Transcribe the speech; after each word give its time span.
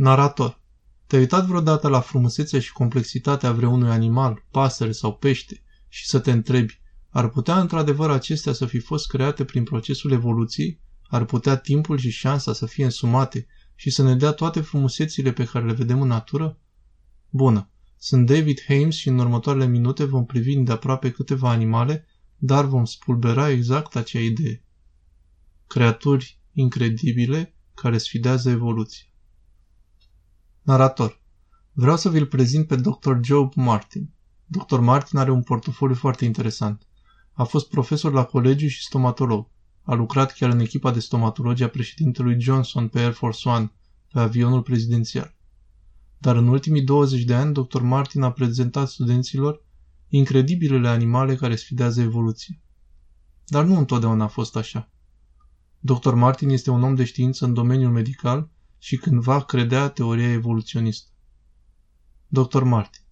Narator. 0.00 0.60
Te-ai 1.06 1.20
uitat 1.20 1.46
vreodată 1.46 1.88
la 1.88 2.00
frumusețea 2.00 2.60
și 2.60 2.72
complexitatea 2.72 3.52
vreunui 3.52 3.90
animal, 3.90 4.44
pasăre 4.50 4.92
sau 4.92 5.16
pește 5.16 5.62
și 5.88 6.06
să 6.06 6.18
te 6.18 6.30
întrebi, 6.30 6.80
ar 7.10 7.28
putea 7.28 7.60
într-adevăr 7.60 8.10
acestea 8.10 8.52
să 8.52 8.66
fi 8.66 8.78
fost 8.78 9.06
create 9.06 9.44
prin 9.44 9.64
procesul 9.64 10.12
evoluției? 10.12 10.80
Ar 11.02 11.24
putea 11.24 11.56
timpul 11.56 11.98
și 11.98 12.10
șansa 12.10 12.52
să 12.52 12.66
fie 12.66 12.84
însumate 12.84 13.46
și 13.74 13.90
să 13.90 14.02
ne 14.02 14.14
dea 14.14 14.32
toate 14.32 14.60
frumusețile 14.60 15.32
pe 15.32 15.44
care 15.44 15.66
le 15.66 15.72
vedem 15.72 16.00
în 16.00 16.08
natură? 16.08 16.58
Bună! 17.30 17.70
Sunt 17.98 18.26
David 18.26 18.60
Hames 18.66 18.94
și 18.94 19.08
în 19.08 19.18
următoarele 19.18 19.66
minute 19.66 20.04
vom 20.04 20.26
privi 20.26 20.56
de 20.56 20.72
aproape 20.72 21.10
câteva 21.10 21.50
animale, 21.50 22.06
dar 22.36 22.64
vom 22.64 22.84
spulbera 22.84 23.50
exact 23.50 23.96
acea 23.96 24.20
idee. 24.20 24.64
Creaturi 25.66 26.38
incredibile 26.52 27.54
care 27.74 27.98
sfidează 27.98 28.50
evoluția. 28.50 29.04
Narator. 30.70 31.20
Vreau 31.72 31.96
să 31.96 32.08
vi-l 32.08 32.26
prezint 32.26 32.66
pe 32.66 32.76
Dr. 32.76 33.12
Job 33.22 33.52
Martin. 33.54 34.10
Dr. 34.46 34.78
Martin 34.78 35.18
are 35.18 35.30
un 35.30 35.42
portofoliu 35.42 35.94
foarte 35.94 36.24
interesant. 36.24 36.86
A 37.32 37.44
fost 37.44 37.68
profesor 37.68 38.12
la 38.12 38.24
colegiu 38.24 38.66
și 38.66 38.82
stomatolog. 38.82 39.48
A 39.82 39.94
lucrat 39.94 40.32
chiar 40.32 40.50
în 40.50 40.58
echipa 40.58 40.90
de 40.90 41.00
stomatologie 41.00 41.64
a 41.64 41.68
președintelui 41.68 42.40
Johnson 42.40 42.88
pe 42.88 42.98
Air 43.00 43.12
Force 43.12 43.48
One, 43.48 43.72
pe 44.12 44.20
avionul 44.20 44.62
prezidențial. 44.62 45.36
Dar 46.18 46.36
în 46.36 46.48
ultimii 46.48 46.82
20 46.82 47.22
de 47.22 47.34
ani, 47.34 47.52
Dr. 47.52 47.80
Martin 47.80 48.22
a 48.22 48.32
prezentat 48.32 48.88
studenților 48.88 49.64
incredibilele 50.08 50.88
animale 50.88 51.34
care 51.36 51.56
sfidează 51.56 52.00
evoluția. 52.00 52.60
Dar 53.46 53.64
nu 53.64 53.78
întotdeauna 53.78 54.24
a 54.24 54.28
fost 54.28 54.56
așa. 54.56 54.90
Dr. 55.78 56.12
Martin 56.12 56.48
este 56.48 56.70
un 56.70 56.82
om 56.82 56.94
de 56.94 57.04
știință 57.04 57.44
în 57.44 57.54
domeniul 57.54 57.90
medical 57.90 58.50
și 58.82 58.96
cândva 58.96 59.44
credea 59.44 59.88
teoria 59.88 60.32
evoluționistă. 60.32 61.10
Dr. 62.26 62.62
Martin 62.62 63.02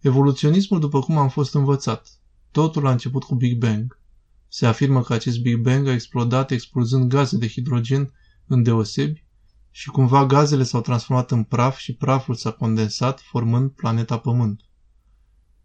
Evoluționismul, 0.00 0.80
după 0.80 1.00
cum 1.00 1.16
am 1.16 1.28
fost 1.28 1.54
învățat, 1.54 2.20
totul 2.50 2.86
a 2.86 2.90
început 2.90 3.24
cu 3.24 3.34
Big 3.34 3.58
Bang. 3.58 4.00
Se 4.48 4.66
afirmă 4.66 5.02
că 5.02 5.12
acest 5.12 5.40
Big 5.40 5.56
Bang 5.56 5.86
a 5.86 5.92
explodat 5.92 6.50
expulzând 6.50 7.10
gaze 7.10 7.36
de 7.36 7.48
hidrogen 7.48 8.12
în 8.46 8.62
deosebi 8.62 9.24
și 9.70 9.88
cumva 9.88 10.26
gazele 10.26 10.62
s-au 10.62 10.80
transformat 10.80 11.30
în 11.30 11.42
praf 11.42 11.78
și 11.78 11.94
praful 11.94 12.34
s-a 12.34 12.50
condensat, 12.50 13.20
formând 13.20 13.70
planeta 13.70 14.18
Pământ. 14.18 14.60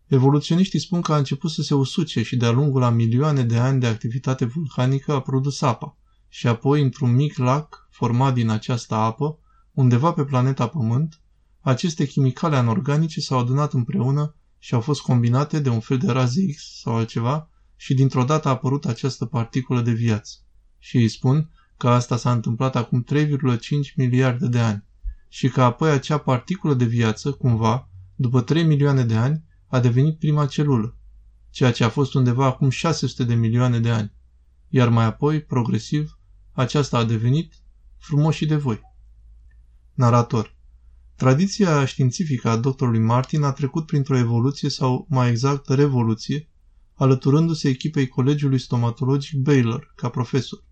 Evoluționiștii 0.08 0.80
spun 0.80 1.02
că 1.02 1.14
a 1.14 1.18
început 1.18 1.52
să 1.52 1.62
se 1.62 1.74
usuce 1.74 2.24
și 2.24 2.38
de-a 2.38 2.52
lungul 2.52 2.84
a 2.84 2.90
milioane 2.90 3.44
de 3.44 3.58
ani 3.58 3.80
de 3.80 3.88
activitate 3.88 4.46
vulcanică 4.46 5.12
a 5.12 5.22
produs 5.22 5.62
apa 5.62 5.98
și 6.36 6.48
apoi, 6.48 6.82
într-un 6.82 7.16
mic 7.16 7.38
lac 7.38 7.88
format 7.90 8.34
din 8.34 8.50
această 8.50 8.96
apă, 8.96 9.40
undeva 9.72 10.14
pe 10.14 10.24
planeta 10.24 10.68
Pământ, 10.68 11.22
aceste 11.60 12.06
chimicale 12.06 12.56
anorganice 12.56 13.20
s-au 13.20 13.40
adunat 13.40 13.74
împreună 13.74 14.36
și 14.60 14.74
au 14.74 14.82
fost 14.82 15.02
combinate 15.02 15.60
de 15.60 15.70
un 15.70 15.80
fel 15.80 15.98
de 15.98 16.12
raze 16.12 16.46
X 16.46 16.80
sau 16.82 16.96
altceva 16.96 17.50
și 17.76 17.94
dintr-o 17.94 18.24
dată 18.24 18.48
a 18.48 18.52
apărut 18.52 18.86
această 18.86 19.26
particulă 19.26 19.82
de 19.82 19.92
viață. 19.92 20.38
Și 20.80 20.98
îi 20.98 21.08
spun 21.08 21.50
că 21.78 21.90
asta 21.90 22.18
s-a 22.18 22.32
întâmplat 22.32 22.76
acum 22.76 23.06
3,5 23.14 23.28
miliarde 23.96 24.48
de 24.48 24.60
ani 24.60 24.86
și 25.28 25.50
că 25.50 25.62
apoi 25.62 25.90
acea 25.90 26.18
particulă 26.18 26.74
de 26.74 26.86
viață, 26.86 27.32
cumva, 27.32 27.90
după 28.16 28.42
3 28.42 28.64
milioane 28.64 29.04
de 29.04 29.16
ani, 29.16 29.44
a 29.68 29.80
devenit 29.80 30.20
prima 30.20 30.46
celulă, 30.46 30.98
ceea 31.50 31.72
ce 31.72 31.84
a 31.84 31.90
fost 31.90 32.14
undeva 32.14 32.46
acum 32.46 32.70
600 32.70 33.24
de 33.24 33.34
milioane 33.34 33.80
de 33.80 33.90
ani, 33.90 34.14
iar 34.68 34.90
mai 34.90 35.06
apoi, 35.06 35.42
progresiv, 35.42 36.18
aceasta 36.54 36.98
a 36.98 37.04
devenit 37.04 37.54
frumoși 37.98 38.46
de 38.46 38.56
voi. 38.56 38.82
Narator 39.94 40.56
Tradiția 41.16 41.86
științifică 41.86 42.50
a 42.50 42.58
doctorului 42.58 43.00
Martin 43.00 43.44
a 43.44 43.52
trecut 43.52 43.86
printr-o 43.86 44.18
evoluție 44.18 44.70
sau, 44.70 45.06
mai 45.10 45.30
exact, 45.30 45.70
revoluție, 45.70 46.50
alăturându-se 46.94 47.70
echipei 47.70 48.08
Colegiului 48.08 48.60
Stomatologic 48.60 49.40
Baylor 49.40 49.94
ca 49.96 50.10
profesor. 50.10 50.64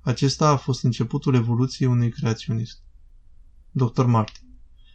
Acesta 0.00 0.48
a 0.48 0.56
fost 0.56 0.84
începutul 0.84 1.34
evoluției 1.34 1.88
unui 1.88 2.10
creaționist. 2.10 2.82
Dr. 3.70 4.04
Martin. 4.04 4.42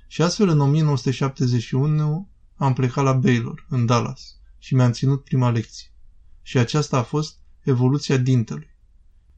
Și 0.08 0.22
astfel, 0.22 0.50
în 0.50 0.60
1971, 0.60 2.30
am 2.56 2.74
plecat 2.74 3.04
la 3.04 3.14
Baylor, 3.14 3.66
în 3.70 3.86
Dallas, 3.86 4.36
și 4.58 4.76
mi-am 4.76 4.92
ținut 4.92 5.24
prima 5.24 5.50
lecție. 5.50 5.94
Și 6.42 6.58
aceasta 6.58 6.98
a 6.98 7.04
fost 7.04 7.38
evoluția 7.62 8.18
dintelui. 8.18 8.69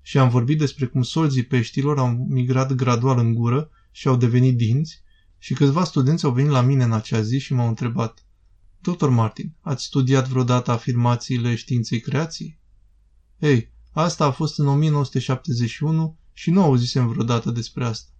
Și 0.02 0.18
am 0.18 0.30
vorbit 0.30 0.58
despre 0.58 0.86
cum 0.86 1.02
solzii 1.02 1.46
peștilor 1.46 1.98
au 1.98 2.26
migrat 2.30 2.74
gradual 2.74 3.18
în 3.18 3.34
gură 3.34 3.70
și 3.92 4.08
au 4.08 4.16
devenit 4.16 4.58
dinți 4.58 5.04
și 5.38 5.54
câțiva 5.54 5.84
studenți 5.84 6.26
au 6.26 6.32
venit 6.32 6.52
la 6.52 6.62
mine 6.62 6.84
în 6.84 6.92
acea 6.92 7.22
zi 7.22 7.40
și 7.40 7.54
m-au 7.54 7.68
întrebat 7.68 8.26
Dr. 8.82 9.08
Martin, 9.08 9.56
ați 9.62 9.84
studiat 9.84 10.28
vreodată 10.28 10.72
afirmațiile 10.72 11.56
științei 11.56 12.00
creației? 12.00 12.60
Ei, 13.40 13.72
asta 13.92 14.26
a 14.26 14.32
fost 14.32 14.60
în 14.60 14.68
1971 14.68 16.18
și 16.34 16.52
nu 16.52 16.62
auzisem 16.62 17.08
vreodată 17.08 17.52
despre 17.52 17.86
asta. 17.86 18.12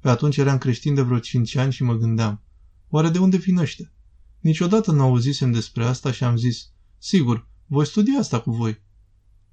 Pe 0.00 0.08
atunci 0.08 0.36
eram 0.36 0.58
creștin 0.58 0.94
de 0.94 1.02
vreo 1.02 1.18
5 1.18 1.56
ani 1.56 1.72
și 1.72 1.82
mă 1.82 1.94
gândeam, 1.94 2.42
oare 2.88 3.08
de 3.08 3.18
unde 3.18 3.36
vin 3.36 3.56
ăștia? 3.56 3.92
Niciodată 4.40 4.92
nu 4.92 5.02
auzisem 5.02 5.52
despre 5.52 5.84
asta 5.84 6.12
și 6.12 6.24
am 6.24 6.36
zis, 6.36 6.70
sigur, 6.98 7.48
voi 7.66 7.86
studia 7.86 8.18
asta 8.18 8.40
cu 8.40 8.50
voi. 8.50 8.82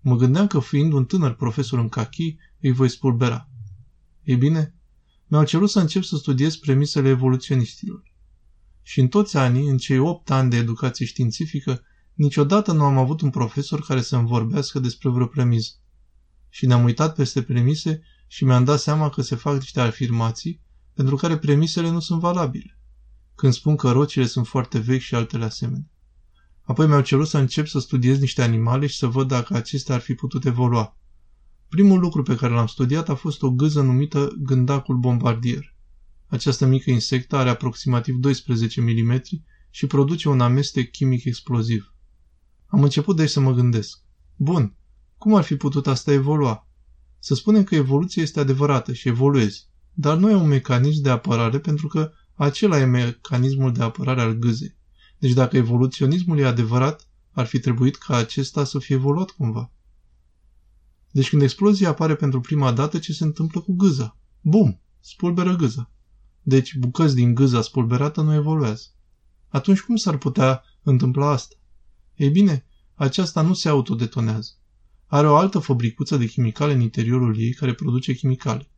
Mă 0.06 0.16
gândeam 0.16 0.48
că 0.48 0.60
fiind 0.60 0.94
un 0.94 1.06
tânăr 1.06 1.34
profesor 1.34 1.80
în 1.80 1.90
cachi, 1.90 2.38
îi 2.62 2.72
voi 2.72 2.90
spulbera. 2.90 3.50
Ei 4.24 4.36
bine, 4.36 4.76
mi-au 5.28 5.46
cerut 5.46 5.70
să 5.70 5.80
încep 5.80 6.04
să 6.04 6.16
studiez 6.16 6.56
premisele 6.56 7.10
evoluționistilor. 7.10 8.04
Și 8.82 9.00
în 9.00 9.08
toți 9.08 9.38
anii, 9.38 9.70
în 9.70 9.78
cei 9.78 9.98
opt 9.98 10.32
ani 10.32 10.50
de 10.50 10.58
educație 10.58 11.06
științifică, 11.06 11.84
niciodată 12.14 12.72
nu 12.72 12.84
am 12.84 12.98
avut 12.98 13.22
un 13.22 13.30
profesor 13.30 13.82
care 13.86 14.02
să-mi 14.02 14.28
vorbească 14.28 14.80
despre 14.80 15.10
vreo 15.10 15.28
premisă. 15.28 15.74
Și 16.50 16.66
ne-am 16.66 16.84
uitat 16.84 17.16
peste 17.16 17.42
premise 17.44 18.02
și 18.28 18.46
mi-am 18.46 18.64
dat 18.64 18.80
seama 18.80 19.10
că 19.10 19.22
se 19.22 19.36
fac 19.36 19.54
niște 19.54 19.80
afirmații 19.80 20.62
pentru 20.94 21.16
care 21.16 21.38
premisele 21.38 21.90
nu 21.90 22.00
sunt 22.00 22.20
valabile. 22.20 22.78
Când 23.36 23.54
spun 23.54 23.76
că 23.76 23.92
rocile 23.92 24.26
sunt 24.26 24.48
foarte 24.48 24.80
vechi 24.80 25.02
și 25.02 25.16
altele 25.16 25.44
asemenea. 25.44 25.93
Apoi 26.64 26.88
mi-au 26.88 27.02
cerut 27.02 27.28
să 27.28 27.38
încep 27.38 27.68
să 27.68 27.80
studiez 27.80 28.20
niște 28.20 28.42
animale 28.42 28.88
și 28.88 28.98
să 28.98 29.08
văd 29.08 29.28
dacă 29.28 29.54
acestea 29.54 29.96
ar 29.96 30.02
fi 30.02 30.14
putut 30.14 30.46
evolua. 30.46 30.98
Primul 31.70 32.00
lucru 32.00 32.24
pe 32.24 32.36
care 32.36 32.54
l-am 32.54 32.68
studiat 32.68 33.10
a 33.10 33.16
fost 33.16 33.42
o 33.42 33.52
gâză 33.52 33.82
numită 33.82 34.36
gândacul 34.38 34.98
bombardier. 34.98 35.76
Această 36.28 36.66
mică 36.66 36.92
insectă 36.92 37.36
are 37.36 37.50
aproximativ 37.50 38.16
12 38.16 38.82
mm 38.82 39.22
și 39.70 39.88
produce 39.88 40.30
un 40.30 40.40
amestec 40.40 40.92
chimic 40.92 41.26
exploziv. 41.26 41.94
Am 42.66 42.84
început 42.84 43.16
deci 43.16 43.30
să 43.30 43.40
mă 43.40 43.54
gândesc. 43.54 44.00
Bun, 44.36 44.76
cum 45.18 45.36
ar 45.36 45.44
fi 45.44 45.56
putut 45.56 45.88
asta 45.88 46.12
evolua? 46.12 46.68
Să 47.20 47.36
spunem 47.36 47.64
că 47.64 47.76
evoluția 47.76 48.22
este 48.22 48.40
adevărată 48.40 48.94
și 48.94 49.08
evoluezi, 49.08 49.68
dar 49.94 50.18
nu 50.18 50.30
e 50.30 50.36
un 50.36 50.48
mecanism 50.48 51.02
de 51.02 51.10
apărare 51.10 51.60
pentru 51.60 51.88
că 51.88 52.12
acela 52.34 52.80
e 52.80 52.86
mecanismul 52.86 53.74
de 53.74 53.84
apărare 53.84 54.22
al 54.22 54.34
gâzei. 54.34 54.78
Deci 55.24 55.34
dacă 55.34 55.58
evoluționismul 55.58 56.40
e 56.40 56.46
adevărat, 56.46 57.08
ar 57.32 57.46
fi 57.46 57.60
trebuit 57.60 57.96
ca 57.96 58.16
acesta 58.16 58.64
să 58.64 58.80
fie 58.80 58.96
evoluat 58.96 59.30
cumva. 59.30 59.72
Deci 61.12 61.30
când 61.30 61.42
explozia 61.42 61.90
apare 61.90 62.16
pentru 62.16 62.40
prima 62.40 62.72
dată, 62.72 63.00
ce 63.00 63.14
se 63.14 63.24
întâmplă 63.24 63.60
cu 63.60 63.74
gâza? 63.74 64.18
Bum! 64.42 64.82
Spulberă 65.00 65.56
gâza. 65.56 65.92
Deci 66.42 66.76
bucăți 66.76 67.16
din 67.16 67.34
gâza 67.34 67.62
spulberată 67.62 68.22
nu 68.22 68.34
evoluează. 68.34 68.86
Atunci 69.48 69.82
cum 69.82 69.96
s-ar 69.96 70.18
putea 70.18 70.64
întâmpla 70.82 71.30
asta? 71.30 71.56
Ei 72.16 72.30
bine, 72.30 72.66
aceasta 72.94 73.42
nu 73.42 73.54
se 73.54 73.70
autodetonează. 73.70 74.52
Are 75.06 75.28
o 75.28 75.36
altă 75.36 75.60
fabricuță 75.60 76.18
de 76.18 76.26
chimicale 76.26 76.74
în 76.74 76.82
interiorul 76.82 77.40
ei 77.40 77.54
care 77.54 77.74
produce 77.74 78.14
chimicale. 78.14 78.72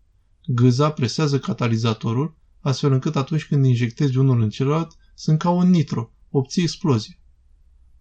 Gâza 0.46 0.92
presează 0.92 1.40
catalizatorul, 1.40 2.38
astfel 2.60 2.92
încât 2.92 3.16
atunci 3.16 3.46
când 3.46 3.66
injectezi 3.66 4.18
unul 4.18 4.42
în 4.42 4.50
celălalt, 4.50 4.96
sunt 5.14 5.40
ca 5.40 5.50
un 5.50 5.70
nitro, 5.70 6.10
obții 6.38 6.64
explozie. 6.64 7.20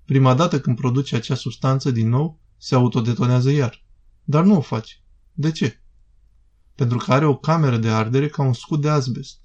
Prima 0.04 0.34
dată 0.34 0.60
când 0.60 0.76
produce 0.76 1.16
acea 1.16 1.34
substanță 1.34 1.90
din 1.90 2.08
nou, 2.08 2.40
se 2.56 2.74
autodetonează 2.74 3.50
iar. 3.50 3.84
Dar 4.24 4.44
nu 4.44 4.56
o 4.56 4.60
face. 4.60 4.94
De 5.32 5.50
ce? 5.50 5.80
Pentru 6.74 6.98
că 6.98 7.12
are 7.12 7.26
o 7.26 7.36
cameră 7.36 7.76
de 7.76 7.88
ardere 7.88 8.28
ca 8.28 8.42
un 8.42 8.52
scut 8.52 8.80
de 8.80 8.88
asbest. 8.88 9.38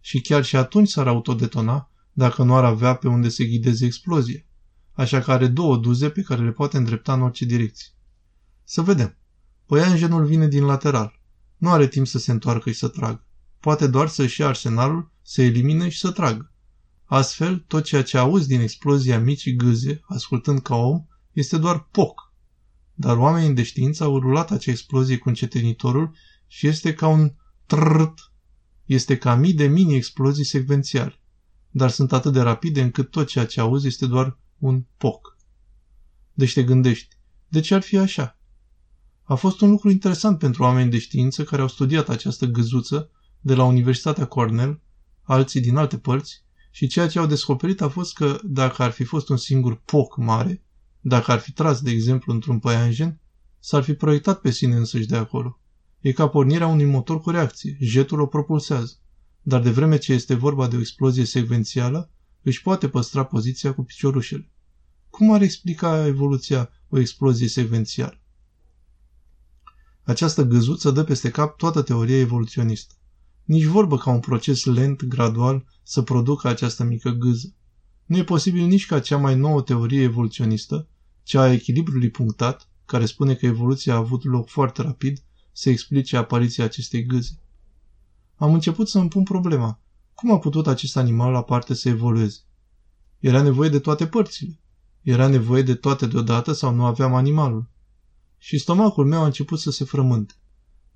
Și 0.00 0.20
chiar 0.20 0.44
și 0.44 0.56
atunci 0.56 0.88
s-ar 0.88 1.06
autodetona 1.06 1.90
dacă 2.12 2.42
nu 2.42 2.56
ar 2.56 2.64
avea 2.64 2.94
pe 2.94 3.08
unde 3.08 3.28
să 3.28 3.42
ghideze 3.42 3.84
explozia. 3.84 4.44
Așa 4.92 5.20
că 5.20 5.32
are 5.32 5.46
două 5.46 5.76
duze 5.76 6.10
pe 6.10 6.22
care 6.22 6.44
le 6.44 6.50
poate 6.50 6.76
îndrepta 6.76 7.12
în 7.12 7.22
orice 7.22 7.44
direcție. 7.44 7.88
Să 8.64 8.82
vedem. 8.82 9.16
Păianjenul 9.66 10.24
vine 10.24 10.48
din 10.48 10.64
lateral. 10.64 11.20
Nu 11.56 11.70
are 11.70 11.88
timp 11.88 12.06
să 12.06 12.18
se 12.18 12.30
întoarcă 12.30 12.70
și 12.70 12.78
să 12.78 12.88
tragă. 12.88 13.26
Poate 13.60 13.86
doar 13.86 14.08
să-și 14.08 14.40
ia 14.40 14.46
arsenalul, 14.46 15.10
să 15.22 15.42
elimine 15.42 15.88
și 15.88 15.98
să 15.98 16.10
tragă. 16.10 16.50
Astfel, 17.06 17.58
tot 17.58 17.84
ceea 17.84 18.02
ce 18.02 18.18
auzi 18.18 18.48
din 18.48 18.60
explozia 18.60 19.20
micii 19.20 19.54
gâze, 19.54 20.00
ascultând 20.04 20.60
ca 20.60 20.74
om, 20.74 21.06
este 21.32 21.58
doar 21.58 21.88
poc, 21.90 22.32
dar 22.94 23.16
oamenii 23.16 23.54
de 23.54 23.62
știință 23.62 24.04
au 24.04 24.18
rulat 24.18 24.50
acea 24.50 24.70
explozie 24.70 25.18
cu 25.18 25.28
încetinitorul 25.28 26.16
și 26.46 26.66
este 26.66 26.94
ca 26.94 27.06
un 27.08 27.34
trrrt. 27.66 28.32
Este 28.84 29.18
ca 29.18 29.34
mii 29.34 29.52
de 29.52 29.66
mini-explozii 29.66 30.44
secvențiale, 30.44 31.20
dar 31.70 31.90
sunt 31.90 32.12
atât 32.12 32.32
de 32.32 32.40
rapide 32.40 32.82
încât 32.82 33.10
tot 33.10 33.26
ceea 33.26 33.46
ce 33.46 33.60
auzi 33.60 33.86
este 33.86 34.06
doar 34.06 34.38
un 34.58 34.84
poc. 34.96 35.36
Deci 36.32 36.52
te 36.52 36.62
gândești, 36.62 37.16
de 37.48 37.60
ce 37.60 37.74
ar 37.74 37.82
fi 37.82 37.96
așa? 37.96 38.38
A 39.22 39.34
fost 39.34 39.60
un 39.60 39.70
lucru 39.70 39.90
interesant 39.90 40.38
pentru 40.38 40.62
oameni 40.62 40.90
de 40.90 40.98
știință 40.98 41.44
care 41.44 41.62
au 41.62 41.68
studiat 41.68 42.08
această 42.08 42.46
găzuță 42.46 43.10
de 43.40 43.54
la 43.54 43.64
Universitatea 43.64 44.26
Cornell, 44.26 44.80
alții 45.22 45.60
din 45.60 45.76
alte 45.76 45.98
părți, 45.98 46.44
și 46.76 46.86
ceea 46.86 47.08
ce 47.08 47.18
au 47.18 47.26
descoperit 47.26 47.80
a 47.80 47.88
fost 47.88 48.14
că 48.14 48.38
dacă 48.44 48.82
ar 48.82 48.90
fi 48.90 49.04
fost 49.04 49.28
un 49.28 49.36
singur 49.36 49.80
poc 49.84 50.16
mare, 50.16 50.64
dacă 51.00 51.32
ar 51.32 51.38
fi 51.38 51.52
tras, 51.52 51.80
de 51.80 51.90
exemplu, 51.90 52.32
într-un 52.32 52.58
păianjen, 52.58 53.20
s-ar 53.58 53.82
fi 53.82 53.94
proiectat 53.94 54.40
pe 54.40 54.50
sine 54.50 54.76
însăși 54.76 55.06
de 55.06 55.16
acolo. 55.16 55.60
E 56.00 56.12
ca 56.12 56.28
pornirea 56.28 56.66
unui 56.66 56.84
motor 56.84 57.20
cu 57.20 57.30
reacție, 57.30 57.76
jetul 57.80 58.20
o 58.20 58.26
propulsează. 58.26 58.98
Dar 59.42 59.60
de 59.60 59.70
vreme 59.70 59.96
ce 59.96 60.12
este 60.12 60.34
vorba 60.34 60.68
de 60.68 60.76
o 60.76 60.78
explozie 60.78 61.24
secvențială, 61.24 62.10
își 62.42 62.62
poate 62.62 62.88
păstra 62.88 63.24
poziția 63.24 63.74
cu 63.74 63.82
piciorușele. 63.82 64.50
Cum 65.10 65.32
ar 65.32 65.42
explica 65.42 66.06
evoluția 66.06 66.70
o 66.88 66.98
explozie 66.98 67.48
secvențială? 67.48 68.20
Această 70.02 70.42
găzuță 70.42 70.90
dă 70.90 71.04
peste 71.04 71.30
cap 71.30 71.56
toată 71.56 71.82
teoria 71.82 72.18
evoluționistă. 72.18 72.94
Nici 73.46 73.64
vorbă 73.64 73.96
ca 73.98 74.10
un 74.10 74.20
proces 74.20 74.64
lent, 74.64 75.04
gradual, 75.04 75.64
să 75.82 76.02
producă 76.02 76.48
această 76.48 76.84
mică 76.84 77.10
gâză. 77.10 77.54
Nu 78.06 78.16
e 78.16 78.24
posibil 78.24 78.66
nici 78.66 78.86
ca 78.86 79.00
cea 79.00 79.16
mai 79.16 79.36
nouă 79.36 79.62
teorie 79.62 80.02
evoluționistă, 80.02 80.88
cea 81.22 81.40
a 81.40 81.52
echilibrului 81.52 82.10
punctat, 82.10 82.68
care 82.84 83.06
spune 83.06 83.34
că 83.34 83.46
evoluția 83.46 83.94
a 83.94 83.96
avut 83.96 84.24
loc 84.24 84.48
foarte 84.48 84.82
rapid, 84.82 85.22
să 85.52 85.70
explice 85.70 86.16
apariția 86.16 86.64
acestei 86.64 87.04
gâze. 87.04 87.40
Am 88.36 88.52
început 88.52 88.88
să 88.88 88.98
îmi 88.98 89.08
pun 89.08 89.22
problema. 89.22 89.80
Cum 90.14 90.32
a 90.32 90.38
putut 90.38 90.66
acest 90.66 90.96
animal 90.96 91.32
la 91.32 91.42
parte 91.42 91.74
să 91.74 91.88
evolueze? 91.88 92.38
Era 93.18 93.42
nevoie 93.42 93.68
de 93.68 93.78
toate 93.78 94.06
părțile. 94.06 94.60
Era 95.02 95.26
nevoie 95.26 95.62
de 95.62 95.74
toate 95.74 96.06
deodată 96.06 96.52
sau 96.52 96.74
nu 96.74 96.84
aveam 96.84 97.14
animalul. 97.14 97.70
Și 98.38 98.58
stomacul 98.58 99.06
meu 99.06 99.20
a 99.20 99.24
început 99.24 99.58
să 99.58 99.70
se 99.70 99.84
frământe. 99.84 100.34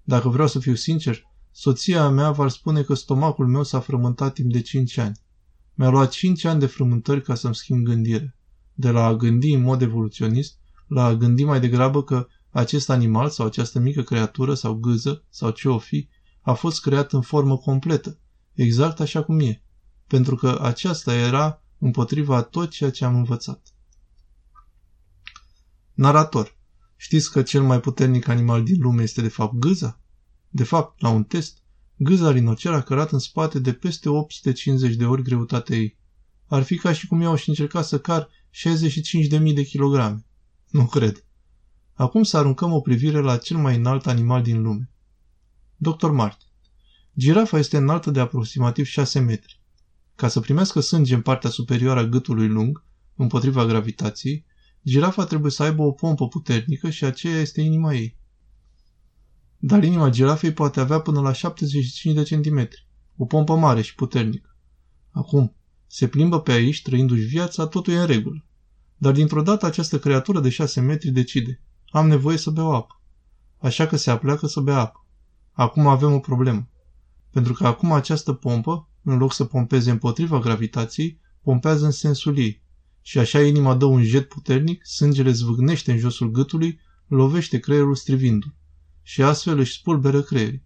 Dacă 0.02 0.28
vreau 0.28 0.48
să 0.48 0.58
fiu 0.58 0.74
sincer, 0.74 1.29
soția 1.52 2.08
mea 2.08 2.30
v-ar 2.30 2.48
spune 2.48 2.82
că 2.82 2.94
stomacul 2.94 3.46
meu 3.46 3.62
s-a 3.62 3.80
frământat 3.80 4.34
timp 4.34 4.52
de 4.52 4.60
5 4.60 4.96
ani. 4.96 5.20
Mi-a 5.74 5.88
luat 5.88 6.10
5 6.10 6.44
ani 6.44 6.60
de 6.60 6.66
frământări 6.66 7.22
ca 7.22 7.34
să-mi 7.34 7.54
schimb 7.54 7.84
gândire. 7.84 8.36
De 8.74 8.90
la 8.90 9.04
a 9.04 9.14
gândi 9.14 9.52
în 9.52 9.62
mod 9.62 9.82
evoluționist, 9.82 10.58
la 10.86 11.04
a 11.04 11.14
gândi 11.14 11.44
mai 11.44 11.60
degrabă 11.60 12.02
că 12.02 12.26
acest 12.50 12.90
animal 12.90 13.28
sau 13.28 13.46
această 13.46 13.78
mică 13.78 14.02
creatură 14.02 14.54
sau 14.54 14.74
gâză 14.74 15.24
sau 15.28 15.50
ce 15.50 15.68
o 15.68 15.78
fi 15.78 16.08
a 16.40 16.52
fost 16.52 16.80
creat 16.80 17.12
în 17.12 17.20
formă 17.20 17.56
completă, 17.56 18.18
exact 18.52 19.00
așa 19.00 19.22
cum 19.22 19.40
e, 19.40 19.62
pentru 20.06 20.34
că 20.34 20.58
aceasta 20.62 21.14
era 21.14 21.62
împotriva 21.78 22.42
tot 22.42 22.70
ceea 22.70 22.90
ce 22.90 23.04
am 23.04 23.14
învățat. 23.14 23.74
Narator. 25.94 26.58
Știți 26.96 27.30
că 27.30 27.42
cel 27.42 27.62
mai 27.62 27.80
puternic 27.80 28.28
animal 28.28 28.64
din 28.64 28.80
lume 28.80 29.02
este 29.02 29.20
de 29.20 29.28
fapt 29.28 29.54
gâza? 29.54 29.99
De 30.50 30.64
fapt, 30.64 31.00
la 31.00 31.08
un 31.08 31.24
test, 31.24 31.58
gâza 31.96 32.30
rinocer 32.30 32.72
a 32.72 32.82
cărat 32.82 33.12
în 33.12 33.18
spate 33.18 33.58
de 33.58 33.72
peste 33.72 34.08
850 34.08 34.94
de 34.94 35.04
ori 35.04 35.22
greutatea 35.22 35.76
ei. 35.76 35.98
Ar 36.46 36.62
fi 36.62 36.76
ca 36.76 36.92
și 36.92 37.06
cum 37.06 37.20
eu 37.20 37.34
și 37.34 37.48
încerca 37.48 37.82
să 37.82 37.98
car 37.98 38.28
65.000 39.38 39.54
de 39.54 39.62
kilograme. 39.62 40.24
Nu 40.70 40.86
cred. 40.86 41.24
Acum 41.94 42.22
să 42.22 42.36
aruncăm 42.36 42.72
o 42.72 42.80
privire 42.80 43.20
la 43.20 43.36
cel 43.36 43.56
mai 43.56 43.76
înalt 43.76 44.06
animal 44.06 44.42
din 44.42 44.62
lume. 44.62 44.90
Dr. 45.76 46.06
Martin. 46.06 46.48
Girafa 47.16 47.58
este 47.58 47.76
înaltă 47.76 48.10
de 48.10 48.20
aproximativ 48.20 48.84
6 48.84 49.18
metri. 49.18 49.60
Ca 50.14 50.28
să 50.28 50.40
primească 50.40 50.80
sânge 50.80 51.14
în 51.14 51.20
partea 51.20 51.50
superioară 51.50 52.00
a 52.00 52.04
gâtului 52.04 52.48
lung, 52.48 52.84
împotriva 53.16 53.66
gravitației, 53.66 54.44
girafa 54.84 55.24
trebuie 55.24 55.50
să 55.50 55.62
aibă 55.62 55.82
o 55.82 55.90
pompă 55.90 56.28
puternică 56.28 56.90
și 56.90 57.04
aceea 57.04 57.40
este 57.40 57.60
inima 57.60 57.94
ei. 57.94 58.18
Dar 59.62 59.84
inima 59.84 60.10
girafei 60.10 60.52
poate 60.52 60.80
avea 60.80 61.00
până 61.00 61.20
la 61.20 61.32
75 61.32 62.14
de 62.14 62.22
centimetri, 62.22 62.86
o 63.16 63.24
pompă 63.24 63.56
mare 63.56 63.82
și 63.82 63.94
puternică. 63.94 64.56
Acum, 65.10 65.54
se 65.86 66.08
plimbă 66.08 66.40
pe 66.40 66.52
aici, 66.52 66.82
trăindu-și 66.82 67.22
viața, 67.22 67.66
totul 67.66 67.92
e 67.92 68.00
în 68.00 68.06
regulă. 68.06 68.44
Dar 68.96 69.12
dintr-o 69.12 69.42
dată 69.42 69.66
această 69.66 69.98
creatură 69.98 70.40
de 70.40 70.48
6 70.48 70.80
metri 70.80 71.10
decide. 71.10 71.60
Am 71.90 72.08
nevoie 72.08 72.36
să 72.36 72.50
beau 72.50 72.74
apă. 72.74 73.00
Așa 73.58 73.86
că 73.86 73.96
se 73.96 74.10
apleacă 74.10 74.46
să 74.46 74.60
bea 74.60 74.78
apă. 74.78 75.06
Acum 75.52 75.86
avem 75.86 76.12
o 76.12 76.18
problemă. 76.18 76.68
Pentru 77.30 77.52
că 77.52 77.66
acum 77.66 77.92
această 77.92 78.32
pompă, 78.32 78.88
în 79.02 79.18
loc 79.18 79.32
să 79.32 79.44
pompeze 79.44 79.90
împotriva 79.90 80.38
gravitației, 80.38 81.20
pompează 81.42 81.84
în 81.84 81.90
sensul 81.90 82.38
ei. 82.38 82.62
Și 83.02 83.18
așa 83.18 83.42
inima 83.42 83.74
dă 83.74 83.84
un 83.84 84.02
jet 84.02 84.28
puternic, 84.28 84.86
sângele 84.86 85.30
zvâgnește 85.30 85.92
în 85.92 85.98
josul 85.98 86.30
gâtului, 86.30 86.80
lovește 87.06 87.58
creierul 87.58 87.94
strivindu-l. 87.94 88.54
Și 89.02 89.22
astfel 89.22 89.58
își 89.58 89.78
spulberă 89.78 90.22
creierii. 90.22 90.64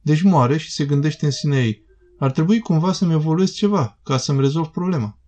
Deci 0.00 0.22
moare 0.22 0.56
și 0.56 0.70
se 0.70 0.84
gândește 0.84 1.24
în 1.24 1.30
sine 1.30 1.64
ei. 1.64 1.84
Ar 2.18 2.30
trebui 2.30 2.58
cumva 2.58 2.92
să-mi 2.92 3.12
evoluez 3.12 3.52
ceva, 3.52 3.98
ca 4.02 4.16
să-mi 4.16 4.40
rezolv 4.40 4.66
problema. 4.66 5.18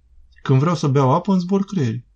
Când 0.42 0.60
vreau 0.60 0.75
să 0.75 0.88
beau 0.88 1.10
apă, 1.12 1.32
îmi 1.32 1.40
zbor 1.40 1.64
creierii. 1.64 2.06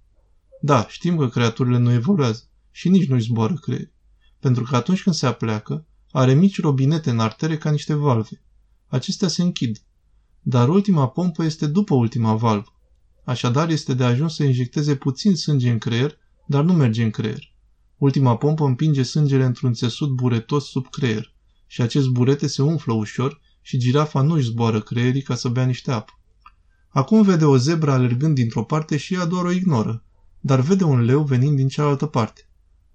Da, 0.61 0.87
știm 0.89 1.17
că 1.17 1.29
creaturile 1.29 1.79
nu 1.79 1.93
evoluează 1.93 2.43
și 2.71 2.89
nici 2.89 3.09
nu-și 3.09 3.25
zboară 3.25 3.55
creierii. 3.55 3.93
Pentru 4.41 4.63
că 4.63 4.77
atunci 4.77 5.03
când 5.03 5.15
se 5.15 5.27
apleacă, 5.27 5.87
are 6.11 6.35
mici 6.35 6.61
robinete 6.61 7.11
în 7.11 7.19
artere 7.19 7.59
ca 7.59 7.71
niște 7.71 7.95
valve. 7.95 8.43
Acestea 8.87 9.29
se 9.29 9.43
închid. 9.43 9.83
Dar 10.41 10.69
ultima 10.69 11.09
pompă 11.09 11.45
este 11.45 11.67
după 11.67 11.95
ultima 11.95 12.35
valvă. 12.35 12.73
Așadar 13.25 13.69
este 13.69 13.95
de 13.95 14.05
ajuns 14.05 14.35
să 14.35 14.45
injecteze 14.45 14.97
puțin 14.97 15.35
sânge 15.37 15.71
în 15.71 15.79
creier, 15.79 16.19
dar 16.47 16.65
nu 16.65 16.73
merge 16.73 17.03
în 17.03 17.11
creier. 17.11 17.54
Ultima 18.05 18.37
pompă 18.37 18.65
împinge 18.65 19.03
sângele 19.03 19.45
într-un 19.45 19.73
țesut 19.73 20.11
buretos 20.11 20.65
sub 20.65 20.89
creier 20.89 21.35
și 21.67 21.83
acest 21.83 22.09
burete 22.09 22.47
se 22.47 22.63
umflă 22.63 22.93
ușor 22.93 23.41
și 23.61 23.79
girafa 23.79 24.21
nu 24.21 24.35
își 24.35 24.47
zboară 24.47 24.81
creierii 24.81 25.23
ca 25.23 25.35
să 25.35 25.49
bea 25.49 25.65
niște 25.65 25.91
apă. 25.91 26.13
Acum 26.89 27.23
vede 27.23 27.45
o 27.45 27.57
zebră 27.57 27.91
alergând 27.91 28.35
dintr-o 28.35 28.65
parte 28.65 28.97
și 28.97 29.15
ea 29.15 29.25
doar 29.25 29.45
o 29.45 29.51
ignoră, 29.51 30.05
dar 30.41 30.61
vede 30.61 30.85
un 30.85 31.01
leu 31.01 31.23
venind 31.23 31.57
din 31.57 31.69
cealaltă 31.69 32.07
parte. 32.07 32.49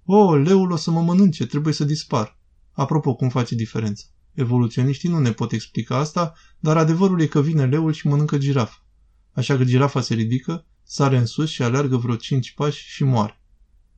O, 0.04 0.36
leul 0.36 0.70
o 0.70 0.76
să 0.76 0.90
mă 0.90 1.00
mănânce, 1.02 1.46
trebuie 1.46 1.74
să 1.74 1.84
dispar. 1.84 2.38
Apropo, 2.72 3.14
cum 3.14 3.28
face 3.28 3.54
diferența? 3.54 4.04
Evoluționiștii 4.32 5.08
nu 5.08 5.18
ne 5.18 5.32
pot 5.32 5.52
explica 5.52 5.96
asta, 5.96 6.34
dar 6.58 6.76
adevărul 6.76 7.20
e 7.20 7.26
că 7.26 7.42
vine 7.42 7.66
leul 7.66 7.92
și 7.92 8.06
mănâncă 8.06 8.38
girafa. 8.38 8.84
Așa 9.32 9.56
că 9.56 9.64
girafa 9.64 10.00
se 10.00 10.14
ridică, 10.14 10.66
sare 10.82 11.16
în 11.16 11.26
sus 11.26 11.48
și 11.48 11.62
aleargă 11.62 11.96
vreo 11.96 12.16
cinci 12.16 12.54
pași 12.54 12.88
și 12.88 13.04
moare. 13.04 13.39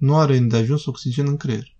Nu 0.02 0.16
are 0.16 0.36
îndeajuns 0.36 0.86
oxigen 0.86 1.26
în 1.26 1.36
creier. 1.36 1.76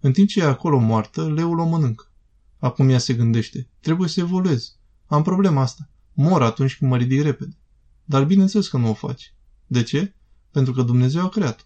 În 0.00 0.12
timp 0.12 0.28
ce 0.28 0.40
e 0.40 0.44
acolo 0.44 0.78
moartă, 0.78 1.32
leul 1.32 1.58
o 1.58 1.64
mănâncă. 1.64 2.12
Acum 2.58 2.88
ea 2.88 2.98
se 2.98 3.14
gândește, 3.14 3.68
trebuie 3.80 4.08
să 4.08 4.20
evoluez. 4.20 4.76
Am 5.06 5.22
problema 5.22 5.60
asta. 5.60 5.90
Mor 6.12 6.42
atunci 6.42 6.76
când 6.76 6.90
mă 6.90 6.96
ridic 6.96 7.22
repede. 7.22 7.56
Dar 8.04 8.24
bineînțeles 8.24 8.68
că 8.68 8.76
nu 8.76 8.88
o 8.88 8.94
faci. 8.94 9.34
De 9.66 9.82
ce? 9.82 10.14
Pentru 10.50 10.72
că 10.72 10.82
Dumnezeu 10.82 11.24
a 11.24 11.28
creat-o. 11.28 11.62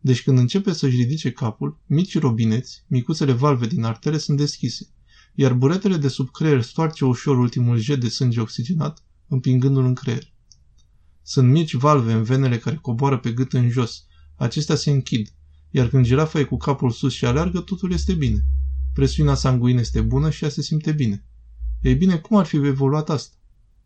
Deci 0.00 0.22
când 0.22 0.38
începe 0.38 0.72
să-și 0.72 0.96
ridice 0.96 1.32
capul, 1.32 1.80
mici 1.86 2.18
robineți, 2.18 2.84
micuțele 2.86 3.32
valve 3.32 3.66
din 3.66 3.84
artere 3.84 4.18
sunt 4.18 4.36
deschise, 4.36 4.88
iar 5.34 5.52
buretele 5.52 5.96
de 5.96 6.08
sub 6.08 6.30
creier 6.30 6.62
stoarce 6.62 7.04
ușor 7.04 7.38
ultimul 7.38 7.78
jet 7.78 8.00
de 8.00 8.08
sânge 8.08 8.40
oxigenat, 8.40 9.04
împingându-l 9.28 9.84
în 9.84 9.94
creier. 9.94 10.32
Sunt 11.22 11.50
mici 11.50 11.74
valve 11.74 12.12
în 12.12 12.22
venele 12.22 12.58
care 12.58 12.76
coboară 12.76 13.18
pe 13.18 13.32
gât 13.32 13.52
în 13.52 13.70
jos. 13.70 14.04
Acestea 14.36 14.74
se 14.74 14.90
închid, 14.90 15.35
iar 15.76 15.88
când 15.88 16.04
girafa 16.04 16.38
e 16.38 16.44
cu 16.44 16.56
capul 16.56 16.90
sus 16.90 17.12
și 17.12 17.24
aleargă, 17.24 17.60
totul 17.60 17.92
este 17.92 18.12
bine. 18.12 18.44
Presiunea 18.92 19.34
sanguină 19.34 19.80
este 19.80 20.00
bună 20.00 20.30
și 20.30 20.44
ea 20.44 20.50
se 20.50 20.62
simte 20.62 20.92
bine. 20.92 21.24
Ei 21.80 21.94
bine, 21.94 22.16
cum 22.16 22.36
ar 22.36 22.46
fi 22.46 22.56
evoluat 22.56 23.10
asta? 23.10 23.36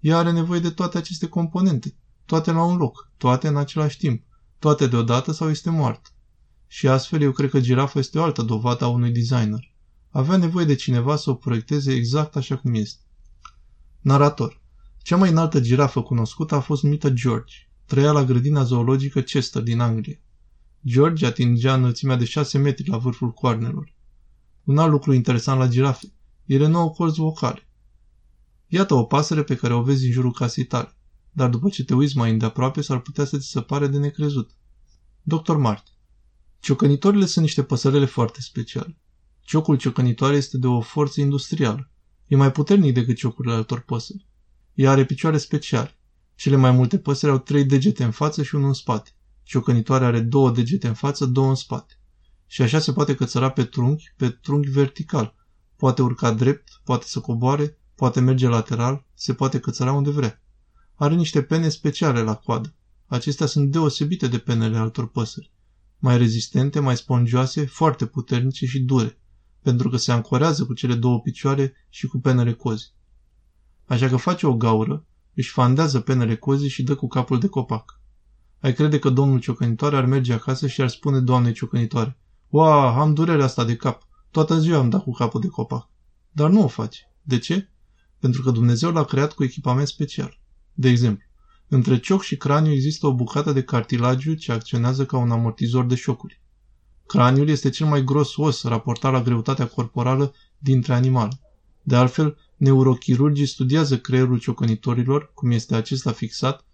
Ea 0.00 0.18
are 0.18 0.32
nevoie 0.32 0.60
de 0.60 0.70
toate 0.70 0.98
aceste 0.98 1.26
componente, 1.26 1.94
toate 2.24 2.52
la 2.52 2.62
un 2.62 2.76
loc, 2.76 3.10
toate 3.16 3.48
în 3.48 3.56
același 3.56 3.96
timp 3.98 4.22
toate 4.58 4.86
deodată 4.86 5.32
sau 5.32 5.50
este 5.50 5.70
moartă. 5.70 6.10
Și 6.66 6.88
astfel 6.88 7.22
eu 7.22 7.32
cred 7.32 7.50
că 7.50 7.60
girafa 7.60 7.98
este 7.98 8.18
o 8.18 8.22
altă 8.22 8.42
dovadă 8.42 8.84
a 8.84 8.88
unui 8.88 9.10
designer. 9.10 9.74
Avea 10.10 10.36
nevoie 10.36 10.64
de 10.64 10.74
cineva 10.74 11.16
să 11.16 11.30
o 11.30 11.34
proiecteze 11.34 11.92
exact 11.92 12.36
așa 12.36 12.56
cum 12.56 12.74
este. 12.74 13.02
Narator. 14.00 14.60
Cea 15.02 15.16
mai 15.16 15.30
înaltă 15.30 15.60
girafă 15.60 16.02
cunoscută 16.02 16.54
a 16.54 16.60
fost 16.60 16.82
numită 16.82 17.10
George. 17.10 17.54
Trăia 17.86 18.12
la 18.12 18.24
grădina 18.24 18.62
zoologică 18.62 19.20
Chester 19.20 19.62
din 19.62 19.80
Anglia. 19.80 20.16
George 20.86 21.26
atingea 21.26 21.74
înălțimea 21.74 22.16
de 22.16 22.24
6 22.24 22.58
metri 22.58 22.88
la 22.88 22.98
vârful 22.98 23.30
coarnelor. 23.30 23.94
Un 24.64 24.78
alt 24.78 24.90
lucru 24.90 25.12
interesant 25.12 25.58
la 25.58 25.68
girafe. 25.68 26.12
Ele 26.46 26.66
nu 26.66 26.78
au 26.78 26.90
corzi 26.90 27.20
vocale. 27.20 27.68
Iată 28.66 28.94
o 28.94 29.04
pasăre 29.04 29.42
pe 29.42 29.54
care 29.54 29.74
o 29.74 29.82
vezi 29.82 30.06
în 30.06 30.12
jurul 30.12 30.32
casei 30.32 30.64
tale 30.64 30.94
dar 31.30 31.48
după 31.48 31.68
ce 31.68 31.84
te 31.84 31.94
uiți 31.94 32.16
mai 32.16 32.30
îndeaproape 32.30 32.80
s-ar 32.80 33.00
putea 33.00 33.24
să 33.24 33.38
ți 33.38 33.48
se 33.48 33.60
pare 33.60 33.86
de 33.86 33.98
necrezut. 33.98 34.50
Dr. 35.22 35.52
Martin 35.52 35.92
Ciocănitorile 36.60 37.26
sunt 37.26 37.44
niște 37.44 37.62
păsărele 37.62 38.04
foarte 38.04 38.40
speciale. 38.40 38.96
Ciocul 39.40 39.76
ciocănitoare 39.76 40.36
este 40.36 40.58
de 40.58 40.66
o 40.66 40.80
forță 40.80 41.20
industrială. 41.20 41.90
E 42.26 42.36
mai 42.36 42.52
puternic 42.52 42.94
decât 42.94 43.16
ciocurile 43.16 43.54
altor 43.54 43.80
păsări. 43.80 44.26
Ea 44.74 44.90
are 44.90 45.04
picioare 45.04 45.38
speciale. 45.38 45.98
Cele 46.34 46.56
mai 46.56 46.70
multe 46.70 46.98
păsări 46.98 47.32
au 47.32 47.38
trei 47.38 47.64
degete 47.64 48.04
în 48.04 48.10
față 48.10 48.42
și 48.42 48.54
unul 48.54 48.66
în 48.66 48.74
spate. 48.74 49.10
Ciocănitoarea 49.50 50.06
are 50.06 50.20
două 50.20 50.50
degete 50.50 50.88
în 50.88 50.94
față, 50.94 51.26
două 51.26 51.48
în 51.48 51.54
spate. 51.54 51.98
Și 52.46 52.62
așa 52.62 52.78
se 52.78 52.92
poate 52.92 53.14
cățăra 53.14 53.50
pe 53.50 53.64
trunchi, 53.64 54.12
pe 54.16 54.30
trunchi 54.30 54.70
vertical. 54.70 55.34
Poate 55.76 56.02
urca 56.02 56.32
drept, 56.32 56.80
poate 56.84 57.04
să 57.06 57.20
coboare, 57.20 57.78
poate 57.94 58.20
merge 58.20 58.48
lateral, 58.48 59.06
se 59.14 59.34
poate 59.34 59.60
cățăra 59.60 59.92
unde 59.92 60.10
vrea. 60.10 60.42
Are 60.94 61.14
niște 61.14 61.42
pene 61.42 61.68
speciale 61.68 62.20
la 62.20 62.34
coadă. 62.34 62.74
Acestea 63.06 63.46
sunt 63.46 63.70
deosebite 63.70 64.28
de 64.28 64.38
penele 64.38 64.76
altor 64.76 65.10
păsări. 65.10 65.52
Mai 65.98 66.18
rezistente, 66.18 66.80
mai 66.80 66.96
spongioase, 66.96 67.66
foarte 67.66 68.06
puternice 68.06 68.66
și 68.66 68.80
dure, 68.80 69.18
pentru 69.62 69.88
că 69.88 69.96
se 69.96 70.12
ancorează 70.12 70.64
cu 70.64 70.74
cele 70.74 70.94
două 70.94 71.20
picioare 71.20 71.74
și 71.88 72.06
cu 72.06 72.18
penele 72.18 72.52
cozi. 72.52 72.94
Așa 73.84 74.08
că 74.08 74.16
face 74.16 74.46
o 74.46 74.56
gaură, 74.56 75.06
își 75.34 75.50
fandează 75.50 76.00
penele 76.00 76.36
cozi 76.36 76.66
și 76.68 76.82
dă 76.82 76.94
cu 76.94 77.06
capul 77.06 77.38
de 77.38 77.48
copac. 77.48 77.99
Ai 78.60 78.72
crede 78.72 78.98
că 78.98 79.08
domnul 79.10 79.40
ciocănitoare 79.40 79.96
ar 79.96 80.04
merge 80.04 80.32
acasă 80.32 80.66
și 80.66 80.80
ar 80.80 80.88
spune 80.88 81.20
doamnei 81.20 81.52
ciocănitoare, 81.52 82.18
Ua, 82.48 83.00
am 83.00 83.14
durerea 83.14 83.44
asta 83.44 83.64
de 83.64 83.76
cap. 83.76 84.08
Toată 84.30 84.58
ziua 84.58 84.78
am 84.78 84.88
dat 84.88 85.02
cu 85.02 85.12
capul 85.12 85.40
de 85.40 85.46
copac. 85.46 85.88
Dar 86.30 86.50
nu 86.50 86.62
o 86.62 86.66
face. 86.66 87.12
De 87.22 87.38
ce? 87.38 87.68
Pentru 88.18 88.42
că 88.42 88.50
Dumnezeu 88.50 88.90
l-a 88.90 89.04
creat 89.04 89.32
cu 89.32 89.44
echipament 89.44 89.86
special. 89.86 90.40
De 90.72 90.88
exemplu, 90.88 91.24
între 91.68 91.98
cioc 91.98 92.22
și 92.22 92.36
craniu 92.36 92.72
există 92.72 93.06
o 93.06 93.14
bucată 93.14 93.52
de 93.52 93.62
cartilagiu 93.62 94.34
ce 94.34 94.52
acționează 94.52 95.06
ca 95.06 95.16
un 95.16 95.30
amortizor 95.30 95.86
de 95.86 95.94
șocuri. 95.94 96.40
Craniul 97.06 97.48
este 97.48 97.70
cel 97.70 97.86
mai 97.86 98.04
gros 98.04 98.36
os 98.36 98.62
raportat 98.62 99.12
la 99.12 99.22
greutatea 99.22 99.66
corporală 99.66 100.34
dintre 100.58 100.94
animale. 100.94 101.40
De 101.82 101.96
altfel, 101.96 102.36
neurochirurgii 102.56 103.46
studiază 103.46 103.98
creierul 103.98 104.38
ciocănitorilor, 104.38 105.30
cum 105.34 105.50
este 105.50 105.74
acesta 105.74 106.12
fixat, 106.12 106.64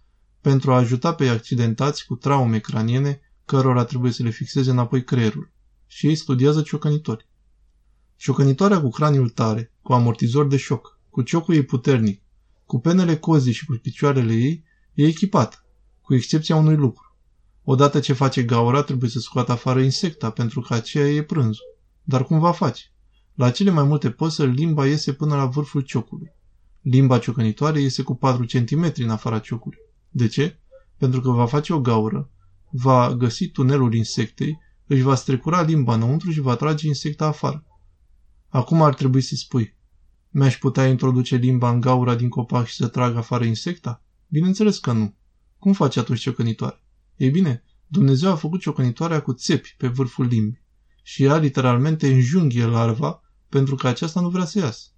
pentru 0.46 0.72
a 0.72 0.76
ajuta 0.76 1.14
pe 1.14 1.28
accidentați 1.28 2.06
cu 2.06 2.14
traume 2.14 2.58
craniene, 2.58 3.20
cărora 3.44 3.84
trebuie 3.84 4.12
să 4.12 4.22
le 4.22 4.30
fixeze 4.30 4.70
înapoi 4.70 5.04
creierul. 5.04 5.50
Și 5.86 6.06
ei 6.06 6.14
studiază 6.14 6.62
ciocănitori. 6.62 7.28
Ciocănitoarea 8.16 8.80
cu 8.80 8.88
craniul 8.88 9.28
tare, 9.28 9.72
cu 9.82 9.92
amortizor 9.92 10.46
de 10.46 10.56
șoc, 10.56 10.98
cu 11.10 11.22
ciocul 11.22 11.54
ei 11.54 11.64
puternic, 11.64 12.22
cu 12.64 12.80
penele 12.80 13.16
cozii 13.16 13.52
și 13.52 13.64
cu 13.64 13.78
picioarele 13.82 14.32
ei, 14.32 14.64
e 14.94 15.06
echipată, 15.06 15.64
cu 16.00 16.14
excepția 16.14 16.56
unui 16.56 16.76
lucru. 16.76 17.16
Odată 17.64 18.00
ce 18.00 18.12
face 18.12 18.42
gaura, 18.42 18.82
trebuie 18.82 19.10
să 19.10 19.18
scoată 19.18 19.52
afară 19.52 19.80
insecta, 19.80 20.30
pentru 20.30 20.60
că 20.60 20.74
aceea 20.74 21.08
e 21.08 21.22
prânzul. 21.22 21.76
Dar 22.02 22.24
cum 22.24 22.38
va 22.38 22.52
face? 22.52 22.82
La 23.34 23.50
cele 23.50 23.70
mai 23.70 23.84
multe 23.84 24.10
păsări, 24.10 24.54
limba 24.54 24.86
iese 24.86 25.12
până 25.12 25.36
la 25.36 25.46
vârful 25.46 25.80
ciocului. 25.80 26.30
Limba 26.80 27.18
ciocănitoare 27.18 27.80
iese 27.80 28.02
cu 28.02 28.14
4 28.14 28.44
cm 28.44 28.92
în 28.96 29.10
afara 29.10 29.38
ciocului. 29.38 29.84
De 30.16 30.26
ce? 30.26 30.58
Pentru 30.98 31.20
că 31.20 31.30
va 31.30 31.46
face 31.46 31.72
o 31.72 31.80
gaură, 31.80 32.30
va 32.70 33.14
găsi 33.14 33.48
tunelul 33.48 33.94
insectei, 33.94 34.58
își 34.86 35.02
va 35.02 35.14
strecura 35.14 35.62
limba 35.62 35.94
înăuntru 35.94 36.30
și 36.30 36.40
va 36.40 36.56
trage 36.56 36.86
insecta 36.86 37.26
afară. 37.26 37.64
Acum 38.48 38.82
ar 38.82 38.94
trebui 38.94 39.20
să 39.20 39.34
spui, 39.34 39.76
mi-aș 40.28 40.58
putea 40.58 40.88
introduce 40.88 41.36
limba 41.36 41.70
în 41.70 41.80
gaura 41.80 42.14
din 42.14 42.28
copac 42.28 42.66
și 42.66 42.74
să 42.74 42.88
trag 42.88 43.16
afară 43.16 43.44
insecta? 43.44 44.02
Bineînțeles 44.28 44.78
că 44.78 44.92
nu. 44.92 45.14
Cum 45.58 45.72
face 45.72 45.98
atunci 45.98 46.20
ciocănitoare? 46.20 46.82
Ei 47.16 47.30
bine, 47.30 47.64
Dumnezeu 47.86 48.30
a 48.30 48.36
făcut 48.36 48.60
ciocănitoarea 48.60 49.22
cu 49.22 49.32
țepi 49.32 49.74
pe 49.78 49.88
vârful 49.88 50.26
limbii 50.26 50.62
și 51.02 51.24
ea 51.24 51.36
literalmente 51.36 52.12
înjunghie 52.12 52.64
larva 52.64 53.22
pentru 53.48 53.74
că 53.74 53.88
aceasta 53.88 54.20
nu 54.20 54.28
vrea 54.28 54.44
să 54.44 54.58
iasă. 54.58 54.88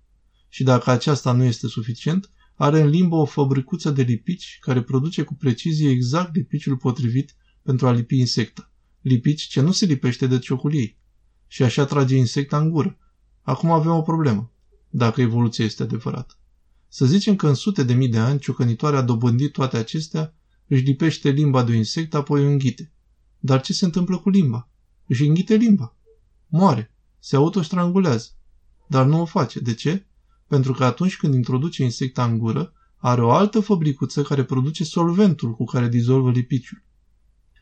Și 0.48 0.62
dacă 0.62 0.90
aceasta 0.90 1.32
nu 1.32 1.44
este 1.44 1.66
suficient, 1.66 2.30
are 2.58 2.80
în 2.80 2.88
limbă 2.88 3.16
o 3.16 3.24
fabricuță 3.24 3.90
de 3.90 4.02
lipici 4.02 4.58
care 4.60 4.82
produce 4.82 5.22
cu 5.22 5.34
precizie 5.34 5.90
exact 5.90 6.34
lipiciul 6.34 6.76
potrivit 6.76 7.34
pentru 7.62 7.86
a 7.86 7.92
lipi 7.92 8.18
insecta. 8.18 8.72
Lipici 9.00 9.42
ce 9.42 9.60
nu 9.60 9.72
se 9.72 9.84
lipește 9.84 10.26
de 10.26 10.38
ciocul 10.38 10.74
ei. 10.74 10.98
Și 11.46 11.62
așa 11.62 11.84
trage 11.84 12.16
insecta 12.16 12.58
în 12.58 12.70
gură. 12.70 12.98
Acum 13.42 13.70
avem 13.70 13.92
o 13.92 14.02
problemă, 14.02 14.52
dacă 14.90 15.20
evoluția 15.20 15.64
este 15.64 15.82
adevărată. 15.82 16.38
Să 16.88 17.06
zicem 17.06 17.36
că 17.36 17.48
în 17.48 17.54
sute 17.54 17.82
de 17.82 17.94
mii 17.94 18.08
de 18.08 18.18
ani 18.18 18.38
ciocănitoarea 18.38 18.98
a 18.98 19.02
dobândit 19.02 19.52
toate 19.52 19.76
acestea, 19.76 20.34
își 20.66 20.82
lipește 20.82 21.30
limba 21.30 21.64
de 21.64 21.70
un 21.70 21.76
insect, 21.76 22.14
apoi 22.14 22.44
o 22.44 22.48
înghite. 22.48 22.92
Dar 23.38 23.60
ce 23.60 23.72
se 23.72 23.84
întâmplă 23.84 24.18
cu 24.18 24.28
limba? 24.28 24.68
Își 25.06 25.26
înghite 25.26 25.54
limba. 25.54 25.96
Moare. 26.46 26.94
Se 27.18 27.36
autostrangulează. 27.36 28.28
Dar 28.86 29.06
nu 29.06 29.20
o 29.20 29.24
face. 29.24 29.60
De 29.60 29.74
ce? 29.74 30.06
Pentru 30.48 30.72
că 30.72 30.84
atunci 30.84 31.16
când 31.16 31.34
introduce 31.34 31.82
insecta 31.82 32.24
în 32.24 32.38
gură, 32.38 32.72
are 32.96 33.22
o 33.22 33.30
altă 33.30 33.60
fabricuță 33.60 34.22
care 34.22 34.44
produce 34.44 34.84
solventul 34.84 35.54
cu 35.54 35.64
care 35.64 35.88
dizolvă 35.88 36.30
lipiciul. 36.30 36.82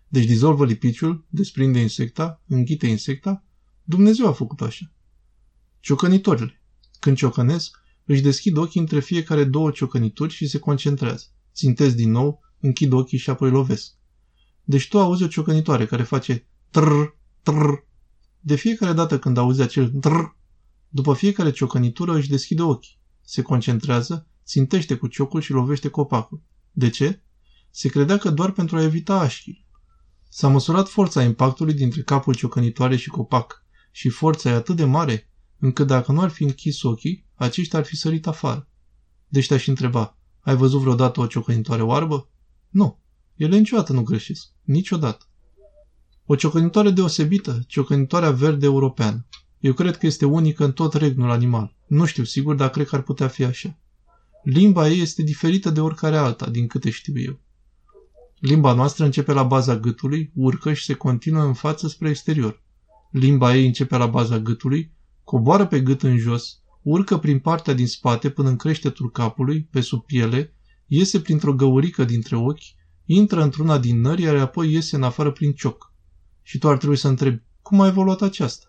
Deci 0.08 0.24
dizolvă 0.24 0.64
lipiciul, 0.64 1.26
desprinde 1.28 1.78
insecta, 1.78 2.42
înghite 2.46 2.86
insecta. 2.86 3.44
Dumnezeu 3.82 4.26
a 4.26 4.32
făcut 4.32 4.60
așa. 4.60 4.92
Ciocănitorile. 5.80 6.62
Când 7.00 7.16
ciocănesc, 7.16 7.78
își 8.04 8.22
deschid 8.22 8.56
ochii 8.56 8.80
între 8.80 9.00
fiecare 9.00 9.44
două 9.44 9.70
ciocănituri 9.70 10.32
și 10.32 10.46
se 10.46 10.58
concentrează. 10.58 11.24
Țintesc 11.54 11.94
din 11.94 12.10
nou, 12.10 12.40
închid 12.60 12.92
ochii 12.92 13.18
și 13.18 13.30
apoi 13.30 13.50
lovesc. 13.50 13.92
Deci 14.64 14.88
tu 14.88 15.00
auzi 15.00 15.22
o 15.22 15.26
ciocănitoare 15.26 15.86
care 15.86 16.02
face 16.02 16.48
trr, 16.70 17.04
trr. 17.42 17.72
De 18.40 18.56
fiecare 18.56 18.92
dată 18.92 19.18
când 19.18 19.36
auzi 19.36 19.60
acel 19.60 19.90
trr, 19.90 20.24
după 20.88 21.14
fiecare 21.14 21.50
ciocănitură 21.50 22.14
își 22.14 22.28
deschide 22.28 22.62
ochii, 22.62 22.98
se 23.22 23.42
concentrează, 23.42 24.26
țintește 24.44 24.96
cu 24.96 25.06
ciocul 25.06 25.40
și 25.40 25.52
lovește 25.52 25.88
copacul. 25.88 26.42
De 26.72 26.90
ce? 26.90 27.22
Se 27.70 27.88
credea 27.88 28.18
că 28.18 28.30
doar 28.30 28.50
pentru 28.50 28.76
a 28.76 28.82
evita 28.82 29.18
așchii. 29.18 29.66
S-a 30.28 30.48
măsurat 30.48 30.88
forța 30.88 31.22
impactului 31.22 31.74
dintre 31.74 32.02
capul 32.02 32.34
ciocănitoare 32.34 32.96
și 32.96 33.08
copac 33.08 33.64
și 33.90 34.08
forța 34.08 34.50
e 34.50 34.52
atât 34.52 34.76
de 34.76 34.84
mare 34.84 35.30
încât 35.58 35.86
dacă 35.86 36.12
nu 36.12 36.20
ar 36.20 36.30
fi 36.30 36.42
închis 36.42 36.82
ochii, 36.82 37.26
aceștia 37.34 37.78
ar 37.78 37.84
fi 37.84 37.96
sărit 37.96 38.26
afară. 38.26 38.68
Deci 39.28 39.46
te-aș 39.46 39.66
întreba, 39.66 40.18
ai 40.40 40.56
văzut 40.56 40.80
vreodată 40.80 41.20
o 41.20 41.26
ciocănitoare 41.26 41.82
oarbă? 41.82 42.28
Nu, 42.68 43.00
ele 43.34 43.58
niciodată 43.58 43.92
nu 43.92 44.02
greșesc, 44.02 44.48
niciodată. 44.62 45.24
O 46.26 46.34
ciocănitoare 46.34 46.90
deosebită, 46.90 47.64
ciocănitoarea 47.66 48.30
verde 48.30 48.64
europeană. 48.64 49.26
Eu 49.60 49.72
cred 49.72 49.96
că 49.96 50.06
este 50.06 50.24
unică 50.24 50.64
în 50.64 50.72
tot 50.72 50.94
regnul 50.94 51.30
animal. 51.30 51.74
Nu 51.86 52.04
știu 52.04 52.24
sigur, 52.24 52.54
dar 52.54 52.70
cred 52.70 52.86
că 52.86 52.94
ar 52.96 53.02
putea 53.02 53.28
fi 53.28 53.44
așa. 53.44 53.78
Limba 54.42 54.88
ei 54.88 55.00
este 55.00 55.22
diferită 55.22 55.70
de 55.70 55.80
oricare 55.80 56.16
alta, 56.16 56.50
din 56.50 56.66
câte 56.66 56.90
știu 56.90 57.20
eu. 57.20 57.40
Limba 58.38 58.72
noastră 58.72 59.04
începe 59.04 59.32
la 59.32 59.42
baza 59.42 59.76
gâtului, 59.76 60.30
urcă 60.34 60.72
și 60.72 60.84
se 60.84 60.94
continuă 60.94 61.42
în 61.42 61.52
față 61.52 61.88
spre 61.88 62.08
exterior. 62.08 62.62
Limba 63.10 63.56
ei 63.56 63.66
începe 63.66 63.96
la 63.96 64.06
baza 64.06 64.38
gâtului, 64.38 64.92
coboară 65.24 65.66
pe 65.66 65.80
gât 65.80 66.02
în 66.02 66.18
jos, 66.18 66.60
urcă 66.82 67.18
prin 67.18 67.38
partea 67.38 67.74
din 67.74 67.86
spate 67.86 68.30
până 68.30 68.48
în 68.48 68.56
creștetul 68.56 69.10
capului, 69.10 69.68
pe 69.70 69.80
sub 69.80 70.04
piele, 70.04 70.54
iese 70.86 71.20
printr-o 71.20 71.54
găurică 71.54 72.04
dintre 72.04 72.36
ochi, 72.36 72.74
intră 73.04 73.42
într-una 73.42 73.78
din 73.78 74.00
nări, 74.00 74.22
iar 74.22 74.36
apoi 74.36 74.72
iese 74.72 74.96
în 74.96 75.02
afară 75.02 75.30
prin 75.30 75.52
cioc. 75.52 75.92
Și 76.42 76.58
tu 76.58 76.68
ar 76.68 76.76
trebui 76.76 76.96
să 76.96 77.08
întrebi, 77.08 77.42
cum 77.62 77.80
a 77.80 77.86
evoluat 77.86 78.22
aceasta? 78.22 78.66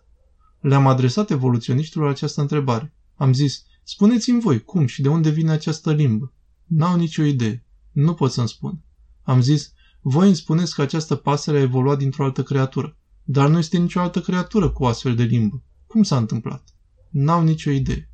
Le-am 0.60 0.86
adresat 0.86 1.30
evoluționiștilor 1.30 2.08
această 2.08 2.40
întrebare. 2.40 2.94
Am 3.14 3.32
zis, 3.32 3.64
spuneți-mi 3.82 4.40
voi 4.40 4.64
cum 4.64 4.86
și 4.86 5.02
de 5.02 5.08
unde 5.08 5.30
vine 5.30 5.50
această 5.50 5.92
limbă. 5.92 6.32
N-au 6.64 6.96
nicio 6.96 7.22
idee. 7.22 7.64
Nu 7.92 8.14
pot 8.14 8.32
să-mi 8.32 8.48
spun. 8.48 8.82
Am 9.22 9.40
zis, 9.40 9.72
voi 10.00 10.26
îmi 10.26 10.36
spuneți 10.36 10.74
că 10.74 10.82
această 10.82 11.14
pasăre 11.14 11.58
a 11.58 11.60
evoluat 11.60 11.98
dintr-o 11.98 12.24
altă 12.24 12.42
creatură, 12.42 12.96
dar 13.24 13.48
nu 13.48 13.58
este 13.58 13.78
nicio 13.78 14.00
altă 14.00 14.20
creatură 14.20 14.70
cu 14.70 14.82
o 14.82 14.86
astfel 14.86 15.14
de 15.14 15.22
limbă. 15.22 15.62
Cum 15.86 16.02
s-a 16.02 16.16
întâmplat? 16.16 16.68
N-au 17.10 17.42
nicio 17.42 17.70
idee. 17.70 18.10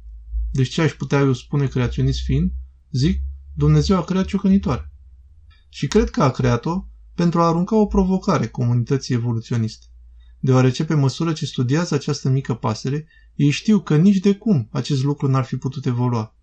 Deci 0.53 0.69
ce 0.69 0.83
aș 0.83 0.93
putea 0.93 1.19
eu 1.19 1.33
spune 1.33 1.67
creaționist 1.67 2.21
fiind? 2.21 2.53
Zic, 2.91 3.23
Dumnezeu 3.55 3.97
a 3.97 4.05
creat 4.05 4.25
ciocănitoare. 4.25 4.93
Și 5.69 5.87
cred 5.87 6.11
că 6.11 6.23
a 6.23 6.31
creat-o 6.31 6.85
pentru 7.15 7.41
a 7.41 7.47
arunca 7.47 7.77
o 7.77 7.87
provocare 7.87 8.47
comunității 8.47 9.15
evoluționiste. 9.15 9.87
Deoarece 10.45 10.85
pe 10.85 10.95
măsură 10.95 11.33
ce 11.33 11.47
studiază 11.47 11.95
această 11.95 12.29
mică 12.29 12.55
pasăre, 12.55 13.07
ei 13.35 13.51
știu 13.51 13.81
că 13.81 13.97
nici 13.97 14.17
de 14.17 14.35
cum 14.35 14.69
acest 14.73 15.03
lucru 15.03 15.29
n-ar 15.29 15.45
fi 15.45 15.57
putut 15.57 15.87
evolua. 15.87 16.35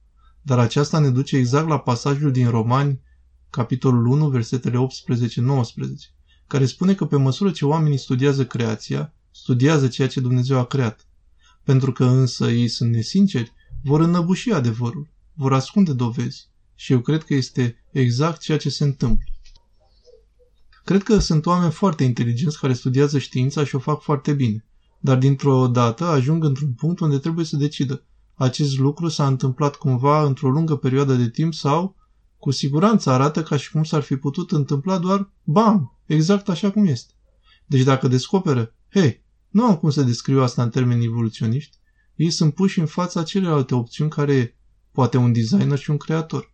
Dar 0.41 0.59
aceasta 0.59 0.99
ne 0.99 1.09
duce 1.09 1.37
exact 1.37 1.67
la 1.67 1.79
pasajul 1.79 2.31
din 2.31 2.49
Romani, 2.49 3.01
capitolul 3.49 4.05
1, 4.05 4.29
versetele 4.29 4.77
18-19, 4.77 4.81
care 6.47 6.65
spune 6.65 6.93
că 6.93 7.05
pe 7.05 7.15
măsură 7.15 7.51
ce 7.51 7.65
oamenii 7.65 7.97
studiază 7.97 8.45
creația, 8.45 9.13
studiază 9.31 9.87
ceea 9.87 10.07
ce 10.07 10.19
Dumnezeu 10.19 10.59
a 10.59 10.65
creat. 10.65 11.07
Pentru 11.63 11.91
că 11.91 12.05
însă 12.05 12.51
ei 12.51 12.67
sunt 12.67 12.91
nesinceri, 12.91 13.53
vor 13.83 13.99
înăbuși 13.99 14.51
adevărul, 14.51 15.09
vor 15.33 15.53
ascunde 15.53 15.93
dovezi. 15.93 16.49
Și 16.75 16.91
eu 16.91 16.99
cred 16.99 17.23
că 17.23 17.33
este 17.33 17.75
exact 17.91 18.41
ceea 18.41 18.57
ce 18.57 18.69
se 18.69 18.83
întâmplă. 18.83 19.25
Cred 20.83 21.03
că 21.03 21.19
sunt 21.19 21.45
oameni 21.45 21.71
foarte 21.71 22.03
inteligenți 22.03 22.59
care 22.59 22.73
studiază 22.73 23.17
știința 23.17 23.63
și 23.63 23.75
o 23.75 23.79
fac 23.79 24.01
foarte 24.01 24.33
bine, 24.33 24.65
dar 24.99 25.17
dintr-o 25.17 25.67
dată 25.67 26.05
ajung 26.05 26.43
într-un 26.43 26.73
punct 26.73 26.99
unde 26.99 27.17
trebuie 27.17 27.45
să 27.45 27.57
decidă 27.57 28.05
Acest 28.41 28.77
lucru 28.77 29.07
s-a 29.07 29.27
întâmplat 29.27 29.75
cumva 29.75 30.23
într-o 30.23 30.49
lungă 30.49 30.75
perioadă 30.75 31.15
de 31.15 31.29
timp 31.29 31.53
sau, 31.53 31.95
cu 32.37 32.51
siguranță 32.51 33.09
arată 33.09 33.43
ca 33.43 33.57
și 33.57 33.71
cum 33.71 33.83
s-ar 33.83 34.01
fi 34.01 34.15
putut 34.15 34.51
întâmpla 34.51 34.97
doar, 34.97 35.31
bam, 35.43 35.97
exact 36.05 36.49
așa 36.49 36.71
cum 36.71 36.85
este. 36.85 37.13
Deci 37.65 37.83
dacă 37.83 38.07
descoperă, 38.07 38.75
hei, 38.93 39.23
nu 39.49 39.63
am 39.63 39.77
cum 39.77 39.89
să 39.89 40.03
descriu 40.03 40.41
asta 40.41 40.63
în 40.63 40.69
termeni 40.69 41.05
evoluționiști, 41.05 41.77
ei 42.15 42.29
sunt 42.29 42.53
puși 42.53 42.79
în 42.79 42.85
fața 42.85 43.23
celelalte 43.23 43.75
opțiuni 43.75 44.09
care 44.09 44.33
e, 44.33 44.55
poate 44.91 45.17
un 45.17 45.33
designer 45.33 45.77
și 45.77 45.89
un 45.89 45.97
creator. 45.97 46.53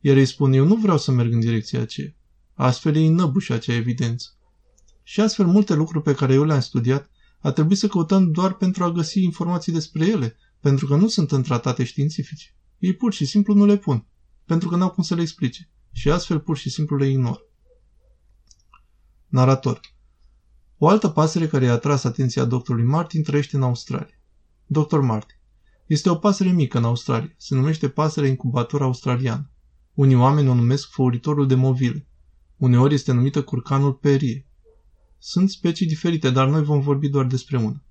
Iar 0.00 0.16
ei 0.16 0.26
spun, 0.26 0.52
eu 0.52 0.66
nu 0.66 0.74
vreau 0.74 0.98
să 0.98 1.10
merg 1.10 1.32
în 1.32 1.40
direcția 1.40 1.80
aceea. 1.80 2.14
Astfel 2.54 2.96
ei 2.96 3.08
năbuși 3.08 3.52
acea 3.52 3.74
evidență. 3.74 4.28
Și 5.02 5.20
astfel 5.20 5.46
multe 5.46 5.74
lucruri 5.74 6.04
pe 6.04 6.14
care 6.14 6.32
eu 6.32 6.44
le-am 6.44 6.60
studiat 6.60 7.10
a 7.40 7.52
trebuit 7.52 7.78
să 7.78 7.86
căutăm 7.86 8.30
doar 8.30 8.54
pentru 8.54 8.84
a 8.84 8.92
găsi 8.92 9.22
informații 9.22 9.72
despre 9.72 10.06
ele, 10.06 10.36
pentru 10.60 10.86
că 10.86 10.96
nu 10.96 11.08
sunt 11.08 11.32
în 11.32 11.42
tratate 11.42 11.84
științifice. 11.84 12.54
Ei 12.78 12.94
pur 12.94 13.12
și 13.12 13.24
simplu 13.24 13.54
nu 13.54 13.64
le 13.64 13.76
pun, 13.76 14.06
pentru 14.44 14.68
că 14.68 14.76
n-au 14.76 14.90
cum 14.90 15.02
să 15.02 15.14
le 15.14 15.20
explice. 15.20 15.68
Și 15.92 16.10
astfel 16.10 16.40
pur 16.40 16.56
și 16.56 16.70
simplu 16.70 16.96
le 16.96 17.08
ignor. 17.08 17.46
Narator 19.26 19.80
O 20.78 20.88
altă 20.88 21.08
pasăre 21.08 21.46
care 21.46 21.64
i-a 21.64 21.72
atras 21.72 22.04
atenția 22.04 22.44
doctorului 22.44 22.86
Martin 22.86 23.22
trăiește 23.22 23.56
în 23.56 23.62
Australia. 23.62 24.18
Dr. 24.66 24.98
Martin 24.98 25.36
Este 25.86 26.10
o 26.10 26.14
pasăre 26.14 26.50
mică 26.50 26.78
în 26.78 26.84
Australia. 26.84 27.34
Se 27.36 27.54
numește 27.54 27.88
pasăre 27.88 28.28
incubator 28.28 28.82
australiană. 28.82 29.50
Unii 29.94 30.16
oameni 30.16 30.48
o 30.48 30.54
numesc 30.54 30.90
făuritorul 30.90 31.46
de 31.46 31.54
movile. 31.54 32.06
Uneori 32.56 32.94
este 32.94 33.12
numită 33.12 33.42
curcanul 33.42 33.92
perie. 33.92 34.46
Sunt 35.18 35.50
specii 35.50 35.86
diferite, 35.86 36.30
dar 36.30 36.48
noi 36.48 36.62
vom 36.62 36.80
vorbi 36.80 37.08
doar 37.08 37.26
despre 37.26 37.56
una. 37.56 37.82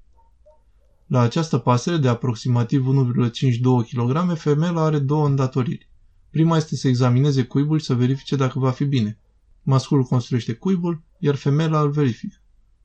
La 1.08 1.20
această 1.20 1.58
pasăre 1.58 1.98
de 1.98 2.08
aproximativ 2.08 2.86
1,52 2.88 3.62
kg, 3.90 4.38
femela 4.38 4.84
are 4.84 5.00
două 5.00 5.28
îndatoriri. 5.28 5.90
Prima 6.30 6.58
este 6.58 6.76
să 6.76 6.88
examineze 6.88 7.44
cuibul 7.44 7.80
și 7.80 7.86
să 7.86 7.94
verifice 7.94 8.36
dacă 8.36 8.60
va 8.60 8.72
fi 8.72 8.86
bine. 8.86 9.20
Masculul 9.62 10.04
construiește 10.04 10.54
cuibul, 10.54 11.04
iar 11.20 11.36
femela 11.36 11.82
îl 11.82 11.92
verifică. 11.92 12.36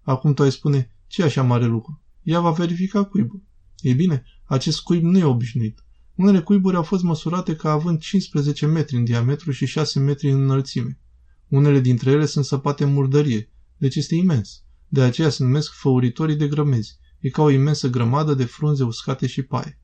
Acum 0.02 0.34
tu 0.34 0.42
ai 0.42 0.52
spune, 0.52 0.90
ce 1.06 1.22
așa 1.22 1.42
mare 1.42 1.64
lucru? 1.64 2.00
Ea 2.22 2.40
va 2.40 2.50
verifica 2.50 3.04
cuibul. 3.04 3.42
Ei 3.80 3.94
bine, 3.94 4.24
acest 4.44 4.80
cuib 4.80 5.02
nu 5.02 5.18
e 5.18 5.24
obișnuit. 5.24 5.84
Unele 6.14 6.40
cuiburi 6.40 6.76
au 6.76 6.82
fost 6.82 7.02
măsurate 7.02 7.56
ca 7.56 7.70
având 7.70 8.00
15 8.00 8.66
metri 8.66 8.96
în 8.96 9.04
diametru 9.04 9.50
și 9.50 9.66
6 9.66 9.98
metri 9.98 10.30
în 10.30 10.42
înălțime. 10.42 10.98
Unele 11.48 11.80
dintre 11.80 12.10
ele 12.10 12.26
sunt 12.26 12.44
săpate 12.44 12.84
în 12.84 12.92
murdărie, 12.92 13.50
deci 13.76 13.96
este 13.96 14.14
imens. 14.14 14.62
De 14.88 15.02
aceea 15.02 15.30
se 15.30 15.42
numesc 15.42 15.72
făuritorii 15.72 16.36
de 16.36 16.48
grămezi. 16.48 16.98
E 17.20 17.28
ca 17.28 17.42
o 17.42 17.50
imensă 17.50 17.88
grămadă 17.88 18.34
de 18.34 18.44
frunze 18.44 18.84
uscate 18.84 19.26
și 19.26 19.42
paie. 19.42 19.80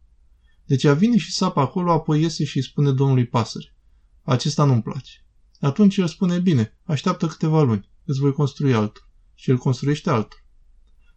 Deci 0.65 0.83
ea 0.83 0.95
vine 0.95 1.17
și 1.17 1.33
sapă 1.33 1.61
acolo, 1.61 1.93
apoi 1.93 2.21
iese 2.21 2.45
și 2.45 2.57
îi 2.57 2.63
spune 2.63 2.93
domnului 2.93 3.27
pasăre. 3.27 3.75
Acesta 4.23 4.65
nu-mi 4.65 4.83
place. 4.83 5.27
Atunci 5.61 5.97
el 5.97 6.07
spune, 6.07 6.39
bine, 6.39 6.79
așteaptă 6.83 7.27
câteva 7.27 7.63
luni, 7.63 7.91
îți 8.05 8.21
voi 8.21 8.33
construi 8.33 8.75
altul. 8.75 9.09
Și 9.35 9.51
el 9.51 9.57
construiește 9.57 10.11
altul. 10.11 10.39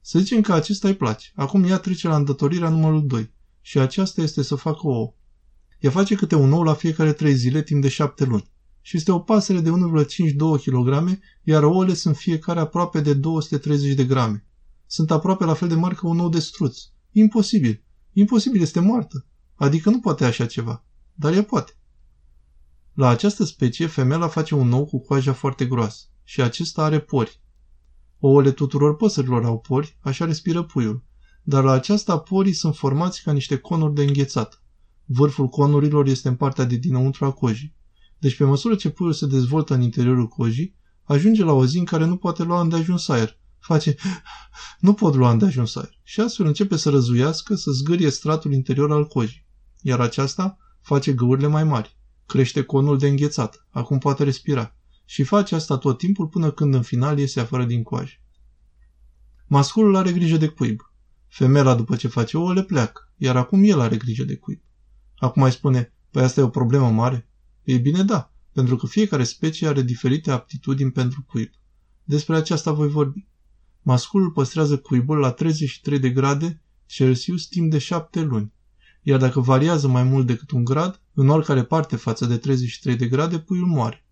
Să 0.01 0.20
zicem 0.20 0.42
că 0.42 0.54
acesta 0.54 0.88
îi 0.88 0.96
place. 0.96 1.32
Acum 1.36 1.63
ea 1.63 1.77
trece 1.77 2.08
la 2.08 2.16
îndatorirea 2.16 2.70
numărul 2.70 3.08
2 3.08 3.34
și 3.62 3.80
aceasta 3.80 4.22
este 4.22 4.42
să 4.42 4.56
facă 4.56 4.80
ouă. 4.88 5.13
Ea 5.80 5.92
face 5.92 6.16
câte 6.16 6.36
un 6.36 6.51
ou 6.54 6.63
la 6.63 6.74
fiecare 6.74 7.13
trei 7.13 7.34
zile 7.36 7.63
timp 7.63 7.82
de 7.82 7.89
șapte 7.89 8.25
luni 8.25 8.51
și 8.88 8.98
este 8.98 9.12
o 9.12 9.20
pasăre 9.20 9.60
de 9.60 9.70
1,52 9.70 10.36
kg, 10.63 11.20
iar 11.44 11.63
ouăle 11.63 11.94
sunt 11.94 12.17
fiecare 12.17 12.60
aproape 12.60 13.01
de 13.01 13.13
230 13.13 13.94
de 13.94 14.06
grame. 14.06 14.46
Sunt 14.86 15.12
aproape 15.12 15.46
la 15.46 15.53
fel 15.53 15.67
de 15.67 15.75
mari 15.75 15.96
ca 15.96 16.08
un 16.08 16.20
ou 16.20 16.29
de 16.29 16.39
struț. 16.39 16.79
Imposibil. 17.12 17.84
Imposibil, 18.13 18.62
este 18.62 18.79
moartă. 18.79 19.25
Adică 19.56 19.89
nu 19.89 20.00
poate 20.00 20.25
așa 20.25 20.46
ceva. 20.46 20.86
Dar 21.13 21.34
ea 21.34 21.44
poate. 21.44 21.72
La 22.94 23.08
această 23.08 23.44
specie, 23.44 23.88
femela 23.88 24.27
face 24.27 24.56
un 24.56 24.72
ou 24.72 24.86
cu 24.86 25.00
coaja 25.00 25.34
foarte 25.34 25.65
groasă 25.65 26.06
și 26.23 26.41
acesta 26.41 26.84
are 26.84 27.00
pori. 27.00 27.41
Ouăle 28.19 28.52
tuturor 28.52 28.95
păsărilor 28.95 29.45
au 29.45 29.60
pori, 29.60 29.97
așa 30.02 30.26
respiră 30.26 30.63
puiul, 30.63 31.04
dar 31.43 31.63
la 31.63 31.71
aceasta 31.71 32.19
porii 32.19 32.54
sunt 32.54 32.76
formați 32.76 33.23
ca 33.23 33.32
niște 33.32 33.58
conuri 33.58 33.93
de 33.93 34.04
înghețat. 34.04 34.63
Vârful 35.06 35.47
conurilor 35.47 36.08
este 36.08 36.28
în 36.28 36.36
partea 36.36 36.63
de 36.63 36.76
dinăuntru 36.76 37.26
a 37.26 37.32
cojii. 37.32 37.77
Deci 38.19 38.38
pe 38.38 38.43
măsură 38.43 38.75
ce 38.75 38.89
puiul 38.89 39.13
se 39.13 39.25
dezvoltă 39.25 39.73
în 39.73 39.82
interiorul 39.82 40.27
cojii, 40.27 40.75
ajunge 41.03 41.43
la 41.43 41.51
o 41.51 41.65
zi 41.65 41.77
în 41.77 41.86
care 41.86 42.06
nu 42.06 42.17
poate 42.17 42.43
lua 42.43 42.62
îndeajuns 42.62 43.08
aer. 43.08 43.39
Face, 43.60 43.95
nu 44.80 44.93
pot 44.93 45.15
lua 45.15 45.32
îndeajuns 45.32 45.75
aer. 45.75 45.99
Și 46.03 46.19
astfel 46.19 46.45
începe 46.45 46.75
să 46.75 46.89
răzuiască, 46.89 47.56
să 47.56 47.71
zgârie 47.71 48.10
stratul 48.10 48.53
interior 48.53 48.91
al 48.91 49.08
cojii. 49.08 49.45
Iar 49.82 49.99
aceasta 49.99 50.58
face 50.82 51.13
găurile 51.13 51.47
mai 51.47 51.63
mari. 51.63 51.97
Crește 52.25 52.63
conul 52.63 52.97
de 52.97 53.08
înghețat. 53.08 53.67
Acum 53.69 53.97
poate 53.97 54.23
respira. 54.23 54.75
Și 55.06 55.23
face 55.23 55.56
asta 55.56 55.77
tot 55.77 55.97
timpul 55.97 56.27
până 56.27 56.51
când 56.51 56.73
în 56.73 56.82
final 56.82 57.19
iese 57.19 57.39
afară 57.39 57.65
din 57.65 57.84
coajă. 57.84 58.13
Masculul 59.47 59.95
are 59.95 60.12
grijă 60.12 60.38
de 60.38 60.47
cuib. 60.47 60.80
Femela 61.27 61.75
după 61.75 61.95
ce 61.95 62.08
face 62.08 62.38
ouă 62.38 62.53
le 62.53 62.63
pleacă, 62.63 63.12
iar 63.15 63.36
acum 63.38 63.63
el 63.63 63.80
are 63.80 63.97
grijă 63.97 64.23
de 64.23 64.36
cuib. 64.36 64.62
Acum 65.17 65.41
mai 65.41 65.51
spune, 65.51 65.93
păi 66.12 66.23
asta 66.23 66.39
e 66.39 66.43
o 66.43 66.49
problemă 66.49 66.89
mare? 66.89 67.27
Ei 67.67 67.80
bine, 67.80 68.03
da, 68.03 68.32
pentru 68.53 68.75
că 68.75 68.88
fiecare 68.88 69.23
specie 69.23 69.67
are 69.67 69.82
diferite 69.82 70.32
aptitudini 70.32 70.91
pentru 70.91 71.23
cuib. 71.27 71.49
Despre 72.03 72.36
aceasta 72.36 72.71
voi 72.71 72.88
vorbi. 72.88 73.27
Masculul 73.82 74.32
păstrează 74.32 74.77
cuibul 74.77 75.17
la 75.17 75.32
33 75.32 75.99
de 75.99 76.10
grade 76.10 76.62
Celsius 76.86 77.47
timp 77.47 77.71
de 77.71 77.77
7 77.77 78.21
luni, 78.21 78.53
iar 79.01 79.19
dacă 79.19 79.39
variază 79.39 79.88
mai 79.88 80.03
mult 80.03 80.25
decât 80.25 80.51
un 80.51 80.63
grad, 80.63 81.01
în 81.13 81.30
oricare 81.30 81.63
parte 81.63 81.95
față 81.95 82.25
de 82.25 82.38
33 82.38 82.95
de 82.95 83.08
grade, 83.08 83.39
puiul 83.39 83.67
moare. 83.67 84.06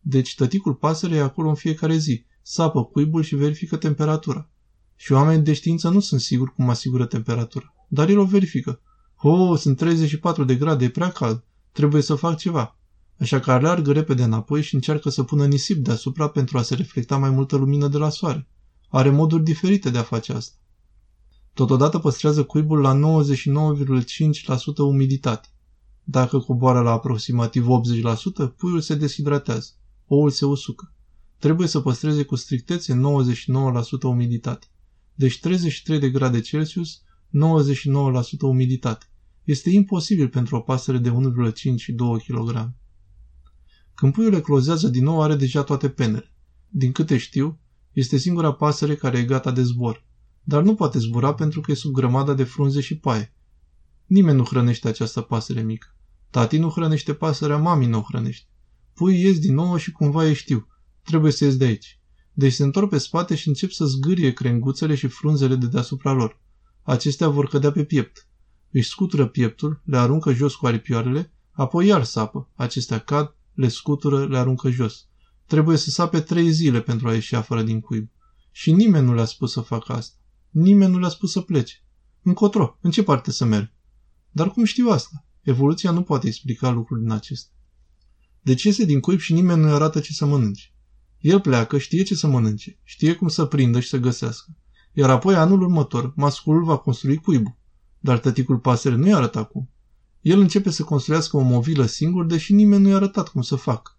Deci 0.00 0.34
tăticul 0.34 0.74
pasăre 0.74 1.14
e 1.14 1.20
acolo 1.20 1.48
în 1.48 1.54
fiecare 1.54 1.96
zi, 1.96 2.24
sapă 2.42 2.84
cuibul 2.84 3.22
și 3.22 3.34
verifică 3.34 3.76
temperatura. 3.76 4.50
Și 4.96 5.12
oamenii 5.12 5.42
de 5.42 5.52
știință 5.52 5.88
nu 5.88 6.00
sunt 6.00 6.20
siguri 6.20 6.54
cum 6.54 6.68
asigură 6.68 7.06
temperatura, 7.06 7.74
dar 7.88 8.08
el 8.08 8.18
o 8.18 8.24
verifică. 8.24 8.80
Oh, 9.16 9.58
sunt 9.58 9.76
34 9.76 10.44
de 10.44 10.54
grade, 10.54 10.84
e 10.84 10.90
prea 10.90 11.10
cald, 11.10 11.44
trebuie 11.72 12.02
să 12.02 12.14
fac 12.14 12.36
ceva. 12.36 12.76
Așa 13.22 13.40
că 13.40 13.52
aleargă 13.52 13.92
repede 13.92 14.22
înapoi 14.22 14.62
și 14.62 14.74
încearcă 14.74 15.10
să 15.10 15.22
pună 15.22 15.46
nisip 15.46 15.84
deasupra 15.84 16.28
pentru 16.28 16.58
a 16.58 16.62
se 16.62 16.74
reflecta 16.74 17.16
mai 17.16 17.30
multă 17.30 17.56
lumină 17.56 17.88
de 17.88 17.98
la 17.98 18.08
soare. 18.08 18.48
Are 18.88 19.10
moduri 19.10 19.42
diferite 19.42 19.90
de 19.90 19.98
a 19.98 20.02
face 20.02 20.32
asta. 20.32 20.56
Totodată 21.54 21.98
păstrează 21.98 22.44
cuibul 22.44 22.80
la 22.80 23.22
99,5% 23.22 24.76
umiditate. 24.76 25.48
Dacă 26.04 26.38
coboară 26.38 26.80
la 26.80 26.90
aproximativ 26.90 27.66
80%, 27.66 28.56
puiul 28.56 28.80
se 28.80 28.94
deshidratează, 28.94 29.70
oul 30.06 30.30
se 30.30 30.44
usucă. 30.44 30.94
Trebuie 31.38 31.68
să 31.68 31.80
păstreze 31.80 32.22
cu 32.22 32.36
strictețe 32.36 32.94
99% 32.94 32.98
umiditate. 34.02 34.66
Deci 35.14 35.40
33 35.40 35.98
de 35.98 36.10
grade 36.10 36.40
Celsius, 36.40 37.02
99% 37.02 37.02
umiditate. 38.40 39.06
Este 39.44 39.70
imposibil 39.70 40.28
pentru 40.28 40.56
o 40.56 40.60
pasăre 40.60 40.98
de 40.98 41.10
1,5-2 41.10 41.14
kg. 42.26 42.80
Când 44.02 44.14
puiul 44.14 44.34
eclozează 44.34 44.88
din 44.88 45.04
nou, 45.04 45.22
are 45.22 45.34
deja 45.34 45.62
toate 45.62 45.88
penele. 45.88 46.32
Din 46.68 46.92
câte 46.92 47.16
știu, 47.16 47.58
este 47.92 48.16
singura 48.16 48.52
pasăre 48.52 48.94
care 48.94 49.18
e 49.18 49.24
gata 49.24 49.50
de 49.50 49.62
zbor. 49.62 50.04
Dar 50.42 50.62
nu 50.62 50.74
poate 50.74 50.98
zbura 50.98 51.34
pentru 51.34 51.60
că 51.60 51.70
e 51.70 51.74
sub 51.74 51.92
grămada 51.92 52.34
de 52.34 52.44
frunze 52.44 52.80
și 52.80 52.98
paie. 52.98 53.34
Nimeni 54.06 54.36
nu 54.36 54.44
hrănește 54.44 54.88
această 54.88 55.20
pasăre 55.20 55.62
mică. 55.62 55.96
Tati 56.30 56.58
nu 56.58 56.70
hrănește 56.70 57.14
pasărea, 57.14 57.56
mami 57.56 57.86
nu 57.86 57.98
o 57.98 58.02
hrănește. 58.08 58.46
Puii 58.94 59.22
ies 59.22 59.38
din 59.38 59.54
nou 59.54 59.76
și 59.76 59.92
cumva 59.92 60.26
e 60.26 60.32
știu. 60.32 60.66
Trebuie 61.02 61.32
să 61.32 61.44
ies 61.44 61.56
de 61.56 61.64
aici. 61.64 62.00
Deci 62.32 62.52
se 62.52 62.62
întorc 62.62 62.88
pe 62.88 62.98
spate 62.98 63.34
și 63.34 63.48
încep 63.48 63.70
să 63.70 63.84
zgârie 63.84 64.32
crenguțele 64.32 64.94
și 64.94 65.06
frunzele 65.06 65.56
de 65.56 65.66
deasupra 65.66 66.12
lor. 66.12 66.40
Acestea 66.82 67.28
vor 67.28 67.48
cădea 67.48 67.72
pe 67.72 67.84
piept. 67.84 68.26
Își 68.70 68.88
scutură 68.88 69.26
pieptul, 69.26 69.82
le 69.84 69.96
aruncă 69.96 70.32
jos 70.32 70.54
cu 70.54 70.66
aripioarele, 70.66 71.32
apoi 71.50 71.86
iar 71.86 72.04
sapă. 72.04 72.50
Acestea 72.54 72.98
cad, 72.98 73.36
le 73.54 73.68
scutură, 73.68 74.26
le 74.26 74.38
aruncă 74.38 74.70
jos. 74.70 75.06
Trebuie 75.46 75.76
să 75.76 75.90
sape 75.90 76.20
trei 76.20 76.50
zile 76.50 76.80
pentru 76.80 77.08
a 77.08 77.12
ieși 77.12 77.34
afară 77.34 77.62
din 77.62 77.80
cuib. 77.80 78.10
Și 78.50 78.72
nimeni 78.72 79.06
nu 79.06 79.14
le-a 79.14 79.24
spus 79.24 79.52
să 79.52 79.60
facă 79.60 79.92
asta. 79.92 80.16
Nimeni 80.50 80.92
nu 80.92 80.98
le-a 80.98 81.08
spus 81.08 81.32
să 81.32 81.40
plece. 81.40 81.74
Încotro, 82.22 82.78
în 82.80 82.90
ce 82.90 83.02
parte 83.02 83.30
să 83.30 83.44
merg? 83.44 83.72
Dar 84.30 84.50
cum 84.50 84.64
știu 84.64 84.88
asta? 84.88 85.26
Evoluția 85.40 85.90
nu 85.90 86.02
poate 86.02 86.26
explica 86.26 86.70
lucruri 86.70 87.00
din 87.00 87.10
acestea. 87.10 87.52
Deci 88.40 88.62
iese 88.62 88.84
din 88.84 89.00
cuib 89.00 89.18
și 89.18 89.32
nimeni 89.32 89.60
nu 89.60 89.72
arată 89.72 90.00
ce 90.00 90.12
să 90.12 90.26
mănânce. 90.26 90.72
El 91.18 91.40
pleacă, 91.40 91.78
știe 91.78 92.02
ce 92.02 92.14
să 92.14 92.26
mănânce, 92.26 92.80
știe 92.82 93.14
cum 93.14 93.28
să 93.28 93.44
prindă 93.44 93.80
și 93.80 93.88
să 93.88 93.98
găsească. 93.98 94.56
Iar 94.92 95.10
apoi, 95.10 95.34
anul 95.34 95.62
următor, 95.62 96.12
masculul 96.16 96.64
va 96.64 96.76
construi 96.76 97.16
cuibul. 97.16 97.56
Dar 97.98 98.18
tăticul 98.18 98.58
pasăre 98.58 98.94
nu-i 98.94 99.14
arată 99.14 99.38
acum. 99.38 99.70
El 100.22 100.40
începe 100.40 100.70
să 100.70 100.82
construiască 100.82 101.36
o 101.36 101.40
movilă 101.40 101.86
singur, 101.86 102.26
deși 102.26 102.52
nimeni 102.52 102.82
nu 102.82 102.88
i-a 102.88 102.96
arătat 102.96 103.28
cum 103.28 103.42
să 103.42 103.56
facă. 103.56 103.96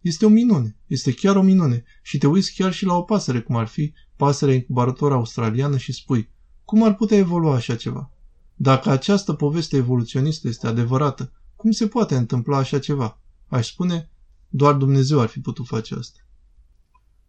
Este 0.00 0.24
o 0.24 0.28
minune, 0.28 0.76
este 0.86 1.12
chiar 1.14 1.36
o 1.36 1.42
minune 1.42 1.84
și 2.02 2.18
te 2.18 2.26
uiți 2.26 2.54
chiar 2.54 2.72
și 2.72 2.84
la 2.84 2.94
o 2.94 3.02
pasăre, 3.02 3.40
cum 3.40 3.56
ar 3.56 3.66
fi 3.66 3.92
pasărea 4.16 4.54
incubator 4.54 5.12
australiană 5.12 5.76
și 5.76 5.92
spui, 5.92 6.30
cum 6.64 6.82
ar 6.82 6.94
putea 6.94 7.16
evolua 7.16 7.54
așa 7.54 7.76
ceva? 7.76 8.10
Dacă 8.54 8.90
această 8.90 9.32
poveste 9.32 9.76
evoluționistă 9.76 10.48
este 10.48 10.66
adevărată, 10.66 11.32
cum 11.56 11.70
se 11.70 11.86
poate 11.86 12.16
întâmpla 12.16 12.56
așa 12.56 12.78
ceva? 12.78 13.20
Aș 13.46 13.70
spune, 13.70 14.10
doar 14.48 14.74
Dumnezeu 14.74 15.20
ar 15.20 15.28
fi 15.28 15.40
putut 15.40 15.66
face 15.66 15.94
asta. 15.94 16.18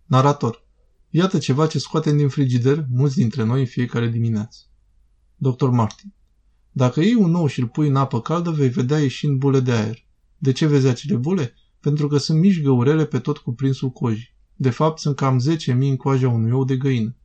Narator. 0.06 0.66
Iată 1.10 1.38
ceva 1.38 1.68
ce 1.68 1.80
scoatem 1.80 2.18
din 2.18 2.30
frigider 2.30 2.86
mulți 2.90 3.16
dintre 3.16 3.44
noi 3.44 3.60
în 3.60 3.66
fiecare 3.66 4.08
dimineață. 4.08 4.60
Dr. 5.36 5.66
Martin. 5.66 6.14
Dacă 6.78 7.02
iei 7.02 7.16
un 7.16 7.34
ou 7.34 7.48
și 7.48 7.60
îl 7.60 7.68
pui 7.68 7.88
în 7.88 7.96
apă 7.96 8.22
caldă, 8.22 8.52
vei 8.52 8.70
vedea 8.70 9.00
ieșind 9.00 9.38
bule 9.38 9.60
de 9.60 9.72
aer. 9.72 10.06
De 10.38 10.52
ce 10.52 10.66
vezi 10.66 10.88
acele 10.88 11.16
bule? 11.16 11.54
Pentru 11.80 12.08
că 12.08 12.18
sunt 12.18 12.40
mici 12.40 12.62
găurele 12.62 13.06
pe 13.06 13.20
tot 13.20 13.38
cuprinsul 13.38 13.90
cojii. 13.90 14.36
De 14.56 14.70
fapt, 14.70 15.00
sunt 15.00 15.16
cam 15.16 15.42
10.000 15.50 15.74
în 15.78 15.96
coaja 15.96 16.30
unui 16.30 16.52
ou 16.52 16.63
de 16.63 16.78
găină. 16.78 17.16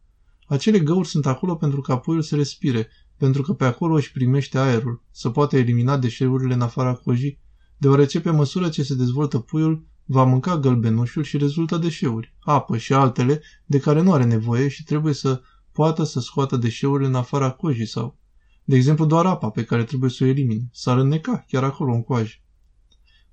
Acele 0.47 0.79
găuri 0.79 1.09
sunt 1.09 1.27
acolo 1.27 1.55
pentru 1.55 1.81
ca 1.81 1.99
puiul 1.99 2.23
să 2.23 2.37
respire, 2.37 2.89
pentru 3.17 3.43
că 3.43 3.53
pe 3.53 3.65
acolo 3.65 3.95
își 3.95 4.13
primește 4.13 4.59
aerul, 4.59 5.03
să 5.11 5.31
poată 5.31 5.57
elimina 5.57 5.99
deșeurile 5.99 6.55
în 6.55 6.61
afara 6.61 6.95
cojii, 6.95 7.39
deoarece 7.77 8.21
pe 8.21 8.31
măsură 8.31 8.69
ce 8.69 8.83
se 8.83 8.95
dezvoltă 8.95 9.39
puiul, 9.39 9.87
va 10.05 10.25
mânca 10.25 10.59
gălbenușul 10.59 11.23
și 11.23 11.37
rezultă 11.37 11.77
deșeuri, 11.77 12.35
apă 12.41 12.77
și 12.77 12.93
altele 12.93 13.43
de 13.67 13.79
care 13.79 14.03
nu 14.03 14.13
are 14.13 14.25
nevoie 14.25 14.69
și 14.69 14.85
trebuie 14.85 15.15
să 15.15 15.41
poată 15.73 16.05
să 16.05 16.21
scoată 16.21 16.57
deșeurile 16.57 17.09
în 17.09 17.15
afara 17.15 17.51
cojii 17.51 17.87
sau, 17.87 18.21
de 18.65 18.77
exemplu, 18.77 19.05
doar 19.05 19.27
apa 19.27 19.51
pe 19.51 19.65
care 19.65 19.85
trebuie 19.85 20.11
să 20.11 20.25
o 20.25 20.27
elimine. 20.27 20.69
S-ar 20.73 20.99
înneca 20.99 21.45
chiar 21.49 21.65
acolo 21.65 21.93
în 21.93 22.03
coajă. 22.03 22.35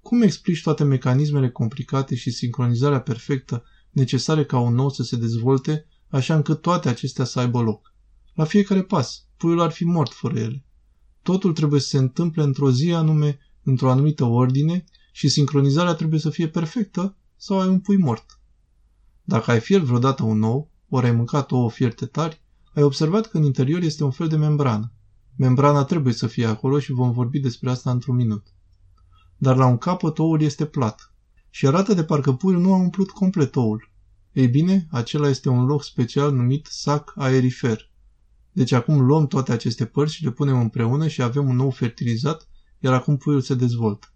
Cum 0.02 0.22
explici 0.22 0.62
toate 0.62 0.84
mecanismele 0.84 1.50
complicate 1.50 2.16
și 2.16 2.32
sincronizarea 2.32 3.02
perfectă 3.02 3.64
necesare 3.90 4.46
ca 4.46 4.60
un 4.60 4.74
nou 4.74 4.90
să 4.90 5.04
se 5.04 5.16
dezvolte, 5.16 5.86
așa 6.08 6.36
încât 6.36 6.62
toate 6.62 6.90
acestea 6.90 7.26
să 7.26 7.40
aibă 7.40 7.62
loc? 7.62 7.94
La 8.34 8.44
fiecare 8.44 8.84
pas, 8.84 9.28
puiul 9.38 9.62
ar 9.62 9.72
fi 9.72 9.84
mort 9.84 10.12
fără 10.12 10.40
ele. 10.40 10.66
Totul 11.22 11.54
trebuie 11.54 11.80
să 11.80 11.88
se 11.88 11.98
întâmple 11.98 12.44
într-o 12.44 12.72
zi 12.72 12.92
anume, 12.92 13.40
într-o 13.64 13.92
anumită 13.92 14.24
ordine 14.24 14.84
și 15.12 15.28
sincronizarea 15.28 15.94
trebuie 15.94 16.20
să 16.20 16.30
fie 16.30 16.48
perfectă 16.48 17.16
sau 17.38 17.60
ai 17.60 17.68
un 17.68 17.80
pui 17.80 17.98
mort. 17.98 18.40
Dacă 19.24 19.52
ai 19.52 19.60
fiert 19.60 19.84
vreodată 19.84 20.24
un 20.24 20.44
ou, 20.44 20.72
ori 20.90 21.06
ai 21.06 21.12
mâncat 21.12 21.52
ouă 21.52 21.70
fierte 21.70 22.06
tari, 22.06 22.42
ai 22.74 22.84
observat 22.84 23.28
că 23.28 23.38
în 23.38 23.44
interior 23.44 23.82
este 23.82 24.04
un 24.04 24.12
fel 24.12 24.28
de 24.28 24.36
membrană. 24.36 24.94
Membrana 25.40 25.84
trebuie 25.84 26.14
să 26.14 26.28
fie 26.28 26.46
acolo 26.46 26.80
și 26.80 26.92
vom 26.92 27.12
vorbi 27.12 27.40
despre 27.40 27.70
asta 27.70 27.92
într-un 27.92 28.16
minut. 28.16 28.48
Dar 29.38 29.56
la 29.56 29.66
un 29.66 29.78
capăt 29.78 30.20
oul 30.20 30.42
este 30.42 30.66
plat 30.66 31.14
și 31.50 31.68
arată 31.68 31.94
de 31.94 32.04
parcă 32.04 32.34
puiul 32.34 32.62
nu 32.62 32.74
a 32.74 32.78
umplut 32.78 33.10
complet 33.10 33.56
oul. 33.56 33.92
Ei 34.32 34.48
bine, 34.48 34.88
acela 34.92 35.30
este 35.30 35.50
un 35.50 35.66
loc 35.66 35.84
special 35.84 36.34
numit 36.34 36.68
sac 36.70 37.14
aerifer. 37.16 37.92
Deci 38.52 38.72
acum 38.72 39.06
luăm 39.06 39.28
toate 39.28 39.52
aceste 39.52 39.86
părți 39.86 40.16
și 40.16 40.24
le 40.24 40.32
punem 40.32 40.60
împreună 40.60 41.08
și 41.08 41.22
avem 41.22 41.50
un 41.50 41.56
nou 41.56 41.70
fertilizat, 41.70 42.48
iar 42.80 42.94
acum 42.94 43.18
puiul 43.18 43.42
se 43.42 43.56
dezvoltă. 43.56 44.14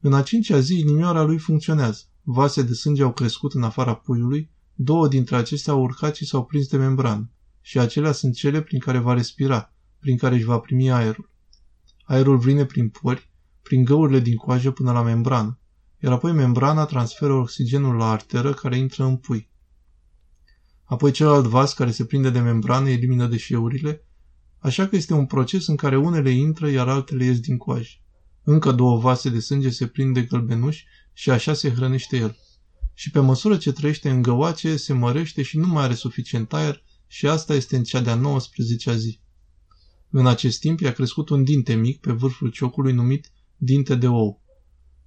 În 0.00 0.12
a 0.12 0.22
cincea 0.22 0.60
zi, 0.60 0.78
inimioara 0.78 1.22
lui 1.22 1.38
funcționează. 1.38 2.02
Vase 2.22 2.62
de 2.62 2.74
sânge 2.74 3.02
au 3.02 3.12
crescut 3.12 3.54
în 3.54 3.62
afara 3.62 3.94
puiului, 3.94 4.50
două 4.74 5.08
dintre 5.08 5.36
acestea 5.36 5.72
au 5.72 5.82
urcat 5.82 6.14
și 6.14 6.26
s-au 6.26 6.44
prins 6.44 6.68
de 6.68 6.76
membrană. 6.76 7.30
Și 7.60 7.78
acelea 7.78 8.12
sunt 8.12 8.34
cele 8.34 8.62
prin 8.62 8.78
care 8.78 8.98
va 8.98 9.14
respira, 9.14 9.72
prin 10.00 10.16
care 10.16 10.34
își 10.34 10.44
va 10.44 10.58
primi 10.58 10.90
aerul. 10.90 11.30
Aerul 12.04 12.38
vine 12.38 12.64
prin 12.64 12.88
pori, 12.88 13.30
prin 13.62 13.84
găurile 13.84 14.20
din 14.20 14.36
coajă 14.36 14.70
până 14.70 14.92
la 14.92 15.02
membrană, 15.02 15.58
iar 16.02 16.12
apoi 16.12 16.32
membrana 16.32 16.84
transferă 16.84 17.32
oxigenul 17.32 17.96
la 17.96 18.10
arteră 18.10 18.52
care 18.52 18.76
intră 18.76 19.04
în 19.04 19.16
pui. 19.16 19.48
Apoi 20.84 21.10
celălalt 21.10 21.46
vas 21.46 21.74
care 21.74 21.90
se 21.90 22.04
prinde 22.04 22.30
de 22.30 22.40
membrană 22.40 22.88
elimină 22.88 23.26
deșeurile, 23.26 24.04
așa 24.58 24.88
că 24.88 24.96
este 24.96 25.14
un 25.14 25.26
proces 25.26 25.66
în 25.66 25.76
care 25.76 25.96
unele 25.96 26.30
intră, 26.30 26.68
iar 26.68 26.88
altele 26.88 27.24
ies 27.24 27.40
din 27.40 27.56
coajă. 27.56 27.90
Încă 28.42 28.72
două 28.72 28.98
vase 28.98 29.30
de 29.30 29.40
sânge 29.40 29.70
se 29.70 29.86
prind 29.86 30.14
de 30.14 30.22
gălbenuși 30.22 30.86
și 31.12 31.30
așa 31.30 31.54
se 31.54 31.70
hrănește 31.70 32.16
el. 32.16 32.36
Și 32.94 33.10
pe 33.10 33.18
măsură 33.18 33.56
ce 33.56 33.72
trăiește 33.72 34.10
în 34.10 34.22
găoace, 34.22 34.76
se 34.76 34.92
mărește 34.92 35.42
și 35.42 35.58
nu 35.58 35.66
mai 35.66 35.84
are 35.84 35.94
suficient 35.94 36.52
aer 36.52 36.82
și 37.06 37.26
asta 37.26 37.54
este 37.54 37.76
în 37.76 37.82
cea 37.82 38.00
de-a 38.00 38.20
19-a 38.20 38.94
zi. 38.94 39.20
În 40.10 40.26
acest 40.26 40.60
timp 40.60 40.80
i-a 40.80 40.92
crescut 40.92 41.28
un 41.28 41.44
dinte 41.44 41.74
mic 41.74 42.00
pe 42.00 42.12
vârful 42.12 42.50
ciocului 42.50 42.92
numit 42.92 43.32
dinte 43.56 43.94
de 43.94 44.08
ou. 44.08 44.42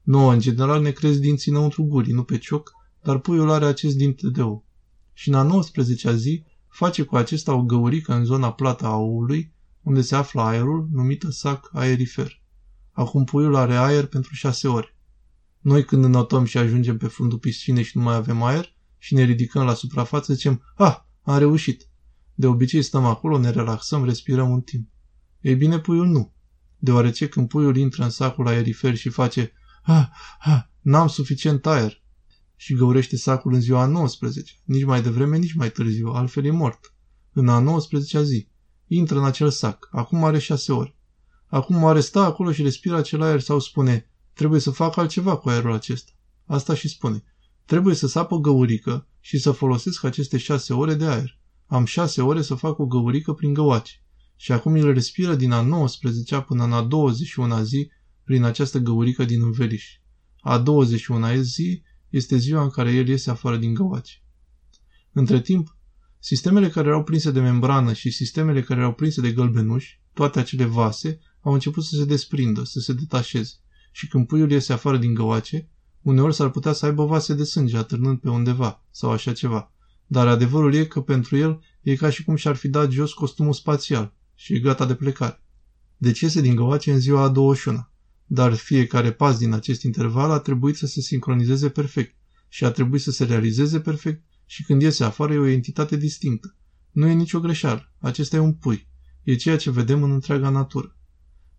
Nouă, 0.02 0.34
în 0.34 0.40
general, 0.40 0.82
ne 0.82 0.92
cresc 0.92 1.20
dinții 1.20 1.52
înăuntru 1.52 1.84
gurii, 1.84 2.14
nu 2.14 2.24
pe 2.24 2.38
cioc, 2.38 2.72
dar 3.04 3.20
puiul 3.20 3.50
are 3.50 3.66
acest 3.66 3.96
dinte 3.96 4.30
de 4.30 4.42
ou. 4.42 4.66
Și 5.14 5.30
în 5.30 5.36
a 5.36 5.48
19-a 5.48 6.14
zi 6.16 6.44
face 6.68 7.04
cu 7.04 7.16
acesta 7.16 7.54
o 7.54 7.64
găurică 7.64 8.14
în 8.14 8.26
zona 8.26 8.54
plată 8.54 8.86
a 8.86 8.96
oului, 8.96 9.54
unde 9.82 10.02
se 10.02 10.16
află 10.16 10.42
aerul, 10.42 10.88
numită 10.92 11.30
sac 11.30 11.70
aerifer. 11.74 12.42
Acum 12.92 13.24
puiul 13.24 13.56
are 13.56 13.76
aer 13.76 14.06
pentru 14.06 14.34
șase 14.34 14.68
ore. 14.68 14.96
Noi 15.60 15.86
când 15.86 16.04
înotăm 16.04 16.46
și 16.46 16.58
ajungem 16.58 16.98
pe 16.98 17.08
fundul 17.08 17.38
piscinei 17.38 17.84
și 17.84 17.98
nu 17.98 18.04
mai 18.04 18.16
avem 18.16 18.44
aer 18.44 18.76
și 18.98 19.14
ne 19.14 19.24
ridicăm 19.24 19.66
la 19.66 19.74
suprafață, 19.74 20.34
zicem, 20.34 20.62
ah, 20.76 20.98
am 21.22 21.38
reușit. 21.38 21.88
De 22.34 22.48
obicei 22.48 22.82
stăm 22.82 23.06
acolo, 23.06 23.38
ne 23.38 23.50
relaxăm, 23.50 24.06
respirăm 24.06 24.50
un 24.50 24.62
timp. 24.62 24.93
Ei 25.44 25.56
bine, 25.56 25.80
puiul 25.80 26.08
nu. 26.08 26.34
Deoarece 26.78 27.28
când 27.28 27.48
puiul 27.48 27.76
intră 27.78 28.04
în 28.04 28.10
sacul 28.10 28.48
aerifer 28.48 28.96
și 28.96 29.10
face 29.10 29.54
ha, 29.82 30.12
ha, 30.40 30.72
n-am 30.82 31.08
suficient 31.08 31.66
aer 31.66 32.04
și 32.56 32.74
găurește 32.74 33.18
sacul 33.18 33.54
în 33.54 33.60
ziua 33.60 33.82
a 33.82 33.86
19, 33.86 34.54
nici 34.64 34.84
mai 34.84 35.02
devreme, 35.02 35.38
nici 35.38 35.54
mai 35.54 35.72
târziu, 35.72 36.08
altfel 36.08 36.46
e 36.46 36.52
mort. 36.52 36.94
În 37.34 37.50
a 37.50 37.62
19-a 37.62 38.22
zi, 38.22 38.48
intră 38.88 39.18
în 39.18 39.26
acel 39.26 39.50
sac, 39.50 39.90
acum 39.92 40.24
are 40.24 40.40
șase 40.40 40.72
ore. 40.72 40.96
Acum 41.48 41.86
are 41.86 42.00
sta 42.00 42.24
acolo 42.24 42.52
și 42.52 42.62
respiră 42.62 42.96
acel 42.96 43.22
aer 43.22 43.40
sau 43.40 43.60
spune, 43.60 44.12
trebuie 44.34 44.60
să 44.60 44.72
fac 44.72 44.98
altceva 44.98 45.38
cu 45.38 45.50
aerul 45.50 45.74
acesta. 45.74 46.12
Asta 46.46 46.74
și 46.74 46.88
spune, 46.88 47.24
trebuie 47.66 47.96
să 47.96 48.08
sapă 48.08 48.38
găurică 48.38 49.08
și 49.20 49.38
să 49.38 49.52
folosesc 49.52 50.04
aceste 50.04 50.38
șase 50.38 50.74
ore 50.74 50.94
de 50.94 51.06
aer. 51.06 51.40
Am 51.66 51.86
șase 51.86 52.22
ore 52.22 52.42
să 52.42 52.56
fac 52.56 52.80
o 52.80 52.86
găurică 52.86 53.34
prin 53.34 53.54
găoace 53.54 54.03
și 54.44 54.52
acum 54.52 54.76
el 54.76 54.94
respiră 54.94 55.36
din 55.36 55.52
a 55.52 55.62
19 55.62 56.40
până 56.40 56.64
în 56.64 56.72
a 56.72 56.82
21 56.82 57.64
zi 57.64 57.90
prin 58.24 58.44
această 58.44 58.80
găurică 58.80 59.26
din 59.26 59.42
înveliș. 59.42 59.86
A 60.40 60.58
21 60.58 61.42
zi 61.42 61.82
este 62.10 62.38
ziua 62.38 62.64
în 62.64 62.70
care 62.70 62.92
el 62.92 63.08
iese 63.08 63.30
afară 63.30 63.58
din 63.58 63.74
găoace. 63.74 64.14
Între 65.12 65.42
timp, 65.42 65.78
sistemele 66.20 66.70
care 66.70 66.88
erau 66.88 67.04
prinse 67.04 67.32
de 67.32 67.40
membrană 67.40 67.94
și 67.94 68.12
sistemele 68.12 68.62
care 68.62 68.80
erau 68.80 68.94
prinse 68.94 69.22
de 69.22 69.32
gălbenuși, 69.32 70.02
toate 70.14 70.40
acele 70.40 70.66
vase, 70.66 71.20
au 71.42 71.54
început 71.54 71.84
să 71.84 71.96
se 71.96 72.06
desprindă, 72.06 72.64
să 72.64 72.80
se 72.80 72.94
detașeze. 72.94 73.54
Și 73.92 74.08
când 74.08 74.28
puiul 74.28 74.52
iese 74.52 74.74
afară 74.74 74.98
din 74.98 75.14
găoace, 75.14 75.70
uneori 76.02 76.36
s-ar 76.36 76.50
putea 76.50 76.74
să 76.74 76.86
aibă 76.86 77.06
vase 77.06 77.34
de 77.34 77.44
sânge 77.44 77.78
atârnând 77.78 78.20
pe 78.20 78.30
undeva 78.30 78.84
sau 78.92 79.12
așa 79.12 79.34
ceva. 79.34 79.72
Dar 80.08 80.28
adevărul 80.28 80.74
e 80.74 80.86
că 80.86 81.02
pentru 81.02 81.38
el 81.38 81.62
e 81.82 81.96
ca 81.96 82.10
și 82.10 82.24
cum 82.24 82.36
și-ar 82.36 82.56
fi 82.56 82.68
dat 82.68 82.92
jos 82.92 83.14
costumul 83.14 83.54
spațial 83.54 84.14
și 84.36 84.54
e 84.54 84.60
gata 84.60 84.86
de 84.86 84.96
plecare. 84.96 85.42
Deci 85.98 86.20
iese 86.20 86.42
din 86.42 86.56
găoace 86.56 86.92
în 86.92 87.00
ziua 87.00 87.22
a 87.22 87.30
21. 87.30 87.88
Dar 88.26 88.54
fiecare 88.54 89.12
pas 89.12 89.38
din 89.38 89.54
acest 89.54 89.84
interval 89.84 90.32
a 90.32 90.40
trebuit 90.40 90.76
să 90.76 90.86
se 90.86 91.02
sincronizeze 91.02 91.70
perfect 91.70 92.16
și 92.50 92.64
a 92.66 92.72
trebuit 92.72 93.02
să 93.02 93.12
se 93.12 93.24
realizeze 93.24 93.80
perfect 93.80 94.24
și 94.46 94.64
când 94.64 94.82
iese 94.82 95.04
afară 95.04 95.34
e 95.34 95.38
o 95.38 95.48
entitate 95.48 95.96
distinctă. 95.98 96.56
Nu 96.92 97.08
e 97.08 97.14
nicio 97.14 97.40
greșeală. 97.40 97.92
Acesta 98.00 98.36
e 98.36 98.40
un 98.40 98.54
pui. 98.54 98.88
E 99.24 99.36
ceea 99.36 99.58
ce 99.58 99.72
vedem 99.72 100.04
în 100.04 100.12
întreaga 100.12 100.50
natură. 100.50 100.98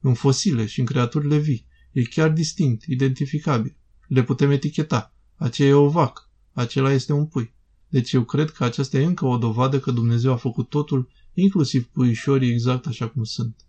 În 0.00 0.14
fosile 0.14 0.66
și 0.66 0.80
în 0.80 0.87
creaturile 0.87 1.38
vii. 1.38 1.66
E 1.92 2.02
chiar 2.02 2.30
distinct, 2.30 2.84
identificabil. 2.84 3.76
Le 4.08 4.22
putem 4.22 4.50
eticheta. 4.50 5.14
Aceea 5.37 5.68
e 5.68 5.72
o 5.72 5.88
vacă. 5.88 6.30
Acela 6.52 6.92
este 6.92 7.12
un 7.12 7.26
pui. 7.26 7.54
Deci 7.88 8.12
eu 8.12 8.24
cred 8.24 8.50
că 8.50 8.64
aceasta 8.64 8.98
e 8.98 9.04
încă 9.04 9.26
o 9.26 9.37
dovadă 9.37 9.80
că 9.80 9.90
Dumnezeu 9.90 10.32
a 10.32 10.37
făcut 10.37 10.68
totul, 10.68 11.08
inclusiv 11.35 11.87
puișorii, 11.87 12.51
exact 12.51 12.87
așa 12.87 13.09
cum 13.09 13.25
sunt. 13.25 13.66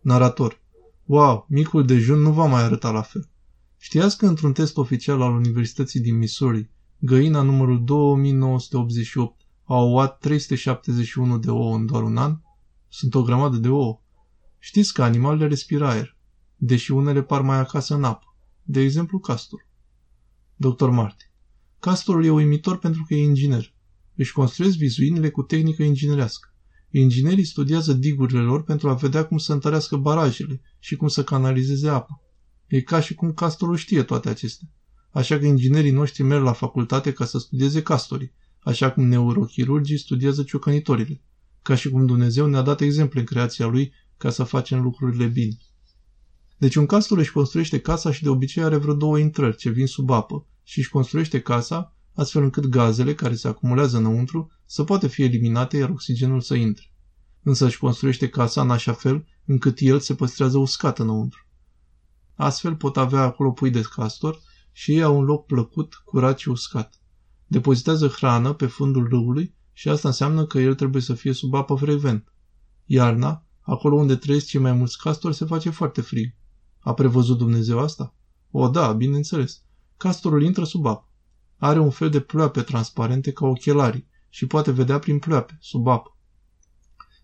Narator. 0.00 0.62
Wow, 1.04 1.46
micul 1.48 1.86
dejun 1.86 2.18
nu 2.20 2.32
va 2.32 2.46
mai 2.46 2.62
arăta 2.62 2.90
la 2.90 3.02
fel. 3.02 3.28
Știați 3.78 4.18
că 4.18 4.26
într-un 4.26 4.52
test 4.52 4.76
oficial 4.76 5.22
al 5.22 5.32
Universității 5.32 6.00
din 6.00 6.16
Missouri, 6.16 6.70
găina 6.98 7.42
numărul 7.42 7.84
2988 7.84 9.40
a 9.64 9.74
ouat 9.74 10.18
371 10.18 11.38
de 11.38 11.50
ouă 11.50 11.74
în 11.76 11.86
doar 11.86 12.02
un 12.02 12.16
an? 12.16 12.40
Sunt 12.88 13.14
o 13.14 13.22
grămadă 13.22 13.56
de 13.56 13.68
ouă. 13.68 14.00
Știți 14.58 14.92
că 14.92 15.02
animalele 15.02 15.48
respiră 15.48 15.86
aer, 15.86 16.16
deși 16.56 16.92
unele 16.92 17.22
par 17.22 17.40
mai 17.40 17.58
acasă 17.58 17.94
în 17.94 18.04
apă. 18.04 18.36
De 18.62 18.80
exemplu, 18.80 19.18
castor. 19.18 19.68
Dr. 20.56 20.88
Martin. 20.88 21.28
Castorul 21.78 22.24
e 22.24 22.30
uimitor 22.30 22.78
pentru 22.78 23.04
că 23.06 23.14
e 23.14 23.22
inginer. 23.22 23.74
Își 24.14 24.32
construiesc 24.32 24.76
vizuinile 24.76 25.30
cu 25.30 25.42
tehnică 25.42 25.82
inginerească. 25.82 26.53
Inginerii 26.96 27.44
studiază 27.44 27.92
digurile 27.92 28.40
lor 28.40 28.62
pentru 28.62 28.88
a 28.88 28.94
vedea 28.94 29.24
cum 29.24 29.38
să 29.38 29.52
întărească 29.52 29.96
barajele 29.96 30.60
și 30.78 30.96
cum 30.96 31.08
să 31.08 31.24
canalizeze 31.24 31.88
apa. 31.88 32.22
E 32.66 32.80
ca 32.80 33.00
și 33.00 33.14
cum 33.14 33.32
castorul 33.32 33.76
știe 33.76 34.02
toate 34.02 34.28
acestea. 34.28 34.68
Așa 35.10 35.38
că 35.38 35.46
inginerii 35.46 35.90
noștri 35.90 36.22
merg 36.22 36.42
la 36.42 36.52
facultate 36.52 37.12
ca 37.12 37.24
să 37.24 37.38
studieze 37.38 37.82
castorii, 37.82 38.32
așa 38.60 38.90
cum 38.90 39.04
neurochirurgii 39.04 39.98
studiază 39.98 40.42
ciocănitorile. 40.42 41.22
Ca 41.62 41.74
și 41.74 41.88
cum 41.88 42.06
Dumnezeu 42.06 42.46
ne-a 42.46 42.62
dat 42.62 42.80
exemple 42.80 43.20
în 43.20 43.26
creația 43.26 43.66
Lui 43.66 43.92
ca 44.16 44.30
să 44.30 44.44
facem 44.44 44.82
lucrurile 44.82 45.26
bine. 45.26 45.56
Deci 46.58 46.74
un 46.74 46.86
castor 46.86 47.18
își 47.18 47.32
construiește 47.32 47.80
casa 47.80 48.12
și 48.12 48.22
de 48.22 48.28
obicei 48.28 48.62
are 48.62 48.76
vreo 48.76 48.94
două 48.94 49.18
intrări 49.18 49.56
ce 49.56 49.70
vin 49.70 49.86
sub 49.86 50.10
apă 50.10 50.46
și 50.62 50.78
își 50.78 50.90
construiește 50.90 51.40
casa 51.40 51.93
astfel 52.14 52.42
încât 52.42 52.66
gazele 52.66 53.14
care 53.14 53.34
se 53.34 53.48
acumulează 53.48 53.96
înăuntru 53.96 54.50
să 54.66 54.84
poată 54.84 55.06
fi 55.06 55.22
eliminate 55.22 55.76
iar 55.76 55.90
oxigenul 55.90 56.40
să 56.40 56.54
intre. 56.54 56.92
Însă 57.42 57.66
își 57.66 57.78
construiește 57.78 58.28
casa 58.28 58.60
în 58.60 58.70
așa 58.70 58.92
fel 58.92 59.26
încât 59.44 59.78
el 59.80 60.00
se 60.00 60.14
păstrează 60.14 60.58
uscat 60.58 60.98
înăuntru. 60.98 61.46
Astfel 62.34 62.76
pot 62.76 62.96
avea 62.96 63.20
acolo 63.20 63.50
pui 63.50 63.70
de 63.70 63.80
castor 63.80 64.40
și 64.72 64.92
ei 64.92 65.02
au 65.02 65.18
un 65.18 65.24
loc 65.24 65.46
plăcut, 65.46 66.02
curat 66.04 66.38
și 66.38 66.48
uscat. 66.48 67.00
Depozitează 67.46 68.06
hrană 68.08 68.52
pe 68.52 68.66
fundul 68.66 69.08
râului 69.08 69.54
și 69.72 69.88
asta 69.88 70.08
înseamnă 70.08 70.46
că 70.46 70.58
el 70.58 70.74
trebuie 70.74 71.02
să 71.02 71.14
fie 71.14 71.32
sub 71.32 71.54
apă 71.54 71.74
frecvent. 71.74 72.32
Iarna, 72.84 73.46
acolo 73.60 73.96
unde 73.96 74.16
trăiesc 74.16 74.46
cei 74.46 74.60
mai 74.60 74.72
mulți 74.72 74.98
castori, 74.98 75.34
se 75.34 75.44
face 75.44 75.70
foarte 75.70 76.00
frig. 76.00 76.34
A 76.78 76.94
prevăzut 76.94 77.38
Dumnezeu 77.38 77.78
asta? 77.78 78.14
O, 78.50 78.68
da, 78.68 78.92
bineînțeles. 78.92 79.62
Castorul 79.96 80.42
intră 80.42 80.64
sub 80.64 80.86
apă. 80.86 81.08
Are 81.56 81.78
un 81.78 81.90
fel 81.90 82.10
de 82.10 82.20
ploape 82.20 82.62
transparente 82.62 83.32
ca 83.32 83.46
ochelarii 83.46 84.08
și 84.28 84.46
poate 84.46 84.70
vedea 84.70 84.98
prin 84.98 85.18
ploape, 85.18 85.58
sub 85.60 85.86
apă. 85.86 86.16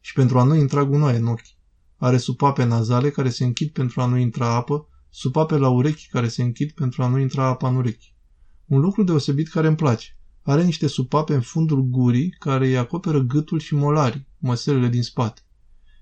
Și 0.00 0.12
pentru 0.12 0.38
a 0.38 0.42
nu 0.42 0.54
intra 0.54 0.84
gunoaie 0.84 1.18
în 1.18 1.26
ochi. 1.26 1.58
Are 1.96 2.16
supape 2.16 2.64
nazale 2.64 3.10
care 3.10 3.30
se 3.30 3.44
închid 3.44 3.70
pentru 3.70 4.00
a 4.00 4.06
nu 4.06 4.16
intra 4.16 4.54
apă 4.54 4.88
supape 5.10 5.56
la 5.56 5.68
urechi 5.68 6.08
care 6.08 6.28
se 6.28 6.42
închid 6.42 6.70
pentru 6.70 7.02
a 7.02 7.08
nu 7.08 7.18
intra 7.18 7.46
apa 7.46 7.68
în 7.68 7.76
urechi. 7.76 8.14
Un 8.66 8.80
lucru 8.80 9.02
deosebit 9.02 9.48
care 9.48 9.66
îmi 9.66 9.76
place. 9.76 10.18
Are 10.42 10.64
niște 10.64 10.86
supape 10.86 11.34
în 11.34 11.40
fundul 11.40 11.82
gurii 11.82 12.30
care 12.38 12.66
îi 12.66 12.76
acoperă 12.76 13.18
gâtul 13.18 13.58
și 13.58 13.74
molarii, 13.74 14.26
măselele 14.38 14.88
din 14.88 15.02
spate. 15.02 15.40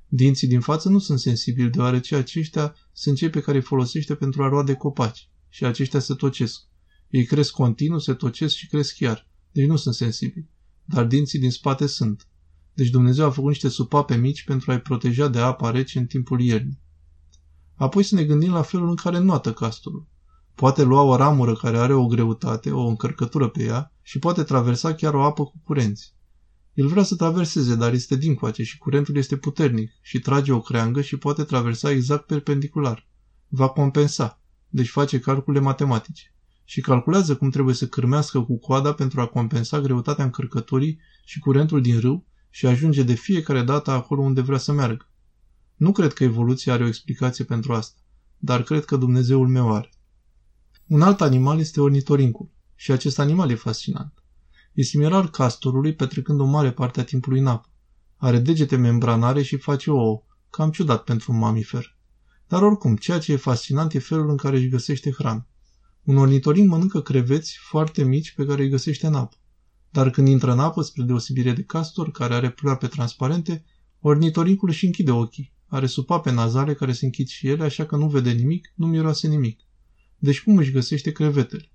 Dinții 0.09 0.49
din 0.49 0.61
față 0.61 0.89
nu 0.89 0.99
sunt 0.99 1.19
sensibili, 1.19 1.71
deoarece 1.71 2.17
aceștia 2.17 2.75
sunt 2.93 3.17
cei 3.17 3.31
pe 3.31 3.41
care 3.41 3.57
îi 3.57 3.63
folosește 3.63 4.15
pentru 4.15 4.43
a 4.43 4.49
roade 4.49 4.75
copaci 4.75 5.29
și 5.49 5.65
aceștia 5.65 6.01
se 6.01 6.15
tocesc. 6.15 6.61
Ei 7.09 7.25
cresc 7.25 7.53
continuu, 7.53 7.99
se 7.99 8.15
tocesc 8.15 8.55
și 8.55 8.67
cresc 8.67 8.97
chiar, 8.97 9.27
deci 9.53 9.67
nu 9.67 9.77
sunt 9.77 9.95
sensibili. 9.95 10.49
Dar 10.85 11.05
dinții 11.05 11.39
din 11.39 11.51
spate 11.51 11.87
sunt. 11.87 12.29
Deci 12.75 12.89
Dumnezeu 12.89 13.27
a 13.27 13.31
făcut 13.31 13.49
niște 13.49 13.69
supape 13.69 14.17
mici 14.17 14.45
pentru 14.45 14.71
a-i 14.71 14.81
proteja 14.81 15.29
de 15.29 15.39
apa 15.39 15.71
rece 15.71 15.99
în 15.99 16.07
timpul 16.07 16.41
iernii. 16.41 16.81
Apoi 17.75 18.03
să 18.03 18.15
ne 18.15 18.25
gândim 18.25 18.53
la 18.53 18.63
felul 18.63 18.89
în 18.89 18.95
care 18.95 19.19
noată 19.19 19.53
castorul. 19.53 20.07
Poate 20.55 20.83
lua 20.83 21.03
o 21.03 21.17
ramură 21.17 21.55
care 21.55 21.79
are 21.79 21.95
o 21.95 22.07
greutate, 22.07 22.71
o 22.71 22.87
încărcătură 22.87 23.49
pe 23.49 23.63
ea 23.63 23.93
și 24.03 24.19
poate 24.19 24.43
traversa 24.43 24.95
chiar 24.95 25.15
o 25.15 25.23
apă 25.23 25.45
cu 25.45 25.61
curenți. 25.65 26.15
El 26.75 26.87
vrea 26.87 27.03
să 27.03 27.17
traverseze, 27.17 27.75
dar 27.75 27.93
este 27.93 28.17
dincoace 28.17 28.63
și 28.63 28.79
curentul 28.79 29.17
este 29.17 29.37
puternic 29.37 29.93
și 30.03 30.19
trage 30.19 30.53
o 30.53 30.61
creangă 30.61 31.01
și 31.01 31.17
poate 31.17 31.45
traversa 31.45 31.91
exact 31.91 32.27
perpendicular. 32.27 33.07
Va 33.49 33.69
compensa, 33.69 34.41
deci 34.69 34.89
face 34.89 35.21
calcule 35.21 35.61
matematice. 35.61 36.35
Și 36.71 36.81
calculează 36.81 37.37
cum 37.37 37.51
trebuie 37.51 37.75
să 37.75 37.87
cârmească 37.87 38.43
cu 38.43 38.59
coada 38.59 38.93
pentru 38.93 39.21
a 39.21 39.27
compensa 39.27 39.81
greutatea 39.81 40.25
încărcăturii 40.25 40.99
și 41.25 41.39
curentul 41.39 41.83
din 41.83 42.01
râu 42.01 42.27
și 42.51 42.67
ajunge 42.67 43.03
de 43.03 43.15
fiecare 43.15 43.63
dată 43.63 43.91
acolo 43.91 44.23
unde 44.23 44.41
vrea 44.41 44.59
să 44.59 44.73
meargă. 44.73 45.09
Nu 45.77 45.93
cred 45.93 46.13
că 46.13 46.25
evoluția 46.25 46.73
are 46.73 46.85
o 46.85 46.87
explicație 46.87 47.45
pentru 47.45 47.73
asta, 47.73 48.01
dar 48.39 48.63
cred 48.63 48.85
că 48.85 48.97
Dumnezeul 48.97 49.49
meu 49.49 49.75
are. 49.75 49.91
Un 50.87 51.03
alt 51.03 51.21
animal 51.21 51.59
este 51.59 51.81
ornitorincul 51.81 52.51
și 52.75 52.93
acest 52.93 53.19
animal 53.19 53.51
e 53.51 53.55
fascinant. 53.55 54.23
E 54.73 54.83
similar 54.83 55.31
castorului 55.31 55.95
petrecând 55.95 56.41
o 56.41 56.45
mare 56.45 56.73
parte 56.73 57.01
a 57.01 57.05
timpului 57.05 57.39
în 57.39 57.47
apă. 57.47 57.69
Are 58.17 58.39
degete 58.39 58.77
membranare 58.77 59.43
și 59.43 59.57
face 59.57 59.91
ouă, 59.91 60.23
cam 60.51 60.71
ciudat 60.71 61.05
pentru 61.05 61.33
un 61.33 61.39
mamifer. 61.39 61.97
Dar 62.49 62.63
oricum, 62.63 62.97
ceea 62.97 63.19
ce 63.19 63.33
e 63.33 63.37
fascinant 63.37 63.93
e 63.93 63.99
felul 63.99 64.31
în 64.31 64.37
care 64.37 64.57
își 64.57 64.69
găsește 64.69 65.11
hrană. 65.11 65.47
Un 66.09 66.17
ornitorinc 66.17 66.69
mănâncă 66.69 67.01
creveți 67.01 67.57
foarte 67.61 68.05
mici 68.05 68.35
pe 68.35 68.45
care 68.45 68.63
îi 68.63 68.69
găsește 68.69 69.07
în 69.07 69.15
apă. 69.15 69.37
Dar 69.91 70.11
când 70.11 70.29
intră 70.29 70.53
în 70.53 70.59
apă, 70.59 70.83
spre 70.83 71.03
deosebire 71.03 71.53
de 71.53 71.63
castor, 71.63 72.11
care 72.11 72.35
are 72.35 72.51
ploape 72.51 72.87
transparente, 72.87 73.65
ornitorincul 74.01 74.69
își 74.69 74.87
închide 74.87 75.11
ochii 75.11 75.53
are 75.67 75.87
supape 75.87 76.31
nazale 76.31 76.75
care 76.75 76.93
se 76.93 77.05
închid 77.05 77.27
și 77.27 77.49
ele, 77.49 77.65
așa 77.65 77.87
că 77.87 77.97
nu 77.97 78.09
vede 78.09 78.31
nimic, 78.31 78.73
nu 78.75 78.87
miroase 78.87 79.29
nimic. 79.29 79.61
Deci 80.19 80.43
cum 80.43 80.57
își 80.57 80.71
găsește 80.71 81.13
crevetele? 81.13 81.71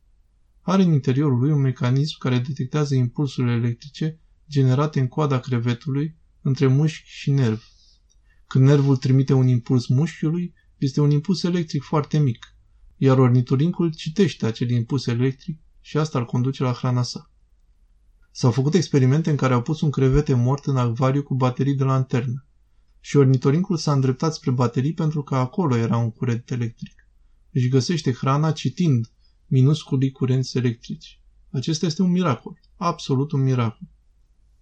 Are 0.62 0.84
în 0.84 0.92
interiorul 0.92 1.40
lui 1.40 1.52
un 1.52 1.62
mecanism 1.62 2.18
care 2.20 2.40
detectează 2.40 2.96
impulsurile 2.96 3.54
electrice 3.54 4.20
generate 4.50 5.00
în 5.00 5.08
coada 5.08 5.40
crevetului 5.40 6.16
între 6.42 6.68
mușchi 6.68 7.10
și 7.10 7.32
nerv. 7.32 7.64
Când 8.48 8.66
nervul 8.66 8.98
trimite 8.98 9.34
un 9.34 9.48
impuls 9.48 9.88
mușchiului, 9.88 10.54
este 10.78 11.02
un 11.02 11.12
impuls 11.12 11.44
electric 11.44 11.84
foarte 11.84 12.20
mic, 12.20 12.53
iar 13.04 13.18
ornitolincul 13.18 13.94
citește 13.94 14.46
acel 14.46 14.70
impuls 14.70 15.06
electric 15.06 15.60
și 15.82 15.98
asta 15.98 16.20
îl 16.20 16.26
conduce 16.26 16.64
la 16.64 16.72
hrana 16.72 17.04
sa. 17.04 17.32
S-au 18.32 18.52
făcut 18.52 18.74
experimente 18.74 19.30
în 19.30 19.36
care 19.36 19.54
au 19.54 19.62
pus 19.62 19.82
un 19.82 19.90
crevete 19.90 20.34
mort 20.34 20.66
în 20.66 20.78
acvariu 20.78 21.24
cu 21.24 21.36
baterii 21.36 21.76
de 21.76 21.84
lanternă 21.84 22.46
și 23.00 23.18
ornitorincul 23.18 23.78
s-a 23.78 23.92
îndreptat 23.92 24.34
spre 24.34 24.52
baterii 24.52 24.94
pentru 24.94 25.24
că 25.24 25.36
acolo 25.36 25.76
era 25.76 25.98
un 25.98 26.12
curent 26.12 26.52
electric. 26.52 27.08
Își 27.52 27.70
găsește 27.70 28.14
hrana 28.14 28.52
citind 28.52 29.12
minusculii 29.48 30.12
curenți 30.12 30.58
electrici. 30.58 31.22
Acesta 31.52 31.86
este 31.86 32.02
un 32.02 32.12
miracol, 32.12 32.60
absolut 32.78 33.32
un 33.32 33.42
miracol. 33.42 33.88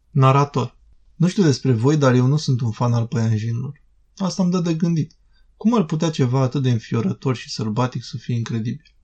Narator. 0.09 0.77
Nu 1.15 1.27
știu 1.27 1.43
despre 1.43 1.71
voi, 1.71 1.97
dar 1.97 2.13
eu 2.13 2.25
nu 2.25 2.37
sunt 2.37 2.61
un 2.61 2.71
fan 2.71 2.93
al 2.93 3.07
păianjinilor. 3.07 3.83
Asta 4.17 4.43
îmi 4.43 4.51
dă 4.51 4.59
de 4.59 4.73
gândit. 4.73 5.15
Cum 5.61 5.73
ar 5.73 5.83
putea 5.83 6.09
ceva 6.09 6.41
atât 6.41 6.61
de 6.61 6.71
înfiorător 6.71 7.35
și 7.35 7.49
sălbatic 7.49 8.03
să 8.03 8.17
fie 8.17 8.35
incredibil? 8.35 8.95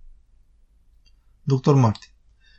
Dr. 1.44 1.74
Martin. 1.74 2.10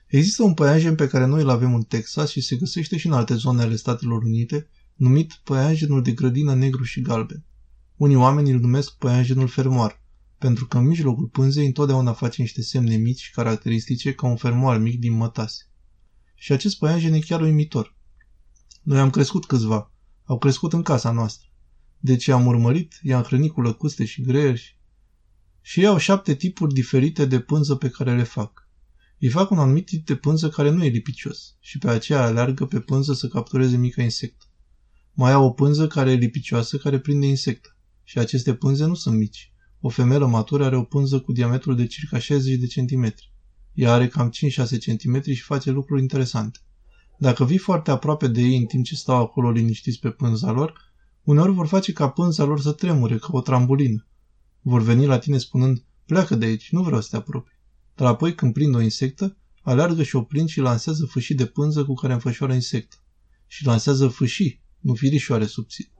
Există 0.06 0.42
un 0.42 0.54
păianjen 0.54 0.94
pe 0.94 1.06
care 1.06 1.26
noi 1.26 1.42
îl 1.42 1.48
avem 1.48 1.74
în 1.74 1.82
Texas 1.82 2.30
și 2.30 2.40
se 2.40 2.56
găsește 2.56 2.96
și 2.96 3.06
în 3.06 3.12
alte 3.12 3.34
zone 3.34 3.62
ale 3.62 3.76
Statelor 3.76 4.22
Unite, 4.22 4.68
numit 4.94 5.32
păianjenul 5.44 6.02
de 6.02 6.12
grădină 6.12 6.54
negru 6.54 6.82
și 6.82 7.00
galben. 7.00 7.44
Unii 7.96 8.16
oameni 8.16 8.50
îl 8.50 8.60
numesc 8.60 8.96
păianjenul 8.96 9.48
fermoar, 9.48 10.02
pentru 10.38 10.66
că 10.66 10.78
în 10.78 10.86
mijlocul 10.86 11.26
pânzei 11.26 11.66
întotdeauna 11.66 12.12
face 12.12 12.42
niște 12.42 12.62
semne 12.62 12.96
mici 12.96 13.20
și 13.20 13.32
caracteristice 13.32 14.14
ca 14.14 14.26
un 14.26 14.36
fermoar 14.36 14.78
mic 14.78 14.98
din 14.98 15.12
mătase. 15.12 15.70
Și 16.34 16.52
acest 16.52 16.78
păianjen 16.78 17.12
e 17.12 17.18
chiar 17.18 17.40
uimitor. 17.40 17.96
Noi 18.82 18.98
am 18.98 19.10
crescut 19.10 19.46
câțiva, 19.46 19.92
au 20.24 20.38
crescut 20.38 20.72
în 20.72 20.82
casa 20.82 21.10
noastră. 21.10 21.47
Deci 21.98 22.24
i-am 22.24 22.46
urmărit, 22.46 22.98
i-am 23.02 23.22
hrănit 23.22 23.52
cu 23.52 23.60
lăcuste 23.60 24.04
și 24.04 24.22
greieri 24.22 24.78
și 25.60 25.80
ei 25.80 25.86
au 25.86 25.98
șapte 25.98 26.34
tipuri 26.34 26.74
diferite 26.74 27.24
de 27.24 27.40
pânză 27.40 27.74
pe 27.74 27.88
care 27.88 28.16
le 28.16 28.22
fac. 28.22 28.68
Îi 29.18 29.28
fac 29.28 29.50
un 29.50 29.58
anumit 29.58 29.86
tip 29.86 30.06
de 30.06 30.14
pânză 30.14 30.48
care 30.48 30.70
nu 30.70 30.84
e 30.84 30.88
lipicios 30.88 31.56
și 31.60 31.78
pe 31.78 31.88
aceea 31.88 32.22
aleargă 32.22 32.66
pe 32.66 32.80
pânză 32.80 33.12
să 33.12 33.28
captureze 33.28 33.76
mica 33.76 34.02
insectă. 34.02 34.44
Mai 35.12 35.32
au 35.32 35.44
o 35.44 35.50
pânză 35.50 35.86
care 35.86 36.10
e 36.10 36.14
lipicioasă 36.14 36.76
care 36.76 36.98
prinde 36.98 37.26
insectă. 37.26 37.76
Și 38.04 38.18
aceste 38.18 38.54
pânze 38.54 38.84
nu 38.84 38.94
sunt 38.94 39.16
mici. 39.16 39.52
O 39.80 39.88
femelă 39.88 40.26
matură 40.26 40.64
are 40.64 40.76
o 40.76 40.82
pânză 40.82 41.20
cu 41.20 41.32
diametrul 41.32 41.76
de 41.76 41.86
circa 41.86 42.18
60 42.18 42.58
de 42.58 42.66
centimetri. 42.66 43.32
Ea 43.74 43.92
are 43.92 44.08
cam 44.08 44.30
5-6 44.30 44.32
cm 44.84 45.22
și 45.32 45.42
face 45.42 45.70
lucruri 45.70 46.00
interesante. 46.00 46.58
Dacă 47.18 47.44
vii 47.44 47.58
foarte 47.58 47.90
aproape 47.90 48.28
de 48.28 48.40
ei 48.40 48.56
în 48.56 48.64
timp 48.64 48.84
ce 48.84 48.94
stau 48.94 49.20
acolo 49.22 49.50
liniștiți 49.50 49.98
pe 49.98 50.10
pânza 50.10 50.50
lor, 50.50 50.87
uneori 51.28 51.52
vor 51.52 51.66
face 51.66 51.92
ca 51.92 52.08
pânza 52.08 52.44
lor 52.44 52.60
să 52.60 52.72
tremure, 52.72 53.18
ca 53.18 53.28
o 53.30 53.40
trambulină. 53.40 54.06
Vor 54.60 54.82
veni 54.82 55.06
la 55.06 55.18
tine 55.18 55.38
spunând, 55.38 55.84
pleacă 56.06 56.34
de 56.34 56.44
aici, 56.44 56.72
nu 56.72 56.82
vreau 56.82 57.00
să 57.00 57.08
te 57.10 57.16
apropii. 57.16 57.58
Dar 57.94 58.08
apoi, 58.08 58.34
când 58.34 58.52
prind 58.52 58.74
o 58.74 58.80
insectă, 58.80 59.36
aleargă 59.62 60.02
și 60.02 60.16
o 60.16 60.22
prind 60.22 60.48
și 60.48 60.60
lansează 60.60 61.04
fâșii 61.04 61.34
de 61.34 61.46
pânză 61.46 61.84
cu 61.84 61.94
care 61.94 62.12
înfășoară 62.12 62.52
insectă. 62.52 62.96
Și 63.46 63.66
lansează 63.66 64.08
fâșii, 64.08 64.62
nu 64.78 64.94
firișoare 64.94 65.46
subțiri. 65.46 65.92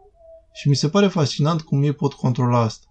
Și 0.54 0.68
mi 0.68 0.76
se 0.76 0.88
pare 0.88 1.06
fascinant 1.06 1.60
cum 1.60 1.82
ei 1.82 1.92
pot 1.92 2.12
controla 2.12 2.58
asta. 2.58 2.86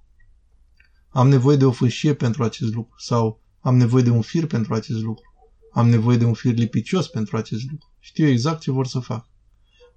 Am 1.10 1.28
nevoie 1.28 1.58
de 1.58 1.65
o 1.65 1.71
fâșie 1.71 2.13
pentru 2.13 2.43
acest 2.43 2.73
lucru 2.73 2.95
sau 3.00 3.41
am 3.60 3.78
nevoie 3.78 4.04
de 4.04 4.10
un 4.10 4.21
fir 4.21 4.45
pentru 4.45 4.73
acest 4.73 5.02
lucru. 5.02 5.23
Am 5.71 5.89
nevoie 5.89 6.17
de 6.17 6.26
un 6.26 6.34
fir 6.34 6.54
lipicios 6.54 7.08
pentru 7.08 7.38
acest 7.38 7.62
lucru. 7.71 7.93
Știu 8.00 8.28
exact 8.28 8.62
ce 8.62 8.71
vor 8.71 8.88
să 8.88 9.00
fac. 9.00 9.30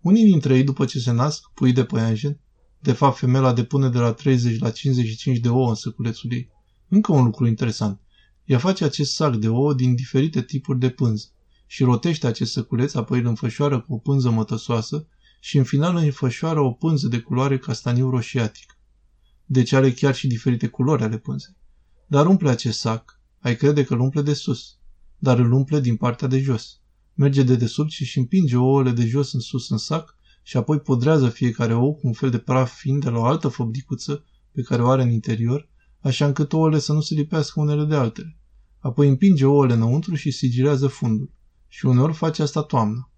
Unii 0.00 0.24
dintre 0.24 0.56
ei, 0.56 0.64
după 0.64 0.84
ce 0.84 0.98
se 0.98 1.10
nasc, 1.10 1.50
pui 1.54 1.72
de 1.72 1.84
păianjen, 1.84 2.40
de 2.78 2.92
fapt 2.92 3.18
femela 3.18 3.52
depune 3.52 3.88
de 3.88 3.98
la 3.98 4.12
30 4.12 4.58
la 4.58 4.70
55 4.70 5.38
de 5.38 5.48
ouă 5.48 5.68
în 5.68 5.74
săculețul 5.74 6.32
ei. 6.32 6.50
Încă 6.88 7.12
un 7.12 7.24
lucru 7.24 7.46
interesant. 7.46 8.00
Ea 8.44 8.58
face 8.58 8.84
acest 8.84 9.14
sac 9.14 9.36
de 9.36 9.48
ouă 9.48 9.74
din 9.74 9.94
diferite 9.94 10.42
tipuri 10.42 10.78
de 10.78 10.90
pânză 10.90 11.26
și 11.66 11.84
rotește 11.84 12.26
acest 12.26 12.52
săculeț, 12.52 12.94
apoi 12.94 13.18
îl 13.18 13.26
înfășoară 13.26 13.80
cu 13.80 13.94
o 13.94 13.98
pânză 13.98 14.30
mătăsoasă 14.30 15.06
și 15.40 15.58
în 15.58 15.64
final 15.64 15.96
înfășoară 15.96 16.60
o 16.60 16.70
pânză 16.70 17.08
de 17.08 17.20
culoare 17.20 17.58
castaniu 17.58 18.10
roșiatic. 18.10 18.78
Deci 19.44 19.72
are 19.72 19.92
chiar 19.92 20.14
și 20.14 20.26
diferite 20.26 20.66
culori 20.66 21.02
ale 21.02 21.18
pânzei. 21.18 21.56
Dar 22.06 22.26
umple 22.26 22.50
acest 22.50 22.78
sac, 22.78 23.20
ai 23.38 23.56
crede 23.56 23.84
că 23.84 23.94
îl 23.94 24.00
umple 24.00 24.22
de 24.22 24.32
sus, 24.32 24.78
dar 25.18 25.38
îl 25.38 25.52
umple 25.52 25.80
din 25.80 25.96
partea 25.96 26.28
de 26.28 26.40
jos. 26.40 26.79
Merge 27.20 27.42
de 27.42 27.56
desubt 27.56 27.90
și 27.90 28.02
își 28.02 28.18
împinge 28.18 28.56
ouăle 28.56 28.90
de 28.90 29.06
jos 29.06 29.32
în 29.32 29.40
sus 29.40 29.70
în 29.70 29.78
sac 29.78 30.16
și 30.42 30.56
apoi 30.56 30.80
pudrează 30.80 31.28
fiecare 31.28 31.74
ou 31.74 31.94
cu 31.94 32.06
un 32.06 32.12
fel 32.12 32.30
de 32.30 32.38
praf 32.38 32.74
fin 32.74 32.98
de 32.98 33.10
la 33.10 33.18
o 33.18 33.24
altă 33.24 33.48
fabricuță 33.48 34.24
pe 34.52 34.62
care 34.62 34.82
o 34.82 34.88
are 34.88 35.02
în 35.02 35.10
interior, 35.10 35.68
așa 36.00 36.26
încât 36.26 36.52
ouăle 36.52 36.78
să 36.78 36.92
nu 36.92 37.00
se 37.00 37.14
lipească 37.14 37.60
unele 37.60 37.84
de 37.84 37.94
altele. 37.94 38.38
Apoi 38.78 39.08
împinge 39.08 39.44
ouăle 39.44 39.72
înăuntru 39.72 40.14
și 40.14 40.30
sigilează 40.30 40.86
fundul. 40.86 41.32
Și 41.68 41.86
uneori 41.86 42.12
face 42.12 42.42
asta 42.42 42.62
toamna. 42.62 43.10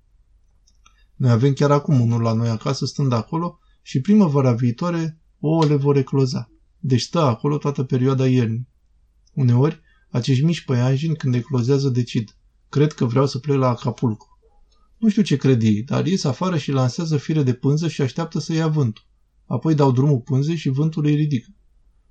Noi 1.15 1.31
avem 1.31 1.53
chiar 1.53 1.71
acum 1.71 2.01
unul 2.01 2.21
la 2.21 2.33
noi 2.33 2.49
acasă 2.49 2.87
stând 2.87 3.13
acolo 3.13 3.59
și 3.83 4.01
primăvara 4.01 4.53
viitoare 4.53 5.21
ouăle 5.41 5.75
vor 5.75 5.97
ecloza. 5.97 6.51
Deci 6.79 7.03
stă 7.03 7.21
acolo 7.21 7.59
toată 7.59 7.85
perioada 7.85 8.27
iernii. 8.27 8.69
Uneori, 9.33 9.81
acești 10.11 10.45
mici 10.45 10.65
păianjeni 10.65 11.17
când 11.17 11.35
eclozează 11.35 11.89
decid. 11.89 12.37
Cred 12.73 12.93
că 12.93 13.05
vreau 13.05 13.27
să 13.27 13.39
plec 13.39 13.57
la 13.57 13.69
Acapulco. 13.69 14.27
Nu 14.99 15.09
știu 15.09 15.23
ce 15.23 15.37
cred 15.37 15.63
ei, 15.63 15.83
dar 15.83 16.07
ies 16.07 16.25
afară 16.25 16.57
și 16.57 16.71
lansează 16.71 17.17
fire 17.17 17.43
de 17.43 17.53
pânză 17.53 17.89
și 17.89 18.03
așteaptă 18.03 18.39
să 18.39 18.53
ia 18.53 18.69
vântul. 18.69 19.05
Apoi 19.47 19.75
dau 19.75 19.93
drumul 19.93 20.19
pânzei 20.19 20.57
și 20.57 20.69
vântul 20.69 21.05
îi 21.05 21.15
ridică. 21.15 21.55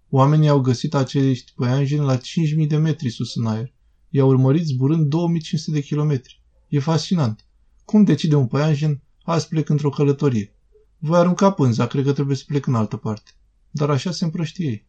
Oamenii 0.10 0.50
au 0.50 0.62
găsit 0.62 0.94
acești 0.94 1.52
păianjeni 1.56 2.06
la 2.06 2.18
5.000 2.18 2.68
de 2.68 2.78
metri 2.78 3.10
sus 3.10 3.36
în 3.36 3.48
aer. 3.48 3.74
I-au 4.10 4.28
urmărit 4.28 4.66
zburând 4.66 5.06
2500 5.06 5.72
de 5.72 5.82
kilometri. 5.82 6.42
E 6.68 6.80
fascinant. 6.80 7.46
Cum 7.86 8.04
decide 8.04 8.36
un 8.36 8.48
păianjen, 8.48 9.02
azi 9.24 9.48
plec 9.48 9.70
într-o 9.70 9.90
călătorie. 9.90 10.56
Voi 10.98 11.20
arunca 11.20 11.52
pânza, 11.52 11.88
cred 11.88 12.06
că 12.06 12.14
trebuie 12.14 12.36
să 12.36 12.44
plec 12.48 12.66
în 12.66 12.76
altă 12.76 12.98
parte. 12.98 13.32
Dar 13.72 13.90
așa 13.90 14.12
se 14.12 14.24
împrăștie 14.24 14.68
ei. 14.68 14.88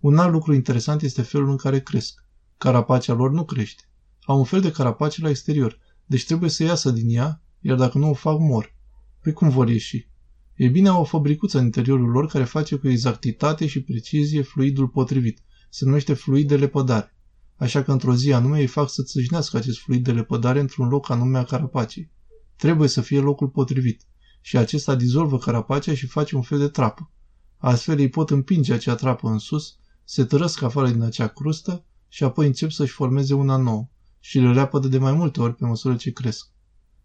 Un 0.00 0.18
alt 0.18 0.32
lucru 0.32 0.54
interesant 0.54 1.02
este 1.02 1.22
felul 1.22 1.50
în 1.50 1.56
care 1.56 1.80
cresc. 1.80 2.24
Carapacea 2.58 3.12
lor 3.12 3.30
nu 3.30 3.44
crește. 3.44 3.82
Au 4.26 4.38
un 4.38 4.44
fel 4.44 4.60
de 4.60 4.70
carapace 4.70 5.22
la 5.22 5.28
exterior, 5.28 5.78
deci 6.06 6.24
trebuie 6.24 6.50
să 6.50 6.62
iasă 6.62 6.90
din 6.90 7.16
ea, 7.16 7.42
iar 7.60 7.76
dacă 7.76 7.98
nu 7.98 8.10
o 8.10 8.14
fac, 8.14 8.38
mor. 8.38 8.74
Păi 9.22 9.32
cum 9.32 9.48
vor 9.48 9.68
ieși? 9.68 10.08
E 10.54 10.68
bine, 10.68 10.88
au 10.88 11.00
o 11.00 11.04
fabricuță 11.04 11.58
în 11.58 11.64
interiorul 11.64 12.10
lor 12.10 12.26
care 12.26 12.44
face 12.44 12.76
cu 12.76 12.88
exactitate 12.88 13.66
și 13.66 13.82
precizie 13.82 14.42
fluidul 14.42 14.88
potrivit. 14.88 15.42
Se 15.70 15.84
numește 15.84 16.14
fluid 16.14 16.48
de 16.48 16.56
lepădare. 16.56 17.16
Așa 17.56 17.82
că 17.82 17.92
într-o 17.92 18.14
zi 18.14 18.32
anume 18.32 18.58
îi 18.58 18.66
fac 18.66 18.90
să 18.90 19.02
țâșnească 19.02 19.56
acest 19.56 19.78
fluid 19.78 20.04
de 20.04 20.12
lepădare 20.12 20.60
într-un 20.60 20.88
loc 20.88 21.10
anume 21.10 21.38
a 21.38 21.44
carapacei. 21.44 22.10
Trebuie 22.56 22.88
să 22.88 23.00
fie 23.00 23.20
locul 23.20 23.48
potrivit. 23.48 24.02
Și 24.40 24.56
acesta 24.56 24.94
dizolvă 24.94 25.38
carapacea 25.38 25.94
și 25.94 26.06
face 26.06 26.36
un 26.36 26.42
fel 26.42 26.58
de 26.58 26.68
trapă. 26.68 27.10
Astfel 27.56 27.98
ei 27.98 28.08
pot 28.08 28.30
împinge 28.30 28.72
acea 28.72 28.94
trapă 28.94 29.28
în 29.28 29.38
sus, 29.38 29.78
se 30.04 30.24
tărăsc 30.24 30.62
afară 30.62 30.90
din 30.90 31.02
acea 31.02 31.26
crustă 31.26 31.84
și 32.08 32.24
apoi 32.24 32.46
încep 32.46 32.70
să-și 32.70 32.92
formeze 32.92 33.34
una 33.34 33.56
nouă 33.56 33.88
și 34.26 34.38
le 34.38 34.52
leapădă 34.52 34.88
de 34.88 34.98
mai 34.98 35.12
multe 35.12 35.40
ori 35.40 35.54
pe 35.54 35.64
măsură 35.64 35.96
ce 35.96 36.12
cresc. 36.12 36.48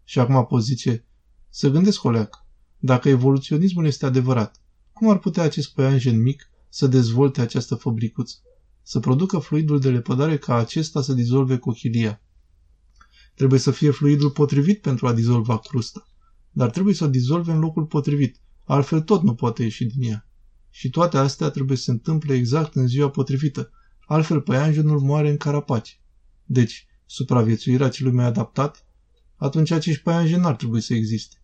Și 0.04 0.18
acum 0.18 0.46
poziție, 0.46 1.06
să 1.48 1.68
gândesc 1.68 2.04
o 2.04 2.10
leacă. 2.10 2.46
Dacă 2.78 3.08
evoluționismul 3.08 3.86
este 3.86 4.06
adevărat, 4.06 4.62
cum 4.92 5.08
ar 5.08 5.18
putea 5.18 5.42
acest 5.42 5.74
păianjen 5.74 6.22
mic 6.22 6.50
să 6.68 6.86
dezvolte 6.86 7.40
această 7.40 7.74
fabricuță? 7.74 8.36
Să 8.82 9.00
producă 9.00 9.38
fluidul 9.38 9.80
de 9.80 9.90
lepădare 9.90 10.38
ca 10.38 10.54
acesta 10.54 11.02
să 11.02 11.12
dizolve 11.12 11.58
cochilia. 11.58 12.22
Trebuie 13.34 13.58
să 13.58 13.70
fie 13.70 13.90
fluidul 13.90 14.30
potrivit 14.30 14.80
pentru 14.80 15.06
a 15.06 15.12
dizolva 15.12 15.58
crusta, 15.58 16.08
dar 16.50 16.70
trebuie 16.70 16.94
să 16.94 17.04
o 17.04 17.08
dizolve 17.08 17.52
în 17.52 17.58
locul 17.58 17.84
potrivit, 17.84 18.40
altfel 18.64 19.00
tot 19.00 19.22
nu 19.22 19.34
poate 19.34 19.62
ieși 19.62 19.84
din 19.84 20.10
ea. 20.10 20.28
Și 20.70 20.90
toate 20.90 21.16
astea 21.16 21.50
trebuie 21.50 21.76
să 21.76 21.82
se 21.82 21.90
întâmple 21.90 22.34
exact 22.34 22.74
în 22.74 22.86
ziua 22.86 23.10
potrivită, 23.10 23.70
altfel 24.06 24.40
păianjenul 24.40 25.00
moare 25.00 25.30
în 25.30 25.36
carapace. 25.36 25.92
Deci, 26.44 26.84
supraviețuirea 27.10 27.88
celui 27.88 28.12
mai 28.12 28.24
adaptat, 28.24 28.86
atunci 29.36 29.70
acești 29.70 30.02
păianjeni 30.02 30.40
n-ar 30.40 30.56
trebui 30.56 30.80
să 30.80 30.94
existe. 30.94 31.36